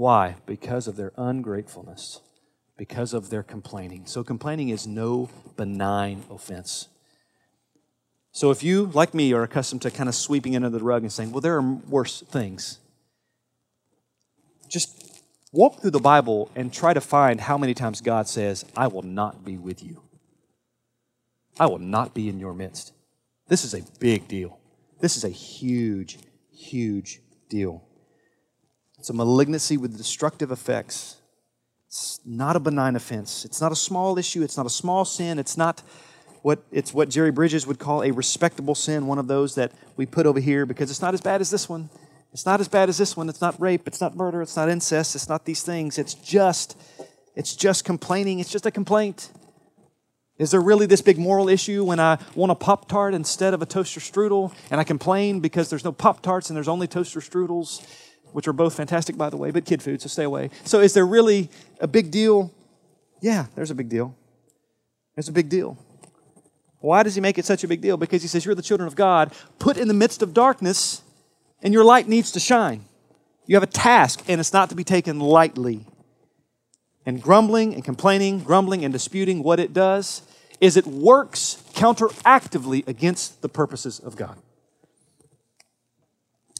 Why? 0.00 0.36
Because 0.46 0.88
of 0.88 0.96
their 0.96 1.12
ungratefulness, 1.18 2.22
because 2.78 3.12
of 3.12 3.28
their 3.28 3.42
complaining. 3.42 4.06
So, 4.06 4.24
complaining 4.24 4.70
is 4.70 4.86
no 4.86 5.28
benign 5.58 6.24
offense. 6.30 6.88
So, 8.32 8.50
if 8.50 8.62
you, 8.62 8.86
like 8.94 9.12
me, 9.12 9.34
are 9.34 9.42
accustomed 9.42 9.82
to 9.82 9.90
kind 9.90 10.08
of 10.08 10.14
sweeping 10.14 10.56
under 10.56 10.70
the 10.70 10.82
rug 10.82 11.02
and 11.02 11.12
saying, 11.12 11.32
well, 11.32 11.42
there 11.42 11.54
are 11.56 11.60
worse 11.60 12.22
things, 12.22 12.78
just 14.70 15.20
walk 15.52 15.82
through 15.82 15.90
the 15.90 16.00
Bible 16.00 16.50
and 16.56 16.72
try 16.72 16.94
to 16.94 17.00
find 17.02 17.38
how 17.38 17.58
many 17.58 17.74
times 17.74 18.00
God 18.00 18.26
says, 18.26 18.64
I 18.74 18.86
will 18.86 19.02
not 19.02 19.44
be 19.44 19.58
with 19.58 19.84
you. 19.84 20.00
I 21.58 21.66
will 21.66 21.78
not 21.78 22.14
be 22.14 22.30
in 22.30 22.40
your 22.40 22.54
midst. 22.54 22.94
This 23.48 23.66
is 23.66 23.74
a 23.74 23.82
big 23.98 24.28
deal. 24.28 24.60
This 24.98 25.18
is 25.18 25.24
a 25.24 25.28
huge, 25.28 26.16
huge 26.50 27.20
deal. 27.50 27.84
It's 29.00 29.08
a 29.08 29.14
malignancy 29.14 29.78
with 29.78 29.96
destructive 29.96 30.50
effects. 30.50 31.16
It's 31.86 32.20
not 32.26 32.54
a 32.54 32.60
benign 32.60 32.96
offense. 32.96 33.46
It's 33.46 33.58
not 33.58 33.72
a 33.72 33.76
small 33.76 34.18
issue. 34.18 34.42
It's 34.42 34.58
not 34.58 34.66
a 34.66 34.70
small 34.70 35.06
sin. 35.06 35.38
It's 35.38 35.56
not 35.56 35.82
what 36.42 36.62
it's 36.70 36.92
what 36.92 37.08
Jerry 37.08 37.30
Bridges 37.30 37.66
would 37.66 37.78
call 37.78 38.02
a 38.02 38.10
respectable 38.10 38.74
sin, 38.74 39.06
one 39.06 39.18
of 39.18 39.26
those 39.26 39.54
that 39.54 39.72
we 39.96 40.04
put 40.04 40.26
over 40.26 40.38
here 40.38 40.66
because 40.66 40.90
it's 40.90 41.00
not 41.00 41.14
as 41.14 41.22
bad 41.22 41.40
as 41.40 41.50
this 41.50 41.66
one. 41.66 41.88
It's 42.34 42.44
not 42.44 42.60
as 42.60 42.68
bad 42.68 42.90
as 42.90 42.98
this 42.98 43.16
one. 43.16 43.30
It's 43.30 43.40
not 43.40 43.58
rape, 43.58 43.88
it's 43.88 44.02
not 44.02 44.14
murder, 44.14 44.42
it's 44.42 44.54
not 44.54 44.68
incest, 44.68 45.14
it's 45.14 45.30
not 45.30 45.46
these 45.46 45.62
things. 45.62 45.96
It's 45.96 46.12
just 46.12 46.76
it's 47.34 47.56
just 47.56 47.86
complaining. 47.86 48.38
It's 48.38 48.52
just 48.52 48.66
a 48.66 48.70
complaint. 48.70 49.30
Is 50.36 50.50
there 50.50 50.60
really 50.60 50.84
this 50.84 51.00
big 51.00 51.16
moral 51.16 51.48
issue 51.48 51.84
when 51.84 52.00
I 52.00 52.18
want 52.34 52.52
a 52.52 52.54
Pop 52.54 52.86
Tart 52.86 53.14
instead 53.14 53.54
of 53.54 53.62
a 53.62 53.66
toaster 53.66 54.00
strudel 54.00 54.52
and 54.70 54.78
I 54.78 54.84
complain 54.84 55.40
because 55.40 55.70
there's 55.70 55.84
no 55.84 55.92
Pop 55.92 56.20
Tarts 56.20 56.50
and 56.50 56.56
there's 56.56 56.68
only 56.68 56.86
toaster 56.86 57.20
strudels? 57.20 57.82
Which 58.32 58.48
are 58.48 58.52
both 58.52 58.74
fantastic, 58.74 59.16
by 59.16 59.30
the 59.30 59.36
way, 59.36 59.50
but 59.50 59.64
kid 59.64 59.82
food, 59.82 60.00
so 60.02 60.08
stay 60.08 60.24
away. 60.24 60.50
So, 60.64 60.80
is 60.80 60.94
there 60.94 61.06
really 61.06 61.50
a 61.80 61.86
big 61.86 62.10
deal? 62.10 62.52
Yeah, 63.20 63.46
there's 63.54 63.70
a 63.70 63.74
big 63.74 63.88
deal. 63.88 64.14
There's 65.14 65.28
a 65.28 65.32
big 65.32 65.48
deal. 65.48 65.76
Why 66.80 67.02
does 67.02 67.14
he 67.14 67.20
make 67.20 67.36
it 67.36 67.44
such 67.44 67.62
a 67.62 67.68
big 67.68 67.80
deal? 67.80 67.96
Because 67.96 68.22
he 68.22 68.28
says, 68.28 68.44
You're 68.44 68.54
the 68.54 68.62
children 68.62 68.86
of 68.86 68.96
God, 68.96 69.32
put 69.58 69.76
in 69.76 69.88
the 69.88 69.94
midst 69.94 70.22
of 70.22 70.32
darkness, 70.32 71.02
and 71.62 71.74
your 71.74 71.84
light 71.84 72.08
needs 72.08 72.32
to 72.32 72.40
shine. 72.40 72.84
You 73.46 73.56
have 73.56 73.62
a 73.62 73.66
task, 73.66 74.22
and 74.28 74.40
it's 74.40 74.52
not 74.52 74.70
to 74.70 74.74
be 74.74 74.84
taken 74.84 75.18
lightly. 75.18 75.86
And 77.04 77.22
grumbling 77.22 77.74
and 77.74 77.84
complaining, 77.84 78.40
grumbling 78.40 78.84
and 78.84 78.92
disputing, 78.92 79.42
what 79.42 79.58
it 79.58 79.72
does 79.72 80.22
is 80.60 80.76
it 80.76 80.86
works 80.86 81.62
counteractively 81.72 82.86
against 82.86 83.42
the 83.42 83.48
purposes 83.48 83.98
of 83.98 84.16
God. 84.16 84.36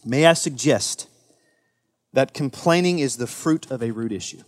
May 0.05 0.27
I 0.27 0.33
suggest 0.33 1.09
that 2.13 2.35
complaining 2.35 2.99
is 2.99 3.17
the 3.17 3.27
fruit 3.27 3.71
of 3.71 3.83
a 3.83 3.91
root 3.91 4.13
issue. 4.13 4.43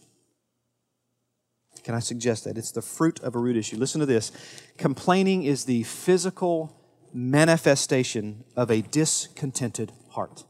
Can 1.84 1.94
I 1.94 2.00
suggest 2.00 2.44
that? 2.44 2.56
It's 2.56 2.70
the 2.70 2.82
fruit 2.82 3.20
of 3.20 3.34
a 3.34 3.38
root 3.38 3.56
issue. 3.56 3.76
Listen 3.76 4.00
to 4.00 4.06
this 4.06 4.30
complaining 4.78 5.42
is 5.44 5.64
the 5.64 5.82
physical 5.82 6.76
manifestation 7.12 8.44
of 8.56 8.70
a 8.70 8.82
discontented 8.82 9.92
heart. 10.10 10.44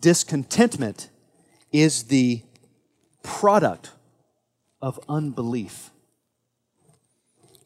Discontentment 0.00 1.10
is 1.72 2.04
the 2.04 2.42
product 3.22 3.90
of 4.80 5.00
unbelief. 5.08 5.90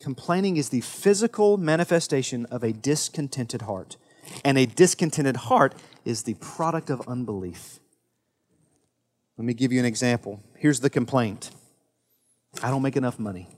Complaining 0.00 0.56
is 0.56 0.70
the 0.70 0.80
physical 0.80 1.56
manifestation 1.56 2.46
of 2.46 2.64
a 2.64 2.72
discontented 2.72 3.62
heart. 3.62 3.96
And 4.44 4.56
a 4.56 4.66
discontented 4.66 5.36
heart 5.36 5.74
is 6.04 6.22
the 6.22 6.34
product 6.34 6.90
of 6.90 7.06
unbelief. 7.08 7.78
Let 9.36 9.44
me 9.44 9.54
give 9.54 9.72
you 9.72 9.80
an 9.80 9.86
example. 9.86 10.40
Here's 10.56 10.80
the 10.80 10.90
complaint 10.90 11.50
I 12.62 12.70
don't 12.70 12.82
make 12.82 12.96
enough 12.96 13.18
money. 13.18 13.48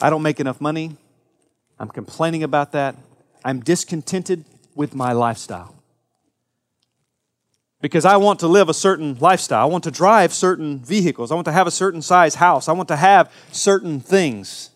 I 0.00 0.10
don't 0.10 0.22
make 0.22 0.38
enough 0.38 0.60
money. 0.60 0.96
I'm 1.78 1.88
complaining 1.88 2.42
about 2.42 2.72
that. 2.72 2.96
I'm 3.44 3.60
discontented 3.60 4.44
with 4.74 4.94
my 4.94 5.12
lifestyle. 5.12 5.74
Because 7.80 8.04
I 8.04 8.16
want 8.16 8.40
to 8.40 8.48
live 8.48 8.68
a 8.68 8.74
certain 8.74 9.16
lifestyle. 9.18 9.62
I 9.62 9.66
want 9.66 9.84
to 9.84 9.90
drive 9.90 10.32
certain 10.32 10.78
vehicles. 10.80 11.30
I 11.30 11.34
want 11.34 11.44
to 11.44 11.52
have 11.52 11.66
a 11.66 11.72
certain 11.72 12.02
size 12.02 12.36
house. 12.36 12.68
I 12.68 12.72
want 12.72 12.88
to 12.88 12.96
have 12.96 13.32
certain 13.52 14.00
things. 14.00 14.70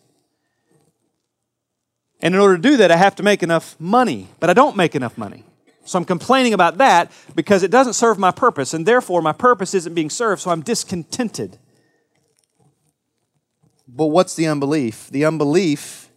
And 2.23 2.35
in 2.35 2.41
order 2.41 2.57
to 2.57 2.63
do 2.63 2.77
that, 2.79 2.91
I 2.93 2.97
have 2.97 3.17
to 3.17 3.23
make 3.23 3.43
enough 3.43 3.79
money, 3.81 4.29
but 4.39 4.49
I 4.49 4.55
don't 4.55 4.77
make 4.77 4.95
enough 4.95 5.19
money. 5.19 5.45
So 5.85 5.99
I'm 5.99 6.05
complaining 6.05 6.55
about 6.55 6.79
that 6.79 7.11
because 7.35 7.65
it 7.65 7.71
doesn't 7.73 7.95
serve 7.95 8.19
my 8.19 8.31
purpose, 8.31 8.73
and 8.73 8.87
therefore 8.87 9.21
my 9.21 9.33
purpose 9.33 9.75
isn't 9.75 9.95
being 9.95 10.11
served, 10.11 10.43
so 10.43 10.51
I'm 10.51 10.63
discontented. 10.63 11.59
But 13.89 14.07
what's 14.07 14.37
the 14.37 14.47
unbelief? 14.47 15.11
The 15.11 15.25
unbelief 15.25 16.09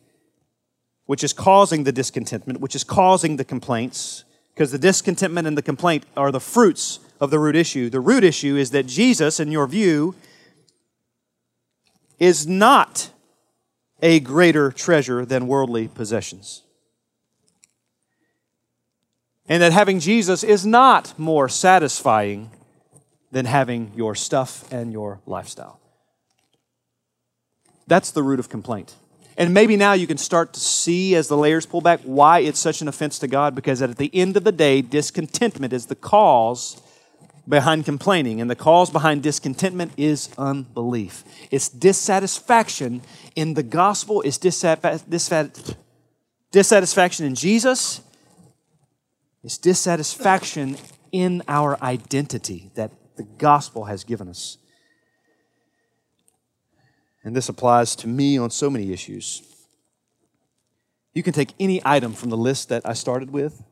which 1.08 1.24
is 1.24 1.34
causing 1.34 1.84
the 1.84 1.92
discontentment, 1.92 2.60
which 2.60 2.76
is 2.76 2.84
causing 2.84 3.38
the 3.38 3.44
complaints, 3.44 4.24
because 4.54 4.72
the 4.72 4.80
discontentment 4.80 5.48
and 5.48 5.58
the 5.58 5.62
complaint 5.62 6.06
are 6.16 6.32
the 6.32 6.40
fruits 6.40 7.00
of 7.20 7.30
the 7.30 7.40
root 7.40 7.56
issue. 7.56 7.90
The 7.90 8.00
root 8.00 8.24
issue 8.24 8.56
is 8.56 8.72
that 8.72 8.86
Jesus, 8.86 9.40
in 9.40 9.52
your 9.52 9.68
view, 9.68 10.16
is 12.18 12.48
not 12.48 13.10
a 14.02 14.20
greater 14.20 14.72
treasure 14.72 15.26
than 15.26 15.48
worldly 15.48 15.88
possessions. 15.88 16.64
And 19.48 19.62
that 19.62 19.72
having 19.72 20.00
Jesus 20.00 20.44
is 20.44 20.66
not 20.66 21.18
more 21.20 21.48
satisfying 21.48 22.52
than 23.32 23.46
having 23.46 23.92
your 23.96 24.16
stuff 24.16 24.72
and 24.72 24.92
your 24.92 25.20
lifestyle. 25.26 25.80
That's 27.88 28.12
the 28.12 28.24
root 28.24 28.40
of 28.40 28.50
complaint. 28.50 28.96
And 29.38 29.54
maybe 29.54 29.76
now 29.76 29.94
you 29.94 30.08
can 30.08 30.18
start 30.18 30.54
to 30.54 30.60
see 30.60 31.14
as 31.16 31.28
the 31.28 31.38
layers 31.38 31.66
pull 31.66 31.82
back 31.82 32.00
why 32.04 32.40
it's 32.40 32.60
such 32.60 32.82
an 32.82 32.88
offense 32.88 33.20
to 33.20 33.28
God 33.28 33.54
because 33.54 33.82
at 33.82 33.98
the 33.98 34.10
end 34.14 34.38
of 34.38 34.46
the 34.46 34.52
day, 34.52 34.82
discontentment 34.82 35.74
is 35.74 35.88
the 35.88 35.96
cause 35.96 36.82
behind 37.48 37.86
complaining, 37.86 38.42
and 38.42 38.50
the 38.50 38.56
cause 38.56 38.90
behind 38.90 39.22
discontentment 39.22 39.92
is 39.98 40.30
unbelief. 40.38 41.24
It's 41.52 41.70
dissatisfaction 41.70 43.02
in 43.36 43.54
the 43.54 43.64
gospel, 43.64 44.22
it's 44.22 44.38
dissatisfaction 44.38 47.26
in 47.26 47.36
Jesus, 47.36 48.02
it's 49.44 49.60
dissatisfaction 49.60 50.78
in 51.12 51.44
our 51.48 51.82
identity 51.84 52.72
that 52.74 52.92
the 53.16 53.24
gospel 53.24 53.86
has 53.86 54.04
given 54.04 54.28
us. 54.28 54.58
And 57.24 57.36
this 57.36 57.48
applies 57.48 57.96
to 57.98 58.08
me 58.08 58.38
on 58.38 58.50
so 58.50 58.70
many 58.70 58.92
issues. 58.92 59.44
You 61.14 61.24
can 61.24 61.34
take 61.34 61.54
any 61.60 61.82
item 61.86 62.14
from 62.14 62.30
the 62.30 62.38
list 62.38 62.70
that 62.70 62.82
I 62.86 62.94
started 62.94 63.32
with. 63.32 63.64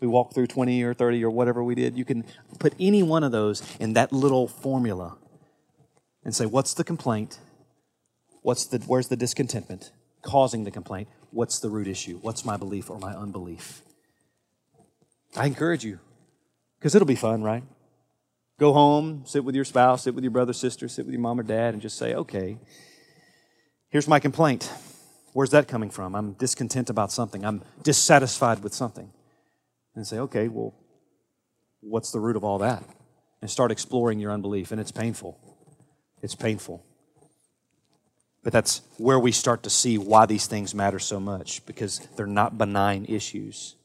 We 0.00 0.06
walked 0.06 0.34
through 0.34 0.46
20 0.46 0.82
or 0.82 0.94
30 0.94 1.24
or 1.24 1.30
whatever 1.30 1.62
we 1.62 1.74
did. 1.74 1.96
You 1.96 2.04
can 2.04 2.24
put 2.58 2.74
any 2.80 3.02
one 3.02 3.22
of 3.22 3.32
those 3.32 3.62
in 3.78 3.92
that 3.94 4.12
little 4.12 4.48
formula 4.48 5.16
and 6.24 6.34
say, 6.34 6.46
what's 6.46 6.74
the 6.74 6.84
complaint? 6.84 7.38
What's 8.42 8.66
the, 8.66 8.78
where's 8.86 9.08
the 9.08 9.16
discontentment 9.16 9.92
causing 10.22 10.64
the 10.64 10.70
complaint? 10.70 11.08
What's 11.30 11.60
the 11.60 11.70
root 11.70 11.86
issue? 11.86 12.18
What's 12.22 12.44
my 12.44 12.56
belief 12.56 12.90
or 12.90 12.98
my 12.98 13.12
unbelief? 13.12 13.82
I 15.36 15.46
encourage 15.46 15.84
you 15.84 16.00
because 16.78 16.94
it'll 16.94 17.06
be 17.06 17.14
fun, 17.14 17.42
right? 17.42 17.62
Go 18.58 18.72
home, 18.72 19.22
sit 19.26 19.44
with 19.44 19.54
your 19.54 19.64
spouse, 19.64 20.04
sit 20.04 20.14
with 20.14 20.24
your 20.24 20.30
brother, 20.30 20.52
sister, 20.52 20.88
sit 20.88 21.06
with 21.06 21.12
your 21.12 21.22
mom 21.22 21.40
or 21.40 21.42
dad, 21.42 21.72
and 21.72 21.82
just 21.82 21.96
say, 21.96 22.14
okay, 22.14 22.58
Here's 23.90 24.06
my 24.06 24.20
complaint. 24.20 24.72
Where's 25.32 25.50
that 25.50 25.66
coming 25.66 25.90
from? 25.90 26.14
I'm 26.14 26.34
discontent 26.34 26.90
about 26.90 27.10
something. 27.10 27.44
I'm 27.44 27.62
dissatisfied 27.82 28.62
with 28.62 28.72
something. 28.72 29.10
And 29.94 30.06
say, 30.06 30.18
okay, 30.18 30.48
well, 30.48 30.74
what's 31.80 32.12
the 32.12 32.20
root 32.20 32.36
of 32.36 32.44
all 32.44 32.58
that? 32.58 32.84
And 33.42 33.50
start 33.50 33.70
exploring 33.70 34.20
your 34.20 34.32
unbelief. 34.32 34.70
And 34.70 34.80
it's 34.80 34.92
painful. 34.92 35.38
It's 36.22 36.34
painful. 36.34 36.84
But 38.42 38.52
that's 38.52 38.82
where 38.96 39.18
we 39.18 39.32
start 39.32 39.62
to 39.64 39.70
see 39.70 39.98
why 39.98 40.26
these 40.26 40.46
things 40.46 40.74
matter 40.74 40.98
so 40.98 41.20
much 41.20 41.64
because 41.66 41.98
they're 42.16 42.26
not 42.26 42.56
benign 42.56 43.04
issues. 43.06 43.76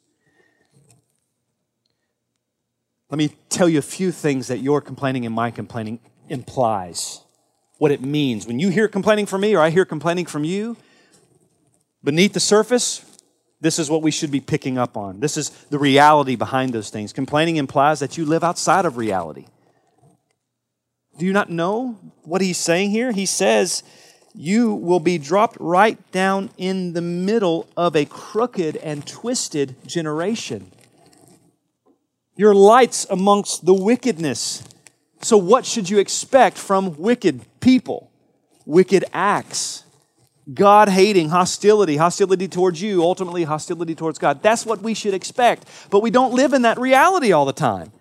Let 3.09 3.17
me 3.17 3.35
tell 3.49 3.69
you 3.69 3.79
a 3.79 3.83
few 3.83 4.11
things 4.11 4.47
that 4.47 4.59
your 4.59 4.81
complaining 4.81 5.25
and 5.25 5.35
my 5.35 5.51
complaining 5.51 5.99
implies 6.29 7.21
what 7.77 7.91
it 7.91 8.01
means. 8.01 8.47
When 8.47 8.59
you 8.59 8.69
hear 8.69 8.87
complaining 8.87 9.25
from 9.25 9.41
me 9.41 9.55
or 9.55 9.61
I 9.61 9.69
hear 9.69 9.85
complaining 9.85 10.25
from 10.25 10.43
you, 10.43 10.77
beneath 12.03 12.33
the 12.33 12.39
surface, 12.39 13.03
this 13.65 13.79
is 13.79 13.89
what 13.89 14.01
we 14.01 14.11
should 14.11 14.31
be 14.31 14.39
picking 14.39 14.77
up 14.77 14.95
on. 14.95 15.19
This 15.19 15.37
is 15.37 15.49
the 15.69 15.79
reality 15.79 16.35
behind 16.35 16.73
those 16.73 16.89
things. 16.89 17.11
Complaining 17.11 17.57
implies 17.57 17.99
that 17.99 18.17
you 18.17 18.25
live 18.25 18.43
outside 18.43 18.85
of 18.85 18.97
reality. 18.97 19.45
Do 21.17 21.25
you 21.25 21.33
not 21.33 21.49
know 21.49 21.97
what 22.23 22.41
he's 22.41 22.57
saying 22.57 22.91
here? 22.91 23.11
He 23.11 23.25
says, 23.25 23.83
You 24.33 24.73
will 24.73 24.99
be 24.99 25.17
dropped 25.17 25.57
right 25.59 25.99
down 26.11 26.51
in 26.57 26.93
the 26.93 27.01
middle 27.01 27.67
of 27.75 27.95
a 27.95 28.05
crooked 28.05 28.77
and 28.77 29.05
twisted 29.07 29.75
generation. 29.87 30.71
Your 32.35 32.53
lights 32.53 33.07
amongst 33.09 33.65
the 33.65 33.73
wickedness 33.73 34.61
so, 35.25 35.37
what 35.37 35.65
should 35.65 35.89
you 35.89 35.97
expect 35.97 36.55
from 36.55 36.97
wicked 36.97 37.41
people? 37.59 38.11
Wicked 38.63 39.05
acts. 39.11 39.83
God 40.53 40.89
hating, 40.89 41.29
hostility, 41.29 41.97
hostility 41.97 42.47
towards 42.47 42.81
you, 42.81 43.01
ultimately 43.01 43.43
hostility 43.43 43.95
towards 43.95 44.19
God. 44.19 44.43
That's 44.43 44.65
what 44.65 44.81
we 44.81 44.93
should 44.93 45.13
expect. 45.13 45.65
But 45.89 46.01
we 46.01 46.11
don't 46.11 46.33
live 46.33 46.53
in 46.53 46.61
that 46.61 46.79
reality 46.79 47.31
all 47.31 47.45
the 47.45 47.53
time. 47.53 47.91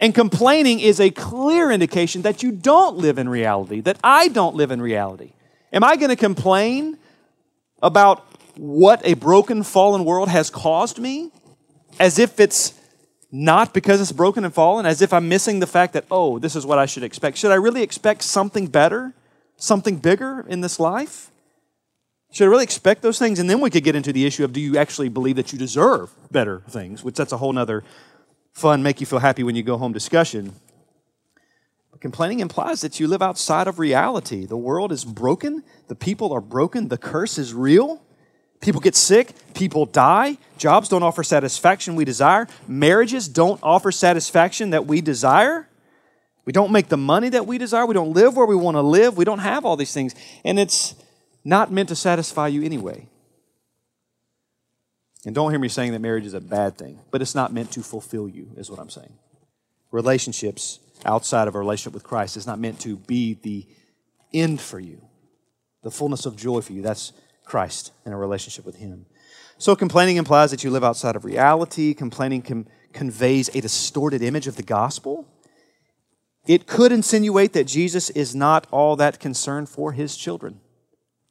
And 0.00 0.14
complaining 0.14 0.80
is 0.80 1.00
a 1.00 1.10
clear 1.10 1.70
indication 1.70 2.22
that 2.22 2.42
you 2.42 2.52
don't 2.52 2.96
live 2.96 3.18
in 3.18 3.28
reality, 3.28 3.80
that 3.82 3.98
I 4.02 4.28
don't 4.28 4.56
live 4.56 4.70
in 4.70 4.82
reality. 4.82 5.32
Am 5.72 5.84
I 5.84 5.96
going 5.96 6.10
to 6.10 6.16
complain 6.16 6.98
about 7.82 8.26
what 8.56 9.00
a 9.04 9.14
broken, 9.14 9.62
fallen 9.62 10.04
world 10.04 10.28
has 10.28 10.50
caused 10.50 10.98
me 10.98 11.30
as 12.00 12.18
if 12.18 12.40
it's 12.40 12.74
not 13.30 13.72
because 13.72 14.00
it's 14.00 14.12
broken 14.12 14.44
and 14.44 14.52
fallen, 14.52 14.86
as 14.86 15.02
if 15.02 15.12
I'm 15.12 15.28
missing 15.28 15.60
the 15.60 15.66
fact 15.66 15.92
that, 15.92 16.04
oh, 16.10 16.38
this 16.38 16.56
is 16.56 16.64
what 16.64 16.78
I 16.78 16.86
should 16.86 17.02
expect. 17.02 17.38
Should 17.38 17.50
I 17.50 17.56
really 17.56 17.82
expect 17.82 18.22
something 18.22 18.66
better, 18.66 19.14
something 19.56 19.96
bigger 19.96 20.44
in 20.48 20.60
this 20.60 20.78
life? 20.80 21.30
Should 22.36 22.44
I 22.44 22.48
really 22.48 22.64
expect 22.64 23.00
those 23.00 23.18
things? 23.18 23.38
And 23.38 23.48
then 23.48 23.62
we 23.62 23.70
could 23.70 23.82
get 23.82 23.96
into 23.96 24.12
the 24.12 24.26
issue 24.26 24.44
of 24.44 24.52
do 24.52 24.60
you 24.60 24.76
actually 24.76 25.08
believe 25.08 25.36
that 25.36 25.54
you 25.54 25.58
deserve 25.58 26.10
better 26.30 26.62
things, 26.68 27.02
which 27.02 27.14
that's 27.14 27.32
a 27.32 27.38
whole 27.38 27.50
nother 27.50 27.82
fun, 28.52 28.82
make 28.82 29.00
you 29.00 29.06
feel 29.06 29.20
happy 29.20 29.42
when 29.42 29.56
you 29.56 29.62
go 29.62 29.78
home 29.78 29.94
discussion. 29.94 30.52
But 31.90 32.02
complaining 32.02 32.40
implies 32.40 32.82
that 32.82 33.00
you 33.00 33.08
live 33.08 33.22
outside 33.22 33.68
of 33.68 33.78
reality. 33.78 34.44
The 34.44 34.58
world 34.58 34.92
is 34.92 35.02
broken, 35.02 35.64
the 35.88 35.94
people 35.94 36.30
are 36.34 36.42
broken, 36.42 36.88
the 36.88 36.98
curse 36.98 37.38
is 37.38 37.54
real. 37.54 38.02
People 38.60 38.82
get 38.82 38.94
sick, 38.94 39.32
people 39.54 39.86
die, 39.86 40.36
jobs 40.58 40.90
don't 40.90 41.02
offer 41.02 41.22
satisfaction 41.22 41.96
we 41.96 42.04
desire, 42.04 42.48
marriages 42.68 43.28
don't 43.28 43.58
offer 43.62 43.90
satisfaction 43.90 44.68
that 44.70 44.84
we 44.84 45.00
desire. 45.00 45.70
We 46.44 46.52
don't 46.52 46.70
make 46.70 46.90
the 46.90 46.98
money 46.98 47.30
that 47.30 47.46
we 47.46 47.56
desire, 47.56 47.86
we 47.86 47.94
don't 47.94 48.12
live 48.12 48.36
where 48.36 48.44
we 48.44 48.56
want 48.56 48.74
to 48.74 48.82
live, 48.82 49.16
we 49.16 49.24
don't 49.24 49.38
have 49.38 49.64
all 49.64 49.76
these 49.76 49.94
things, 49.94 50.14
and 50.44 50.58
it's 50.58 50.94
not 51.46 51.70
meant 51.70 51.88
to 51.90 51.96
satisfy 51.96 52.48
you 52.48 52.64
anyway. 52.64 53.08
And 55.24 55.32
don't 55.34 55.50
hear 55.50 55.60
me 55.60 55.68
saying 55.68 55.92
that 55.92 56.00
marriage 56.00 56.26
is 56.26 56.34
a 56.34 56.40
bad 56.40 56.76
thing, 56.76 56.98
but 57.12 57.22
it's 57.22 57.36
not 57.36 57.52
meant 57.52 57.70
to 57.72 57.82
fulfill 57.82 58.28
you, 58.28 58.50
is 58.56 58.68
what 58.68 58.80
I'm 58.80 58.90
saying. 58.90 59.12
Relationships 59.92 60.80
outside 61.04 61.46
of 61.46 61.54
a 61.54 61.58
relationship 61.60 61.94
with 61.94 62.02
Christ 62.02 62.36
is 62.36 62.48
not 62.48 62.58
meant 62.58 62.80
to 62.80 62.96
be 62.96 63.34
the 63.34 63.64
end 64.34 64.60
for 64.60 64.80
you, 64.80 65.00
the 65.82 65.90
fullness 65.90 66.26
of 66.26 66.36
joy 66.36 66.60
for 66.60 66.72
you. 66.72 66.82
That's 66.82 67.12
Christ 67.44 67.92
in 68.04 68.12
a 68.12 68.18
relationship 68.18 68.66
with 68.66 68.76
Him. 68.76 69.06
So, 69.56 69.76
complaining 69.76 70.16
implies 70.16 70.50
that 70.50 70.64
you 70.64 70.70
live 70.70 70.84
outside 70.84 71.14
of 71.14 71.24
reality. 71.24 71.94
Complaining 71.94 72.42
com- 72.42 72.66
conveys 72.92 73.48
a 73.54 73.60
distorted 73.60 74.20
image 74.20 74.48
of 74.48 74.56
the 74.56 74.64
gospel. 74.64 75.28
It 76.46 76.66
could 76.66 76.90
insinuate 76.90 77.52
that 77.52 77.68
Jesus 77.68 78.10
is 78.10 78.34
not 78.34 78.66
all 78.72 78.96
that 78.96 79.20
concerned 79.20 79.68
for 79.68 79.92
His 79.92 80.16
children. 80.16 80.60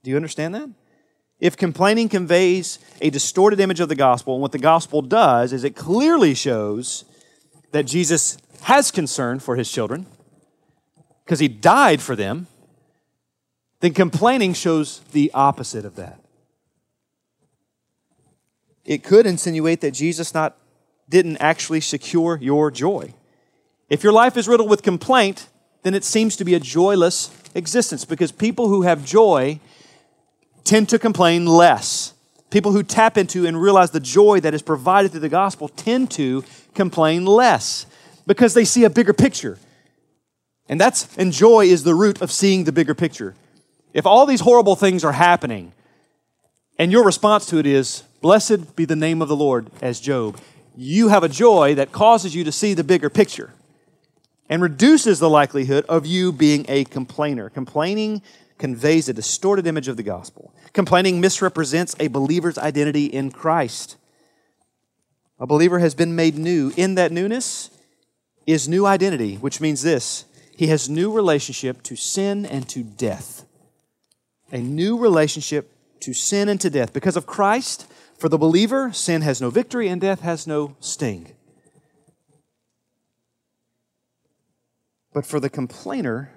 Do 0.05 0.11
you 0.11 0.17
understand 0.17 0.53
that? 0.53 0.69
If 1.39 1.57
complaining 1.57 2.09
conveys 2.09 2.77
a 3.01 3.09
distorted 3.09 3.59
image 3.59 3.79
of 3.79 3.89
the 3.89 3.95
gospel, 3.95 4.35
and 4.35 4.41
what 4.41 4.51
the 4.51 4.59
gospel 4.59 5.01
does 5.01 5.51
is 5.51 5.63
it 5.63 5.75
clearly 5.75 6.35
shows 6.35 7.05
that 7.71 7.87
Jesus 7.87 8.37
has 8.61 8.91
concern 8.91 9.39
for 9.39 9.55
his 9.55 9.69
children 9.71 10.05
because 11.23 11.39
he 11.39 11.47
died 11.47 12.03
for 12.03 12.15
them, 12.15 12.45
then 13.79 13.95
complaining 13.95 14.53
shows 14.53 14.99
the 15.12 15.31
opposite 15.33 15.85
of 15.85 15.95
that. 15.95 16.19
It 18.85 19.03
could 19.03 19.25
insinuate 19.25 19.81
that 19.81 19.91
Jesus 19.91 20.35
not, 20.35 20.56
didn't 21.10 21.37
actually 21.37 21.81
secure 21.81 22.37
your 22.39 22.69
joy. 22.69 23.15
If 23.89 24.03
your 24.03 24.13
life 24.13 24.37
is 24.37 24.47
riddled 24.47 24.69
with 24.69 24.83
complaint, 24.83 25.49
then 25.81 25.95
it 25.95 26.03
seems 26.03 26.35
to 26.35 26.45
be 26.45 26.53
a 26.53 26.60
joyless 26.60 27.35
existence 27.56 28.06
because 28.06 28.31
people 28.31 28.67
who 28.67 28.83
have 28.83 29.03
joy 29.03 29.60
tend 30.65 30.89
to 30.89 30.99
complain 30.99 31.45
less. 31.45 32.13
People 32.49 32.73
who 32.73 32.83
tap 32.83 33.17
into 33.17 33.45
and 33.45 33.61
realize 33.61 33.91
the 33.91 33.99
joy 33.99 34.41
that 34.41 34.53
is 34.53 34.61
provided 34.61 35.11
through 35.11 35.21
the 35.21 35.29
gospel 35.29 35.69
tend 35.69 36.11
to 36.11 36.43
complain 36.73 37.25
less 37.25 37.85
because 38.27 38.53
they 38.53 38.65
see 38.65 38.83
a 38.83 38.89
bigger 38.89 39.13
picture. 39.13 39.57
And 40.67 40.81
that's 40.81 41.15
and 41.17 41.31
joy 41.31 41.65
is 41.65 41.83
the 41.83 41.95
root 41.95 42.21
of 42.21 42.31
seeing 42.31 42.63
the 42.63 42.71
bigger 42.71 42.95
picture. 42.95 43.35
If 43.93 44.05
all 44.05 44.25
these 44.25 44.41
horrible 44.41 44.75
things 44.75 45.03
are 45.03 45.13
happening, 45.13 45.71
and 46.77 46.91
your 46.91 47.05
response 47.05 47.45
to 47.47 47.57
it 47.57 47.65
is, 47.65 48.03
Blessed 48.21 48.75
be 48.75 48.85
the 48.85 48.95
name 48.95 49.21
of 49.21 49.27
the 49.27 49.35
Lord, 49.35 49.69
as 49.81 49.99
Job, 49.99 50.39
you 50.75 51.09
have 51.09 51.23
a 51.23 51.29
joy 51.29 51.75
that 51.75 51.91
causes 51.91 52.33
you 52.33 52.43
to 52.43 52.51
see 52.51 52.73
the 52.73 52.83
bigger 52.83 53.09
picture 53.09 53.53
and 54.49 54.61
reduces 54.61 55.19
the 55.19 55.29
likelihood 55.29 55.85
of 55.87 56.05
you 56.05 56.31
being 56.31 56.65
a 56.67 56.85
complainer. 56.85 57.49
Complaining 57.49 58.21
conveys 58.58 59.10
a 59.10 59.13
distorted 59.13 59.67
image 59.67 59.87
of 59.87 59.97
the 59.97 60.03
gospel. 60.03 60.53
Complaining 60.73 61.19
misrepresents 61.19 61.95
a 61.99 62.08
believer's 62.08 62.58
identity 62.58 63.06
in 63.06 63.31
Christ. 63.31 63.97
A 65.39 65.47
believer 65.47 65.79
has 65.79 65.95
been 65.95 66.15
made 66.15 66.37
new. 66.37 66.71
In 66.77 66.95
that 66.95 67.12
newness 67.12 67.69
is 68.47 68.69
new 68.69 68.85
identity, 68.85 69.35
which 69.35 69.60
means 69.60 69.81
this 69.81 70.25
he 70.56 70.67
has 70.67 70.89
new 70.89 71.12
relationship 71.12 71.83
to 71.83 71.95
sin 71.95 72.45
and 72.45 72.67
to 72.69 72.81
death. 72.81 73.45
A 74.51 74.60
new 74.60 74.97
relationship 74.97 75.71
to 76.01 76.13
sin 76.13 76.47
and 76.47 76.62
to 76.62 76.69
death. 76.69 76.93
Because 76.93 77.17
of 77.17 77.25
Christ, 77.25 77.91
for 78.17 78.29
the 78.29 78.37
believer, 78.37 78.93
sin 78.93 79.21
has 79.21 79.41
no 79.41 79.49
victory 79.49 79.89
and 79.89 79.99
death 79.99 80.21
has 80.21 80.47
no 80.47 80.77
sting. 80.79 81.33
But 85.13 85.25
for 85.25 85.39
the 85.39 85.49
complainer, 85.49 86.31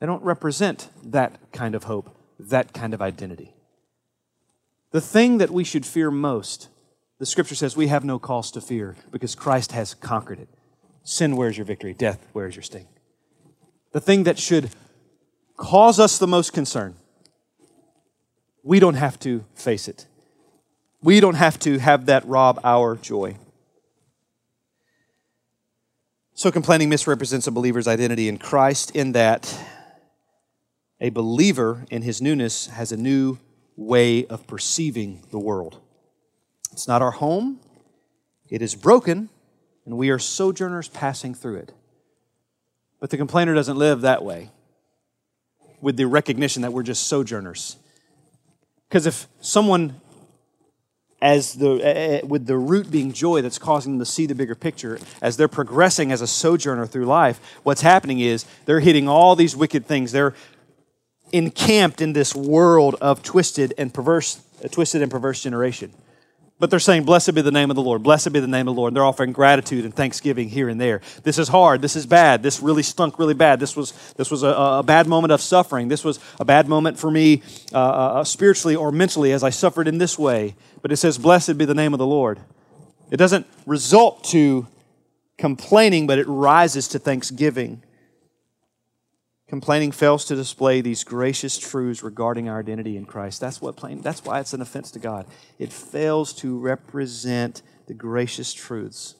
they 0.00 0.06
don't 0.06 0.22
represent 0.22 0.88
that 1.04 1.52
kind 1.52 1.74
of 1.74 1.84
hope, 1.84 2.16
that 2.38 2.72
kind 2.72 2.94
of 2.94 3.02
identity. 3.02 3.54
The 4.90 5.00
thing 5.00 5.38
that 5.38 5.50
we 5.50 5.64
should 5.64 5.84
fear 5.84 6.10
most, 6.10 6.68
the 7.18 7.26
scripture 7.26 7.54
says 7.54 7.76
we 7.76 7.88
have 7.88 8.04
no 8.04 8.18
cause 8.18 8.50
to 8.52 8.60
fear 8.60 8.96
because 9.10 9.34
Christ 9.34 9.72
has 9.72 9.94
conquered 9.94 10.38
it. 10.38 10.48
Sin, 11.02 11.36
where's 11.36 11.58
your 11.58 11.66
victory? 11.66 11.94
Death, 11.94 12.26
where's 12.32 12.54
your 12.54 12.62
sting? 12.62 12.86
The 13.92 14.00
thing 14.00 14.24
that 14.24 14.38
should 14.38 14.70
cause 15.56 15.98
us 15.98 16.18
the 16.18 16.26
most 16.26 16.52
concern, 16.52 16.94
we 18.62 18.78
don't 18.78 18.94
have 18.94 19.18
to 19.20 19.44
face 19.54 19.88
it. 19.88 20.06
We 21.02 21.20
don't 21.20 21.34
have 21.34 21.58
to 21.60 21.78
have 21.78 22.06
that 22.06 22.26
rob 22.26 22.60
our 22.64 22.96
joy. 22.96 23.36
So, 26.34 26.52
complaining 26.52 26.88
misrepresents 26.88 27.46
a 27.46 27.50
believer's 27.50 27.88
identity 27.88 28.28
in 28.28 28.38
Christ 28.38 28.94
in 28.94 29.12
that 29.12 29.52
a 31.00 31.10
believer 31.10 31.84
in 31.90 32.02
his 32.02 32.20
newness 32.20 32.66
has 32.68 32.92
a 32.92 32.96
new 32.96 33.38
way 33.76 34.26
of 34.26 34.46
perceiving 34.46 35.22
the 35.30 35.38
world. 35.38 35.80
It's 36.72 36.88
not 36.88 37.02
our 37.02 37.12
home, 37.12 37.60
it 38.48 38.62
is 38.62 38.74
broken, 38.74 39.28
and 39.84 39.96
we 39.96 40.10
are 40.10 40.18
sojourners 40.18 40.88
passing 40.88 41.34
through 41.34 41.56
it. 41.56 41.72
But 43.00 43.10
the 43.10 43.16
complainer 43.16 43.54
doesn't 43.54 43.76
live 43.76 44.00
that 44.02 44.24
way 44.24 44.50
with 45.80 45.96
the 45.96 46.06
recognition 46.06 46.62
that 46.62 46.72
we're 46.72 46.82
just 46.82 47.06
sojourners. 47.06 47.76
Because 48.88 49.06
if 49.06 49.28
someone 49.40 50.00
as 51.20 51.54
the, 51.54 52.22
uh, 52.22 52.26
with 52.26 52.46
the 52.46 52.56
root 52.56 52.90
being 52.90 53.12
joy 53.12 53.42
that's 53.42 53.58
causing 53.58 53.94
them 53.94 53.98
to 53.98 54.04
see 54.04 54.26
the 54.26 54.34
bigger 54.34 54.54
picture, 54.54 54.98
as 55.20 55.36
they're 55.36 55.48
progressing 55.48 56.12
as 56.12 56.20
a 56.20 56.26
sojourner 56.26 56.86
through 56.86 57.06
life, 57.06 57.40
what's 57.64 57.80
happening 57.82 58.20
is 58.20 58.44
they're 58.66 58.80
hitting 58.80 59.08
all 59.08 59.34
these 59.34 59.56
wicked 59.56 59.84
things. 59.84 60.12
They're 60.12 60.34
encamped 61.32 62.00
in 62.00 62.12
this 62.12 62.34
world 62.34 62.96
of 63.00 63.22
twisted 63.22 63.74
and 63.78 63.92
perverse, 63.92 64.40
twisted 64.70 65.02
and 65.02 65.10
perverse 65.10 65.42
generation. 65.42 65.92
But 66.60 66.70
they're 66.70 66.80
saying, 66.80 67.04
Blessed 67.04 67.34
be 67.34 67.40
the 67.40 67.52
name 67.52 67.70
of 67.70 67.76
the 67.76 67.82
Lord. 67.82 68.02
Blessed 68.02 68.32
be 68.32 68.40
the 68.40 68.48
name 68.48 68.66
of 68.66 68.74
the 68.74 68.80
Lord. 68.80 68.90
And 68.90 68.96
they're 68.96 69.04
offering 69.04 69.32
gratitude 69.32 69.84
and 69.84 69.94
thanksgiving 69.94 70.48
here 70.48 70.68
and 70.68 70.80
there. 70.80 71.00
This 71.22 71.38
is 71.38 71.48
hard. 71.48 71.82
This 71.82 71.94
is 71.94 72.04
bad. 72.04 72.42
This 72.42 72.60
really 72.60 72.82
stunk 72.82 73.18
really 73.18 73.34
bad. 73.34 73.60
This 73.60 73.76
was, 73.76 73.92
this 74.16 74.30
was 74.30 74.42
a, 74.42 74.48
a 74.48 74.82
bad 74.82 75.06
moment 75.06 75.32
of 75.32 75.40
suffering. 75.40 75.86
This 75.86 76.04
was 76.04 76.18
a 76.40 76.44
bad 76.44 76.68
moment 76.68 76.98
for 76.98 77.10
me 77.10 77.42
uh, 77.72 77.78
uh, 77.78 78.24
spiritually 78.24 78.74
or 78.74 78.90
mentally 78.90 79.32
as 79.32 79.44
I 79.44 79.50
suffered 79.50 79.86
in 79.86 79.98
this 79.98 80.18
way. 80.18 80.56
But 80.82 80.90
it 80.90 80.96
says, 80.96 81.16
Blessed 81.16 81.56
be 81.58 81.64
the 81.64 81.74
name 81.74 81.94
of 81.94 81.98
the 81.98 82.06
Lord. 82.06 82.40
It 83.10 83.18
doesn't 83.18 83.46
result 83.64 84.24
to 84.24 84.66
complaining, 85.38 86.08
but 86.08 86.18
it 86.18 86.26
rises 86.26 86.88
to 86.88 86.98
thanksgiving. 86.98 87.82
Complaining 89.48 89.92
fails 89.92 90.26
to 90.26 90.36
display 90.36 90.82
these 90.82 91.04
gracious 91.04 91.58
truths 91.58 92.02
regarding 92.02 92.48
our 92.50 92.60
identity 92.60 92.98
in 92.98 93.06
Christ. 93.06 93.40
That's 93.40 93.62
what 93.62 93.76
plain, 93.76 94.02
that's 94.02 94.22
why 94.22 94.40
it's 94.40 94.52
an 94.52 94.60
offense 94.60 94.90
to 94.90 94.98
God. 94.98 95.26
It 95.58 95.72
fails 95.72 96.34
to 96.34 96.58
represent 96.58 97.62
the 97.86 97.94
gracious 97.94 98.52
truths 98.52 99.14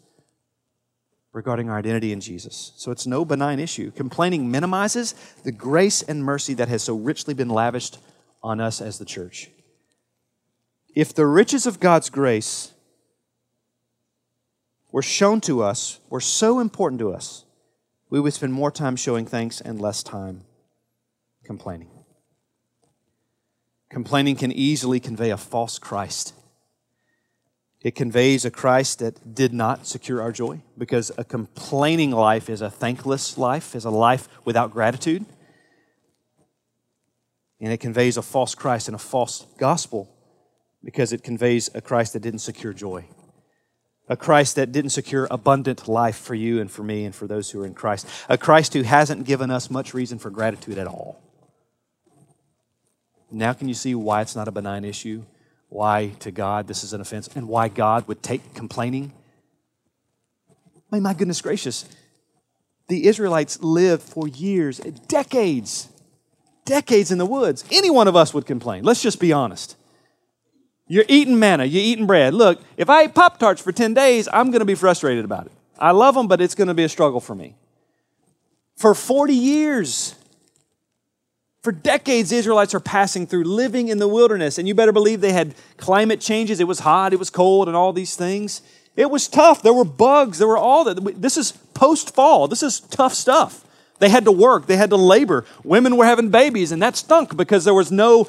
regarding 1.32 1.70
our 1.70 1.78
identity 1.78 2.12
in 2.12 2.20
Jesus. 2.20 2.72
So 2.76 2.90
it's 2.90 3.06
no 3.06 3.24
benign 3.24 3.58
issue. 3.58 3.90
Complaining 3.90 4.50
minimizes 4.50 5.14
the 5.44 5.52
grace 5.52 6.02
and 6.02 6.22
mercy 6.22 6.52
that 6.54 6.68
has 6.68 6.82
so 6.82 6.94
richly 6.94 7.32
been 7.32 7.48
lavished 7.48 7.98
on 8.42 8.60
us 8.60 8.82
as 8.82 8.98
the 8.98 9.04
church. 9.06 9.48
If 10.94 11.14
the 11.14 11.26
riches 11.26 11.66
of 11.66 11.80
God's 11.80 12.10
grace 12.10 12.72
were 14.90 15.02
shown 15.02 15.40
to 15.42 15.62
us, 15.62 16.00
were 16.10 16.20
so 16.20 16.60
important 16.60 16.98
to 17.00 17.12
us, 17.12 17.44
we 18.10 18.20
would 18.20 18.32
spend 18.32 18.52
more 18.52 18.70
time 18.70 18.96
showing 18.96 19.26
thanks 19.26 19.60
and 19.60 19.80
less 19.80 20.02
time 20.02 20.42
complaining. 21.44 21.90
Complaining 23.90 24.36
can 24.36 24.52
easily 24.52 25.00
convey 25.00 25.30
a 25.30 25.36
false 25.36 25.78
Christ. 25.78 26.34
It 27.80 27.94
conveys 27.94 28.44
a 28.44 28.50
Christ 28.50 28.98
that 28.98 29.34
did 29.34 29.52
not 29.52 29.86
secure 29.86 30.20
our 30.20 30.32
joy 30.32 30.62
because 30.76 31.12
a 31.16 31.24
complaining 31.24 32.10
life 32.10 32.50
is 32.50 32.60
a 32.60 32.70
thankless 32.70 33.38
life, 33.38 33.74
is 33.74 33.84
a 33.84 33.90
life 33.90 34.28
without 34.44 34.72
gratitude. 34.72 35.24
And 37.60 37.72
it 37.72 37.78
conveys 37.78 38.16
a 38.16 38.22
false 38.22 38.54
Christ 38.54 38.88
and 38.88 38.94
a 38.94 38.98
false 38.98 39.46
gospel 39.58 40.08
because 40.82 41.12
it 41.12 41.22
conveys 41.22 41.70
a 41.74 41.80
Christ 41.80 42.12
that 42.12 42.20
didn't 42.20 42.40
secure 42.40 42.72
joy 42.72 43.06
a 44.08 44.16
Christ 44.16 44.56
that 44.56 44.72
didn't 44.72 44.90
secure 44.90 45.28
abundant 45.30 45.86
life 45.86 46.16
for 46.16 46.34
you 46.34 46.60
and 46.60 46.70
for 46.70 46.82
me 46.82 47.04
and 47.04 47.14
for 47.14 47.26
those 47.26 47.50
who 47.50 47.62
are 47.62 47.66
in 47.66 47.74
Christ, 47.74 48.06
a 48.28 48.38
Christ 48.38 48.72
who 48.72 48.82
hasn't 48.82 49.26
given 49.26 49.50
us 49.50 49.70
much 49.70 49.94
reason 49.94 50.18
for 50.18 50.30
gratitude 50.30 50.78
at 50.78 50.86
all. 50.86 51.20
Now, 53.30 53.52
can 53.52 53.68
you 53.68 53.74
see 53.74 53.94
why 53.94 54.22
it's 54.22 54.34
not 54.34 54.48
a 54.48 54.52
benign 54.52 54.84
issue? 54.84 55.24
Why 55.68 56.12
to 56.20 56.30
God 56.30 56.66
this 56.66 56.82
is 56.82 56.94
an 56.94 57.00
offense, 57.00 57.28
and 57.34 57.46
why 57.46 57.68
God 57.68 58.08
would 58.08 58.22
take 58.22 58.54
complaining? 58.54 59.12
I 60.90 60.96
mean, 60.96 61.02
my 61.02 61.12
goodness 61.12 61.42
gracious, 61.42 61.84
the 62.88 63.06
Israelites 63.06 63.60
lived 63.60 64.02
for 64.02 64.26
years, 64.26 64.78
decades, 65.08 65.88
decades 66.64 67.10
in 67.10 67.18
the 67.18 67.26
woods. 67.26 67.64
Any 67.70 67.90
one 67.90 68.08
of 68.08 68.16
us 68.16 68.32
would 68.32 68.46
complain. 68.46 68.82
Let's 68.82 69.02
just 69.02 69.20
be 69.20 69.30
honest. 69.30 69.76
You're 70.88 71.04
eating 71.06 71.38
manna, 71.38 71.64
you're 71.66 71.82
eating 71.82 72.06
bread. 72.06 72.34
Look, 72.34 72.60
if 72.76 72.88
I 72.88 73.04
eat 73.04 73.14
Pop 73.14 73.38
Tarts 73.38 73.60
for 73.60 73.72
10 73.72 73.94
days, 73.94 74.28
I'm 74.32 74.50
going 74.50 74.60
to 74.60 74.66
be 74.66 74.74
frustrated 74.74 75.24
about 75.24 75.46
it. 75.46 75.52
I 75.78 75.92
love 75.92 76.14
them, 76.14 76.26
but 76.26 76.40
it's 76.40 76.54
going 76.54 76.68
to 76.68 76.74
be 76.74 76.84
a 76.84 76.88
struggle 76.88 77.20
for 77.20 77.34
me. 77.34 77.54
For 78.76 78.94
40 78.94 79.34
years, 79.34 80.14
for 81.62 81.72
decades, 81.72 82.32
Israelites 82.32 82.74
are 82.74 82.80
passing 82.80 83.26
through 83.26 83.44
living 83.44 83.88
in 83.88 83.98
the 83.98 84.08
wilderness, 84.08 84.58
and 84.58 84.66
you 84.66 84.74
better 84.74 84.92
believe 84.92 85.20
they 85.20 85.32
had 85.32 85.54
climate 85.76 86.20
changes. 86.20 86.60
It 86.60 86.68
was 86.68 86.80
hot, 86.80 87.12
it 87.12 87.18
was 87.18 87.30
cold, 87.30 87.68
and 87.68 87.76
all 87.76 87.92
these 87.92 88.16
things. 88.16 88.62
It 88.96 89.10
was 89.10 89.28
tough. 89.28 89.62
There 89.62 89.74
were 89.74 89.84
bugs, 89.84 90.38
there 90.38 90.48
were 90.48 90.58
all 90.58 90.84
that. 90.84 91.20
This 91.20 91.36
is 91.36 91.52
post 91.74 92.14
fall, 92.14 92.48
this 92.48 92.62
is 92.62 92.80
tough 92.80 93.14
stuff. 93.14 93.64
They 93.98 94.08
had 94.08 94.24
to 94.24 94.32
work, 94.32 94.66
they 94.66 94.76
had 94.76 94.90
to 94.90 94.96
labor. 94.96 95.44
Women 95.64 95.96
were 95.96 96.04
having 96.04 96.30
babies, 96.30 96.72
and 96.72 96.80
that 96.82 96.96
stunk 96.96 97.36
because 97.36 97.64
there 97.64 97.74
was 97.74 97.92
no 97.92 98.28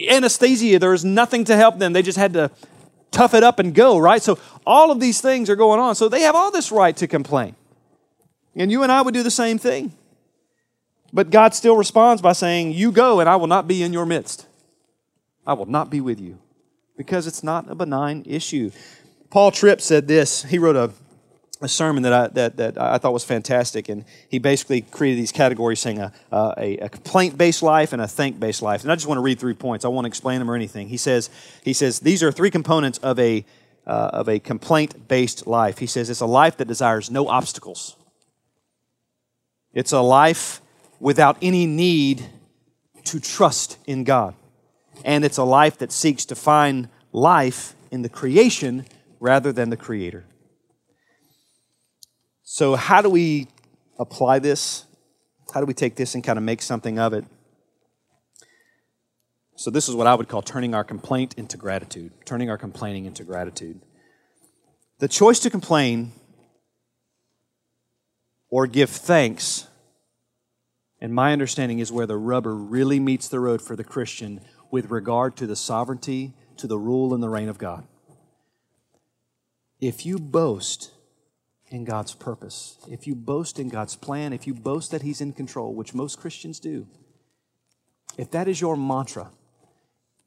anesthesia. 0.00 0.78
There 0.78 0.90
was 0.90 1.04
nothing 1.04 1.44
to 1.44 1.56
help 1.56 1.78
them. 1.78 1.92
They 1.92 2.02
just 2.02 2.18
had 2.18 2.32
to 2.34 2.50
tough 3.10 3.34
it 3.34 3.42
up 3.42 3.58
and 3.58 3.74
go, 3.74 3.98
right? 3.98 4.22
So 4.22 4.38
all 4.66 4.90
of 4.90 5.00
these 5.00 5.20
things 5.20 5.50
are 5.50 5.56
going 5.56 5.80
on. 5.80 5.94
So 5.94 6.08
they 6.08 6.22
have 6.22 6.34
all 6.34 6.50
this 6.50 6.70
right 6.70 6.96
to 6.98 7.06
complain. 7.06 7.56
And 8.54 8.70
you 8.70 8.82
and 8.82 8.92
I 8.92 9.02
would 9.02 9.14
do 9.14 9.22
the 9.22 9.30
same 9.30 9.58
thing. 9.58 9.92
But 11.12 11.30
God 11.30 11.54
still 11.54 11.76
responds 11.76 12.20
by 12.20 12.32
saying, 12.32 12.72
You 12.72 12.92
go, 12.92 13.20
and 13.20 13.28
I 13.28 13.36
will 13.36 13.46
not 13.46 13.66
be 13.66 13.82
in 13.82 13.92
your 13.92 14.04
midst. 14.04 14.46
I 15.46 15.54
will 15.54 15.66
not 15.66 15.90
be 15.90 16.00
with 16.00 16.20
you 16.20 16.38
because 16.96 17.26
it's 17.26 17.42
not 17.42 17.70
a 17.70 17.74
benign 17.74 18.24
issue. 18.26 18.70
Paul 19.30 19.50
Tripp 19.50 19.80
said 19.80 20.06
this. 20.06 20.42
He 20.42 20.58
wrote 20.58 20.76
a 20.76 20.92
a 21.60 21.68
sermon 21.68 22.04
that 22.04 22.12
I, 22.12 22.28
that, 22.28 22.56
that 22.56 22.80
I 22.80 22.98
thought 22.98 23.12
was 23.12 23.24
fantastic. 23.24 23.88
And 23.88 24.04
he 24.28 24.38
basically 24.38 24.82
created 24.82 25.18
these 25.18 25.32
categories 25.32 25.80
saying 25.80 25.98
a, 25.98 26.12
a, 26.30 26.76
a 26.78 26.88
complaint 26.88 27.36
based 27.36 27.62
life 27.62 27.92
and 27.92 28.00
a 28.00 28.08
thank 28.08 28.38
based 28.38 28.62
life. 28.62 28.82
And 28.82 28.92
I 28.92 28.94
just 28.94 29.06
want 29.06 29.18
to 29.18 29.22
read 29.22 29.40
three 29.40 29.54
points. 29.54 29.84
I 29.84 29.88
won't 29.88 30.06
explain 30.06 30.38
them 30.38 30.50
or 30.50 30.54
anything. 30.54 30.88
He 30.88 30.96
says, 30.96 31.30
he 31.62 31.72
says 31.72 32.00
these 32.00 32.22
are 32.22 32.30
three 32.30 32.50
components 32.50 32.98
of 32.98 33.18
a, 33.18 33.44
uh, 33.86 34.10
of 34.12 34.28
a 34.28 34.38
complaint 34.38 35.08
based 35.08 35.46
life. 35.46 35.78
He 35.78 35.86
says 35.86 36.10
it's 36.10 36.20
a 36.20 36.26
life 36.26 36.56
that 36.58 36.68
desires 36.68 37.10
no 37.10 37.28
obstacles, 37.28 37.96
it's 39.72 39.92
a 39.92 40.00
life 40.00 40.60
without 41.00 41.36
any 41.40 41.66
need 41.66 42.26
to 43.04 43.20
trust 43.20 43.78
in 43.86 44.04
God. 44.04 44.34
And 45.04 45.24
it's 45.24 45.38
a 45.38 45.44
life 45.44 45.78
that 45.78 45.92
seeks 45.92 46.24
to 46.26 46.34
find 46.34 46.88
life 47.12 47.74
in 47.90 48.02
the 48.02 48.08
creation 48.08 48.84
rather 49.20 49.52
than 49.52 49.70
the 49.70 49.76
creator. 49.76 50.24
So, 52.50 52.76
how 52.76 53.02
do 53.02 53.10
we 53.10 53.46
apply 53.98 54.38
this? 54.38 54.86
How 55.52 55.60
do 55.60 55.66
we 55.66 55.74
take 55.74 55.96
this 55.96 56.14
and 56.14 56.24
kind 56.24 56.38
of 56.38 56.42
make 56.42 56.62
something 56.62 56.98
of 56.98 57.12
it? 57.12 57.26
So, 59.54 59.70
this 59.70 59.86
is 59.86 59.94
what 59.94 60.06
I 60.06 60.14
would 60.14 60.28
call 60.28 60.40
turning 60.40 60.74
our 60.74 60.82
complaint 60.82 61.34
into 61.34 61.58
gratitude, 61.58 62.10
turning 62.24 62.48
our 62.48 62.56
complaining 62.56 63.04
into 63.04 63.22
gratitude. 63.22 63.82
The 64.98 65.08
choice 65.08 65.40
to 65.40 65.50
complain 65.50 66.12
or 68.48 68.66
give 68.66 68.88
thanks 68.88 69.66
And 71.02 71.14
my 71.14 71.34
understanding 71.34 71.80
is 71.80 71.92
where 71.92 72.06
the 72.06 72.16
rubber 72.16 72.56
really 72.56 72.98
meets 72.98 73.28
the 73.28 73.40
road 73.40 73.60
for 73.60 73.76
the 73.76 73.84
Christian 73.84 74.40
with 74.70 74.90
regard 74.90 75.36
to 75.36 75.46
the 75.46 75.54
sovereignty, 75.54 76.32
to 76.56 76.66
the 76.66 76.78
rule 76.78 77.12
and 77.12 77.22
the 77.22 77.28
reign 77.28 77.50
of 77.50 77.58
God. 77.58 77.86
If 79.80 80.06
you 80.06 80.18
boast 80.18 80.92
in 81.70 81.84
God's 81.84 82.14
purpose, 82.14 82.78
if 82.90 83.06
you 83.06 83.14
boast 83.14 83.58
in 83.58 83.68
God's 83.68 83.96
plan, 83.96 84.32
if 84.32 84.46
you 84.46 84.54
boast 84.54 84.90
that 84.90 85.02
He's 85.02 85.20
in 85.20 85.32
control, 85.32 85.74
which 85.74 85.94
most 85.94 86.18
Christians 86.18 86.58
do, 86.58 86.86
if 88.16 88.30
that 88.30 88.48
is 88.48 88.60
your 88.60 88.76
mantra, 88.76 89.30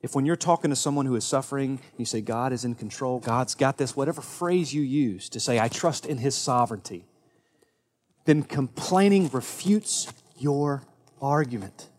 if 0.02 0.16
when 0.16 0.26
you're 0.26 0.36
talking 0.36 0.70
to 0.70 0.76
someone 0.76 1.06
who 1.06 1.16
is 1.16 1.24
suffering, 1.24 1.80
you 1.98 2.06
say, 2.06 2.22
God 2.22 2.54
is 2.54 2.66
in 2.66 2.76
control, 2.76 3.20
God's 3.20 3.56
got 3.56 3.78
this, 3.78 3.96
whatever 3.96 4.22
phrase 4.22 4.74
you 4.74 4.82
use 4.82 5.30
to 5.30 5.39
say, 5.39 5.60
I 5.60 5.68
trust 5.68 6.06
in 6.06 6.18
His 6.18 6.36
sovereignty, 6.36 7.06
then 8.26 8.44
complaining 8.44 9.30
refutes 9.30 10.12
your 10.38 10.84
argument. 11.22 11.89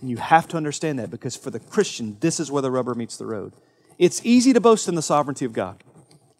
And 0.00 0.08
you 0.08 0.16
have 0.16 0.48
to 0.48 0.56
understand 0.56 0.98
that 0.98 1.10
because 1.10 1.36
for 1.36 1.50
the 1.50 1.60
Christian, 1.60 2.16
this 2.20 2.40
is 2.40 2.50
where 2.50 2.62
the 2.62 2.70
rubber 2.70 2.94
meets 2.94 3.16
the 3.16 3.26
road. 3.26 3.52
It's 3.98 4.24
easy 4.24 4.52
to 4.52 4.60
boast 4.60 4.88
in 4.88 4.94
the 4.94 5.02
sovereignty 5.02 5.44
of 5.44 5.52
God. 5.52 5.82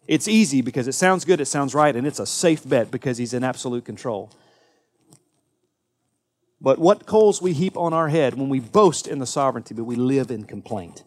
It's 0.07 0.29
easy 0.29 0.63
because 0.63 0.89
it 0.89 0.93
sounds 0.93 1.25
good, 1.25 1.41
it 1.41 1.47
sounds 1.47 1.75
right, 1.75 1.95
and 1.95 2.07
it's 2.07 2.19
a 2.19 2.27
safe 2.27 2.69
bet 2.69 2.91
because 2.91 3.19
He's 3.19 3.35
in 3.35 3.45
absolute 3.45 3.85
control. 3.85 4.31
But 6.61 6.79
what 6.79 7.07
coals 7.07 7.43
we 7.43 7.53
heap 7.53 7.77
on 7.77 7.93
our 7.93 8.09
head 8.09 8.35
when 8.35 8.49
we 8.49 8.61
boast 8.61 9.09
in 9.09 9.19
the 9.19 9.27
sovereignty, 9.27 9.75
but 9.75 9.85
we 9.85 9.97
live 9.97 10.31
in 10.31 10.45
complaint 10.45 11.03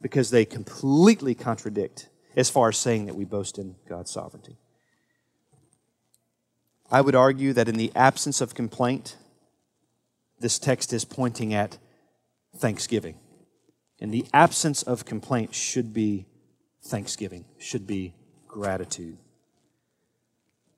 because 0.00 0.30
they 0.30 0.44
completely 0.44 1.34
contradict 1.34 2.08
as 2.36 2.50
far 2.50 2.68
as 2.68 2.76
saying 2.76 3.06
that 3.06 3.14
we 3.14 3.24
boast 3.24 3.58
in 3.58 3.76
God's 3.88 4.10
sovereignty. 4.10 4.56
I 6.90 7.00
would 7.00 7.14
argue 7.14 7.52
that 7.52 7.68
in 7.68 7.76
the 7.76 7.92
absence 7.94 8.40
of 8.40 8.54
complaint, 8.54 9.16
this 10.40 10.58
text 10.58 10.92
is 10.92 11.04
pointing 11.04 11.52
at 11.52 11.78
thanksgiving. 12.56 13.16
And 14.00 14.12
the 14.12 14.26
absence 14.32 14.82
of 14.82 15.04
complaint 15.04 15.54
should 15.54 15.92
be 15.92 16.26
thanksgiving, 16.88 17.44
should 17.58 17.86
be 17.86 18.14
gratitude. 18.46 19.18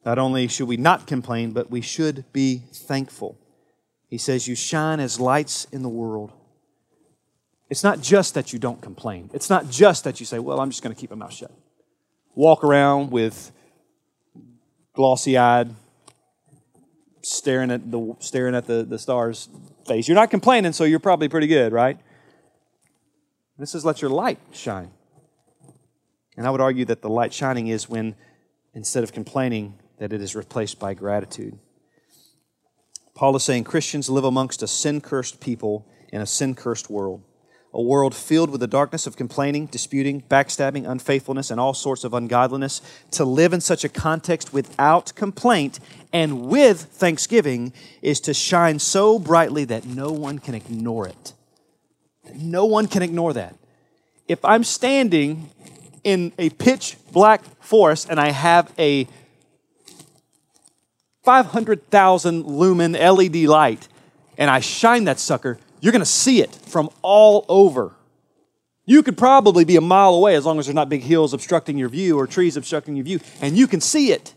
Not 0.05 0.19
only 0.19 0.49
should 0.49 0.69
we 0.69 0.77
not 0.77 1.07
complain, 1.07 1.53
but 1.53 1.71
we 1.71 1.81
should 1.81 2.25
be 2.33 2.63
thankful. 2.73 3.39
He 4.09 4.19
says, 4.19 4.49
You 4.49 4.55
shine 4.55 5.01
as 5.01 5.21
lights 5.21 5.67
in 5.73 5.83
the 5.83 5.89
world. 5.89 6.33
It's 7.69 7.85
not 7.85 8.01
just 8.01 8.35
that 8.35 8.53
you 8.53 8.59
don't 8.59 8.83
complain. 8.83 9.31
It's 9.33 9.49
not 9.49 9.71
just 9.71 10.05
that 10.05 10.19
you 10.19 10.27
say, 10.27 10.39
Well, 10.39 10.61
I'm 10.61 10.71
just 10.71 10.83
going 10.83 10.95
to 10.95 11.01
keep 11.01 11.11
my 11.11 11.17
mouth 11.17 11.33
shut. 11.33 11.53
Walk 12.35 12.65
around 12.65 13.11
with 13.11 13.53
glossy 14.95 15.37
eyed, 15.37 15.75
staring 17.23 17.71
at 17.71 17.91
the 17.91 18.17
staring 18.21 18.55
at 18.55 18.67
the, 18.67 18.85
the 18.85 18.99
stars 18.99 19.49
face. 19.87 20.09
You're 20.09 20.17
not 20.17 20.31
complaining, 20.31 20.73
so 20.73 20.85
you're 20.85 20.99
probably 20.99 21.29
pretty 21.29 21.47
good, 21.47 21.73
right? 21.73 21.99
This 23.59 23.75
is 23.75 23.85
let 23.85 24.01
your 24.01 24.11
light 24.11 24.39
shine. 24.53 24.91
And 26.41 26.47
I 26.47 26.51
would 26.51 26.63
argue 26.63 26.87
that 26.87 27.03
the 27.03 27.11
light 27.11 27.35
shining 27.35 27.67
is 27.67 27.87
when 27.87 28.15
instead 28.73 29.05
of 29.05 29.13
complaining, 29.13 29.75
that 29.99 30.11
it 30.11 30.23
is 30.23 30.35
replaced 30.35 30.79
by 30.79 30.95
gratitude. 30.95 31.59
Paul 33.15 33.37
is 33.37 33.43
saying 33.43 33.65
Christians 33.65 34.09
live 34.09 34.25
amongst 34.25 34.63
a 34.63 34.67
sin 34.67 35.03
cursed 35.03 35.43
people 35.43 35.87
in 36.11 36.23
a 36.23 36.27
sin 36.27 36.55
cursed 36.55 36.89
world 36.89 37.23
a 37.75 37.83
world 37.83 38.15
filled 38.15 38.49
with 38.49 38.61
the 38.61 38.67
darkness 38.67 39.07
of 39.07 39.17
complaining, 39.17 39.67
disputing, 39.67 40.23
backstabbing, 40.23 40.89
unfaithfulness, 40.89 41.51
and 41.51 41.61
all 41.61 41.75
sorts 41.75 42.05
of 42.05 42.15
ungodliness, 42.15 42.81
to 43.11 43.25
live 43.27 43.53
in 43.53 43.61
such 43.61 43.85
a 43.85 43.89
context 43.91 44.51
without 44.51 45.15
complaint 45.15 45.79
and 46.11 46.47
with 46.47 46.81
thanksgiving 46.81 47.75
is 48.01 48.19
to 48.21 48.33
shine 48.33 48.79
so 48.79 49.19
brightly 49.19 49.65
that 49.67 49.85
no 49.85 50.11
one 50.11 50.39
can 50.39 50.55
ignore 50.55 51.07
it. 51.07 51.35
No 52.35 52.65
one 52.65 52.89
can 52.89 53.03
ignore 53.03 53.35
that. 53.35 53.55
If 54.27 54.45
I'm 54.45 54.65
standing 54.65 55.51
in 56.05 56.33
a 56.39 56.51
pitch 56.51 56.97
black 57.13 57.43
forest 57.63 58.09
and 58.11 58.21
I 58.21 58.31
have 58.31 58.73
a 58.79 59.07
500,000 61.23 62.47
lumen 62.47 62.93
LED 62.93 63.37
light 63.45 63.89
and 64.39 64.51
I 64.51 64.61
shine 64.61 65.05
that 65.05 65.19
sucker, 65.19 65.59
you're 65.81 65.93
going 65.93 66.01
to 66.01 66.07
see 66.07 66.41
it 66.41 66.55
from 66.55 66.91
all 67.03 67.45
over. 67.49 67.95
You 68.87 69.03
could 69.03 69.17
probably 69.17 69.65
be 69.65 69.77
a 69.77 69.81
mile 69.81 70.15
away 70.15 70.35
as 70.35 70.45
long 70.45 70.59
as 70.59 70.67
there's 70.67 70.75
not 70.75 70.89
big 70.89 71.03
hills 71.03 71.33
obstructing 71.33 71.79
your 71.79 71.89
view 71.89 72.19
or 72.19 72.27
trees 72.27 72.57
obstructing 72.57 72.97
your 72.97 73.05
view, 73.05 73.21
and 73.41 73.57
you 73.57 73.67
can 73.67 73.81
see 73.81 74.13
it. 74.13 74.35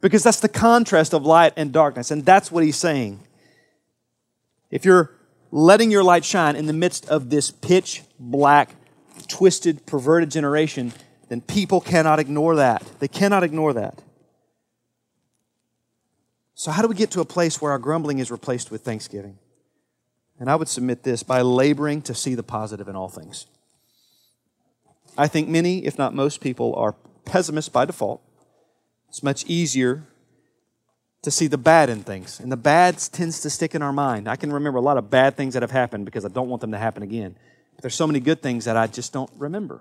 Because 0.00 0.22
that's 0.22 0.40
the 0.40 0.48
contrast 0.48 1.14
of 1.14 1.24
light 1.24 1.52
and 1.56 1.72
darkness, 1.72 2.10
and 2.10 2.26
that's 2.26 2.50
what 2.50 2.64
he's 2.64 2.76
saying. 2.76 3.20
If 4.70 4.84
you're 4.84 5.12
letting 5.50 5.90
your 5.90 6.02
light 6.02 6.24
shine 6.24 6.56
in 6.56 6.66
the 6.66 6.72
midst 6.72 7.08
of 7.08 7.30
this 7.30 7.50
pitch 7.50 8.02
black, 8.18 8.74
twisted, 9.30 9.86
perverted 9.86 10.30
generation, 10.30 10.92
then 11.28 11.40
people 11.40 11.80
cannot 11.80 12.18
ignore 12.18 12.56
that. 12.56 12.82
They 12.98 13.08
cannot 13.08 13.44
ignore 13.44 13.72
that. 13.72 14.02
So, 16.54 16.70
how 16.70 16.82
do 16.82 16.88
we 16.88 16.94
get 16.94 17.10
to 17.12 17.20
a 17.20 17.24
place 17.24 17.62
where 17.62 17.72
our 17.72 17.78
grumbling 17.78 18.18
is 18.18 18.30
replaced 18.30 18.70
with 18.70 18.82
thanksgiving? 18.82 19.38
And 20.38 20.50
I 20.50 20.56
would 20.56 20.68
submit 20.68 21.04
this 21.04 21.22
by 21.22 21.40
laboring 21.40 22.02
to 22.02 22.14
see 22.14 22.34
the 22.34 22.42
positive 22.42 22.88
in 22.88 22.96
all 22.96 23.08
things. 23.08 23.46
I 25.16 25.26
think 25.26 25.48
many, 25.48 25.84
if 25.84 25.96
not 25.96 26.14
most 26.14 26.40
people, 26.40 26.74
are 26.74 26.94
pessimists 27.24 27.68
by 27.68 27.84
default. 27.84 28.22
It's 29.08 29.22
much 29.22 29.44
easier 29.46 30.04
to 31.22 31.30
see 31.30 31.46
the 31.46 31.58
bad 31.58 31.90
in 31.90 32.02
things. 32.02 32.40
And 32.40 32.50
the 32.50 32.56
bad 32.56 32.98
tends 32.98 33.40
to 33.42 33.50
stick 33.50 33.74
in 33.74 33.82
our 33.82 33.92
mind. 33.92 34.28
I 34.28 34.36
can 34.36 34.52
remember 34.52 34.78
a 34.78 34.82
lot 34.82 34.96
of 34.96 35.10
bad 35.10 35.36
things 35.36 35.54
that 35.54 35.62
have 35.62 35.70
happened 35.70 36.04
because 36.04 36.24
I 36.24 36.28
don't 36.28 36.48
want 36.48 36.60
them 36.60 36.72
to 36.72 36.78
happen 36.78 37.02
again. 37.02 37.36
But 37.80 37.84
there's 37.84 37.94
so 37.94 38.06
many 38.06 38.20
good 38.20 38.42
things 38.42 38.66
that 38.66 38.76
I 38.76 38.88
just 38.88 39.10
don't 39.10 39.30
remember. 39.38 39.80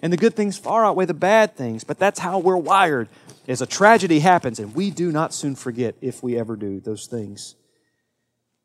And 0.00 0.10
the 0.10 0.16
good 0.16 0.34
things 0.34 0.56
far 0.56 0.86
outweigh 0.86 1.04
the 1.04 1.12
bad 1.12 1.54
things, 1.54 1.84
but 1.84 1.98
that's 1.98 2.18
how 2.18 2.38
we're 2.38 2.56
wired. 2.56 3.10
As 3.46 3.60
a 3.60 3.66
tragedy 3.66 4.20
happens, 4.20 4.58
and 4.58 4.74
we 4.74 4.90
do 4.90 5.12
not 5.12 5.34
soon 5.34 5.54
forget 5.54 5.96
if 6.00 6.22
we 6.22 6.38
ever 6.38 6.56
do 6.56 6.80
those 6.80 7.06
things. 7.06 7.54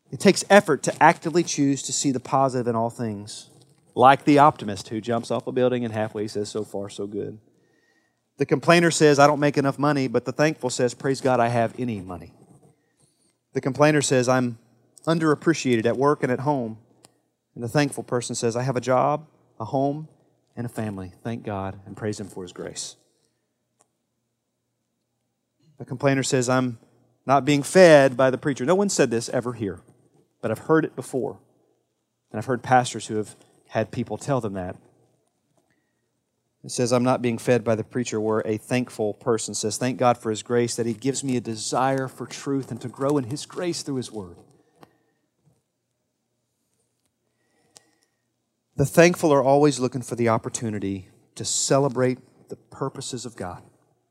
It 0.09 0.21
takes 0.21 0.45
effort 0.49 0.83
to 0.83 1.03
actively 1.03 1.43
choose 1.43 1.83
to 1.83 1.91
see 1.91 2.11
the 2.11 2.21
positive 2.21 2.65
in 2.65 2.77
all 2.77 2.89
things, 2.89 3.49
like 3.93 4.23
the 4.23 4.39
optimist 4.39 4.87
who 4.87 5.01
jumps 5.01 5.31
off 5.31 5.47
a 5.47 5.51
building 5.51 5.83
and 5.83 5.93
halfway 5.93 6.29
says, 6.29 6.47
So 6.47 6.63
far, 6.63 6.87
so 6.87 7.07
good. 7.07 7.39
The 8.37 8.45
complainer 8.45 8.89
says, 8.89 9.19
I 9.19 9.27
don't 9.27 9.41
make 9.41 9.57
enough 9.57 9.79
money, 9.79 10.07
but 10.07 10.23
the 10.23 10.31
thankful 10.31 10.69
says, 10.69 10.93
Praise 10.93 11.19
God, 11.19 11.41
I 11.41 11.49
have 11.49 11.77
any 11.77 11.99
money. 11.99 12.31
The 13.51 13.59
complainer 13.59 14.01
says, 14.01 14.29
I'm 14.29 14.59
underappreciated 15.05 15.85
at 15.85 15.97
work 15.97 16.23
and 16.23 16.31
at 16.31 16.39
home. 16.39 16.77
And 17.55 17.63
the 17.63 17.69
thankful 17.69 18.03
person 18.03 18.35
says, 18.35 18.55
I 18.55 18.63
have 18.63 18.77
a 18.77 18.81
job, 18.81 19.27
a 19.59 19.65
home, 19.65 20.07
and 20.55 20.65
a 20.65 20.69
family. 20.69 21.11
Thank 21.23 21.43
God 21.43 21.79
and 21.85 21.95
praise 21.97 22.19
Him 22.19 22.27
for 22.27 22.43
His 22.43 22.53
grace. 22.53 22.95
The 25.77 25.85
complainer 25.85 26.23
says, 26.23 26.47
I'm 26.47 26.77
not 27.25 27.45
being 27.45 27.63
fed 27.63 28.15
by 28.15 28.29
the 28.29 28.37
preacher. 28.37 28.65
No 28.65 28.75
one 28.75 28.89
said 28.89 29.09
this 29.11 29.29
ever 29.29 29.53
here 29.53 29.81
but 30.41 30.51
I've 30.51 30.59
heard 30.59 30.83
it 30.83 30.95
before. 30.95 31.39
And 32.31 32.39
I've 32.39 32.45
heard 32.45 32.63
pastors 32.63 33.07
who 33.07 33.15
have 33.15 33.35
had 33.69 33.91
people 33.91 34.17
tell 34.17 34.41
them 34.41 34.53
that. 34.53 34.75
It 36.63 36.71
says, 36.71 36.91
I'm 36.91 37.03
not 37.03 37.21
being 37.21 37.37
fed 37.37 37.63
by 37.63 37.75
the 37.75 37.83
preacher, 37.83 38.19
where 38.19 38.41
a 38.45 38.57
thankful 38.57 39.15
person 39.15 39.53
says, 39.53 39.77
Thank 39.77 39.97
God 39.97 40.17
for 40.17 40.29
His 40.29 40.43
grace, 40.43 40.75
that 40.75 40.85
He 40.85 40.93
gives 40.93 41.23
me 41.23 41.35
a 41.37 41.41
desire 41.41 42.07
for 42.07 42.27
truth 42.27 42.69
and 42.69 42.79
to 42.81 42.87
grow 42.87 43.17
in 43.17 43.25
His 43.25 43.45
grace 43.45 43.81
through 43.81 43.95
His 43.95 44.11
Word. 44.11 44.37
The 48.81 48.87
thankful 48.87 49.31
are 49.31 49.43
always 49.43 49.79
looking 49.79 50.01
for 50.01 50.15
the 50.15 50.29
opportunity 50.29 51.07
to 51.35 51.45
celebrate 51.45 52.17
the 52.49 52.55
purposes 52.55 53.27
of 53.27 53.35
God. 53.35 53.61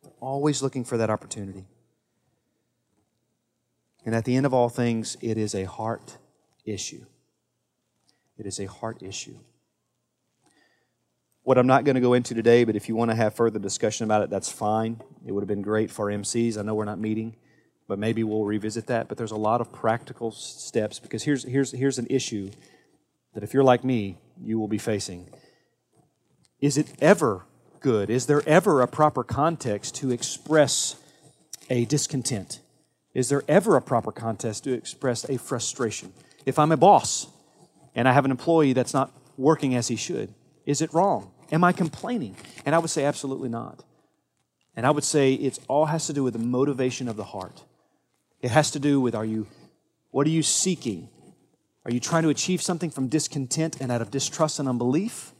They're 0.01 0.13
always 0.21 0.63
looking 0.63 0.85
for 0.85 0.97
that 0.97 1.11
opportunity. 1.11 1.65
And 4.07 4.15
at 4.15 4.25
the 4.25 4.37
end 4.37 4.47
of 4.47 4.55
all 4.55 4.69
things, 4.69 5.17
it 5.21 5.37
is 5.37 5.57
a 5.57 5.65
heart 5.65 6.19
issue. 6.65 7.05
It 8.39 8.47
is 8.47 8.61
a 8.61 8.67
heart 8.67 9.03
issue. 9.03 9.39
What 11.43 11.59
I'm 11.59 11.67
not 11.67 11.83
going 11.83 11.97
to 11.97 12.01
go 12.01 12.15
into 12.15 12.33
today, 12.33 12.63
but 12.63 12.77
if 12.77 12.89
you 12.89 12.95
want 12.95 13.11
to 13.11 13.17
have 13.17 13.35
further 13.35 13.59
discussion 13.59 14.05
about 14.05 14.23
it, 14.23 14.31
that's 14.31 14.53
fine. 14.53 15.03
It 15.27 15.33
would 15.33 15.41
have 15.41 15.49
been 15.49 15.63
great 15.63 15.91
for 15.91 16.13
MCs. 16.13 16.57
I 16.57 16.63
know 16.63 16.77
we're 16.77 16.85
not 16.85 17.01
meeting, 17.01 17.35
but 17.89 17.99
maybe 17.99 18.23
we'll 18.23 18.45
revisit 18.45 18.87
that. 18.87 19.09
But 19.09 19.19
there's 19.19 19.33
a 19.33 19.37
lot 19.37 19.61
of 19.61 19.73
practical 19.73 20.31
steps 20.31 21.01
because 21.01 21.25
here's, 21.25 21.43
here's, 21.43 21.73
here's 21.73 21.99
an 21.99 22.07
issue 22.09 22.51
that 23.35 23.43
if 23.43 23.55
you're 23.55 23.65
like 23.65 23.85
me, 23.85 24.19
you 24.43 24.59
will 24.59 24.69
be 24.69 24.79
facing. 24.79 25.29
Is 26.61 26.77
it 26.77 26.93
ever 27.01 27.47
good? 27.81 28.11
Is 28.11 28.27
there 28.27 28.43
ever 28.47 28.83
a 28.83 28.89
proper 28.89 29.25
context 29.25 29.95
to 29.97 30.11
express 30.11 30.97
a 31.69 31.85
discontent? 31.87 32.61
Is 33.15 33.29
there 33.29 33.43
ever 33.49 33.77
a 33.77 33.83
proper 33.83 34.13
context 34.13 34.65
to 34.65 34.73
express 34.73 35.29
a 35.29 35.39
frustration? 35.39 36.13
If 36.47 36.59
I'm 36.59 36.73
a 36.73 36.77
boss 36.77 37.27
and 37.95 38.09
I 38.09 38.13
have 38.13 38.25
an 38.25 38.31
employee 38.31 38.73
that's 38.73 38.95
not 38.95 39.13
working 39.37 39.75
as 39.75 39.89
he 39.89 39.97
should, 39.97 40.35
is 40.67 40.81
it 40.81 40.93
wrong? 40.93 41.33
Am 41.51 41.65
I 41.65 41.73
complaining? 41.73 42.37
And 42.65 42.75
I 42.75 42.79
would 42.79 42.91
say 42.91 43.05
absolutely 43.05 43.49
not. 43.49 43.83
And 44.77 44.87
I 44.87 44.91
would 44.91 45.05
say 45.05 45.35
it 45.35 45.59
all 45.69 45.87
has 45.87 46.07
to 46.07 46.13
do 46.13 46.23
with 46.23 46.35
the 46.35 46.39
motivation 46.39 47.09
of 47.09 47.17
the 47.17 47.25
heart. 47.25 47.65
It 48.41 48.51
has 48.51 48.71
to 48.73 48.79
do 48.79 49.01
with 49.01 49.15
are 49.15 49.25
you, 49.25 49.47
what 50.11 50.27
are 50.27 50.31
you 50.31 50.43
seeking? 50.43 51.09
Are 51.85 51.91
you 51.91 52.01
trying 52.01 52.23
to 52.25 52.29
achieve 52.29 52.61
something 52.61 52.91
from 52.91 53.09
discontent 53.09 53.81
and 53.81 53.91
out 53.91 54.03
of 54.03 54.11
distrust 54.11 54.59
and 54.59 54.69
unbelief? 54.69 55.33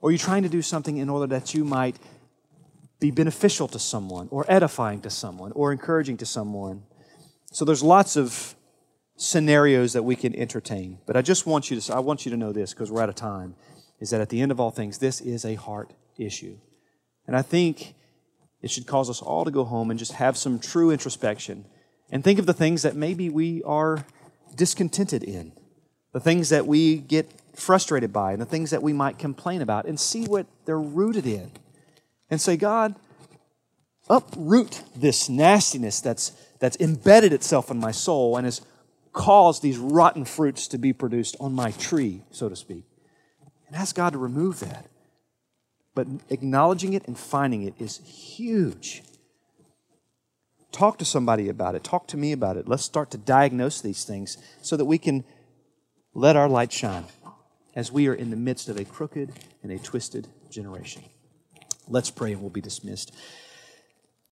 Or 0.00 0.08
are 0.08 0.12
you 0.12 0.18
trying 0.18 0.42
to 0.42 0.48
do 0.48 0.62
something 0.62 0.96
in 0.96 1.08
order 1.08 1.26
that 1.28 1.54
you 1.54 1.64
might 1.64 1.96
be 3.00 3.10
beneficial 3.10 3.68
to 3.68 3.78
someone, 3.78 4.28
or 4.30 4.46
edifying 4.48 5.00
to 5.02 5.10
someone, 5.10 5.52
or 5.52 5.72
encouraging 5.72 6.16
to 6.18 6.26
someone? 6.26 6.84
So 7.52 7.64
there's 7.64 7.82
lots 7.82 8.16
of 8.16 8.54
scenarios 9.16 9.92
that 9.92 10.02
we 10.02 10.16
can 10.16 10.34
entertain. 10.34 10.98
But 11.06 11.16
I 11.16 11.22
just 11.22 11.46
want 11.46 11.70
you 11.70 11.80
to 11.80 11.94
I 11.94 12.00
want 12.00 12.24
you 12.24 12.30
to 12.30 12.36
know 12.36 12.52
this 12.52 12.72
because 12.72 12.90
we're 12.90 13.02
out 13.02 13.08
of 13.08 13.14
time 13.14 13.54
is 14.00 14.10
that 14.10 14.20
at 14.20 14.28
the 14.28 14.40
end 14.40 14.50
of 14.50 14.60
all 14.60 14.70
things 14.70 14.98
this 14.98 15.20
is 15.20 15.44
a 15.44 15.54
heart 15.54 15.92
issue. 16.18 16.58
And 17.26 17.36
I 17.36 17.42
think 17.42 17.94
it 18.60 18.70
should 18.70 18.86
cause 18.86 19.08
us 19.08 19.22
all 19.22 19.44
to 19.44 19.50
go 19.50 19.64
home 19.64 19.90
and 19.90 19.98
just 19.98 20.12
have 20.12 20.36
some 20.36 20.58
true 20.58 20.90
introspection 20.90 21.66
and 22.10 22.24
think 22.24 22.38
of 22.38 22.46
the 22.46 22.52
things 22.52 22.82
that 22.82 22.96
maybe 22.96 23.28
we 23.28 23.62
are 23.64 24.04
discontented 24.54 25.22
in, 25.22 25.52
the 26.14 26.20
things 26.20 26.50
that 26.50 26.66
we 26.66 26.96
get 26.96 27.28
frustrated 27.54 28.12
by, 28.12 28.32
and 28.32 28.40
the 28.40 28.46
things 28.46 28.70
that 28.70 28.82
we 28.82 28.92
might 28.92 29.18
complain 29.18 29.60
about, 29.60 29.84
and 29.84 29.98
see 29.98 30.24
what 30.24 30.46
they're 30.64 30.80
rooted 30.80 31.26
in. 31.26 31.50
And 32.30 32.40
say, 32.40 32.56
God, 32.56 32.94
uproot 34.08 34.82
this 34.94 35.28
nastiness 35.28 36.00
that's, 36.00 36.32
that's 36.60 36.76
embedded 36.78 37.32
itself 37.32 37.70
in 37.70 37.78
my 37.78 37.90
soul 37.90 38.36
and 38.36 38.46
has 38.46 38.60
caused 39.12 39.62
these 39.62 39.76
rotten 39.76 40.24
fruits 40.24 40.68
to 40.68 40.78
be 40.78 40.92
produced 40.92 41.36
on 41.40 41.52
my 41.52 41.72
tree, 41.72 42.22
so 42.30 42.48
to 42.48 42.56
speak. 42.56 42.84
And 43.66 43.76
ask 43.76 43.94
God 43.96 44.12
to 44.12 44.18
remove 44.18 44.60
that. 44.60 44.86
But 45.96 46.06
acknowledging 46.30 46.92
it 46.92 47.06
and 47.08 47.18
finding 47.18 47.62
it 47.62 47.74
is 47.78 47.98
huge. 47.98 49.02
Talk 50.70 50.98
to 50.98 51.04
somebody 51.04 51.48
about 51.48 51.74
it. 51.74 51.82
Talk 51.82 52.06
to 52.08 52.16
me 52.16 52.32
about 52.32 52.56
it. 52.56 52.68
Let's 52.68 52.84
start 52.84 53.10
to 53.12 53.18
diagnose 53.18 53.80
these 53.80 54.04
things 54.04 54.38
so 54.62 54.76
that 54.76 54.84
we 54.84 54.98
can 54.98 55.24
let 56.14 56.36
our 56.36 56.48
light 56.48 56.72
shine 56.72 57.04
as 57.74 57.90
we 57.90 58.06
are 58.06 58.14
in 58.14 58.30
the 58.30 58.36
midst 58.36 58.68
of 58.68 58.78
a 58.78 58.84
crooked 58.84 59.32
and 59.62 59.72
a 59.72 59.78
twisted 59.78 60.28
generation. 60.48 61.02
Let's 61.88 62.10
pray 62.10 62.32
and 62.32 62.40
we'll 62.40 62.50
be 62.50 62.60
dismissed. 62.60 63.12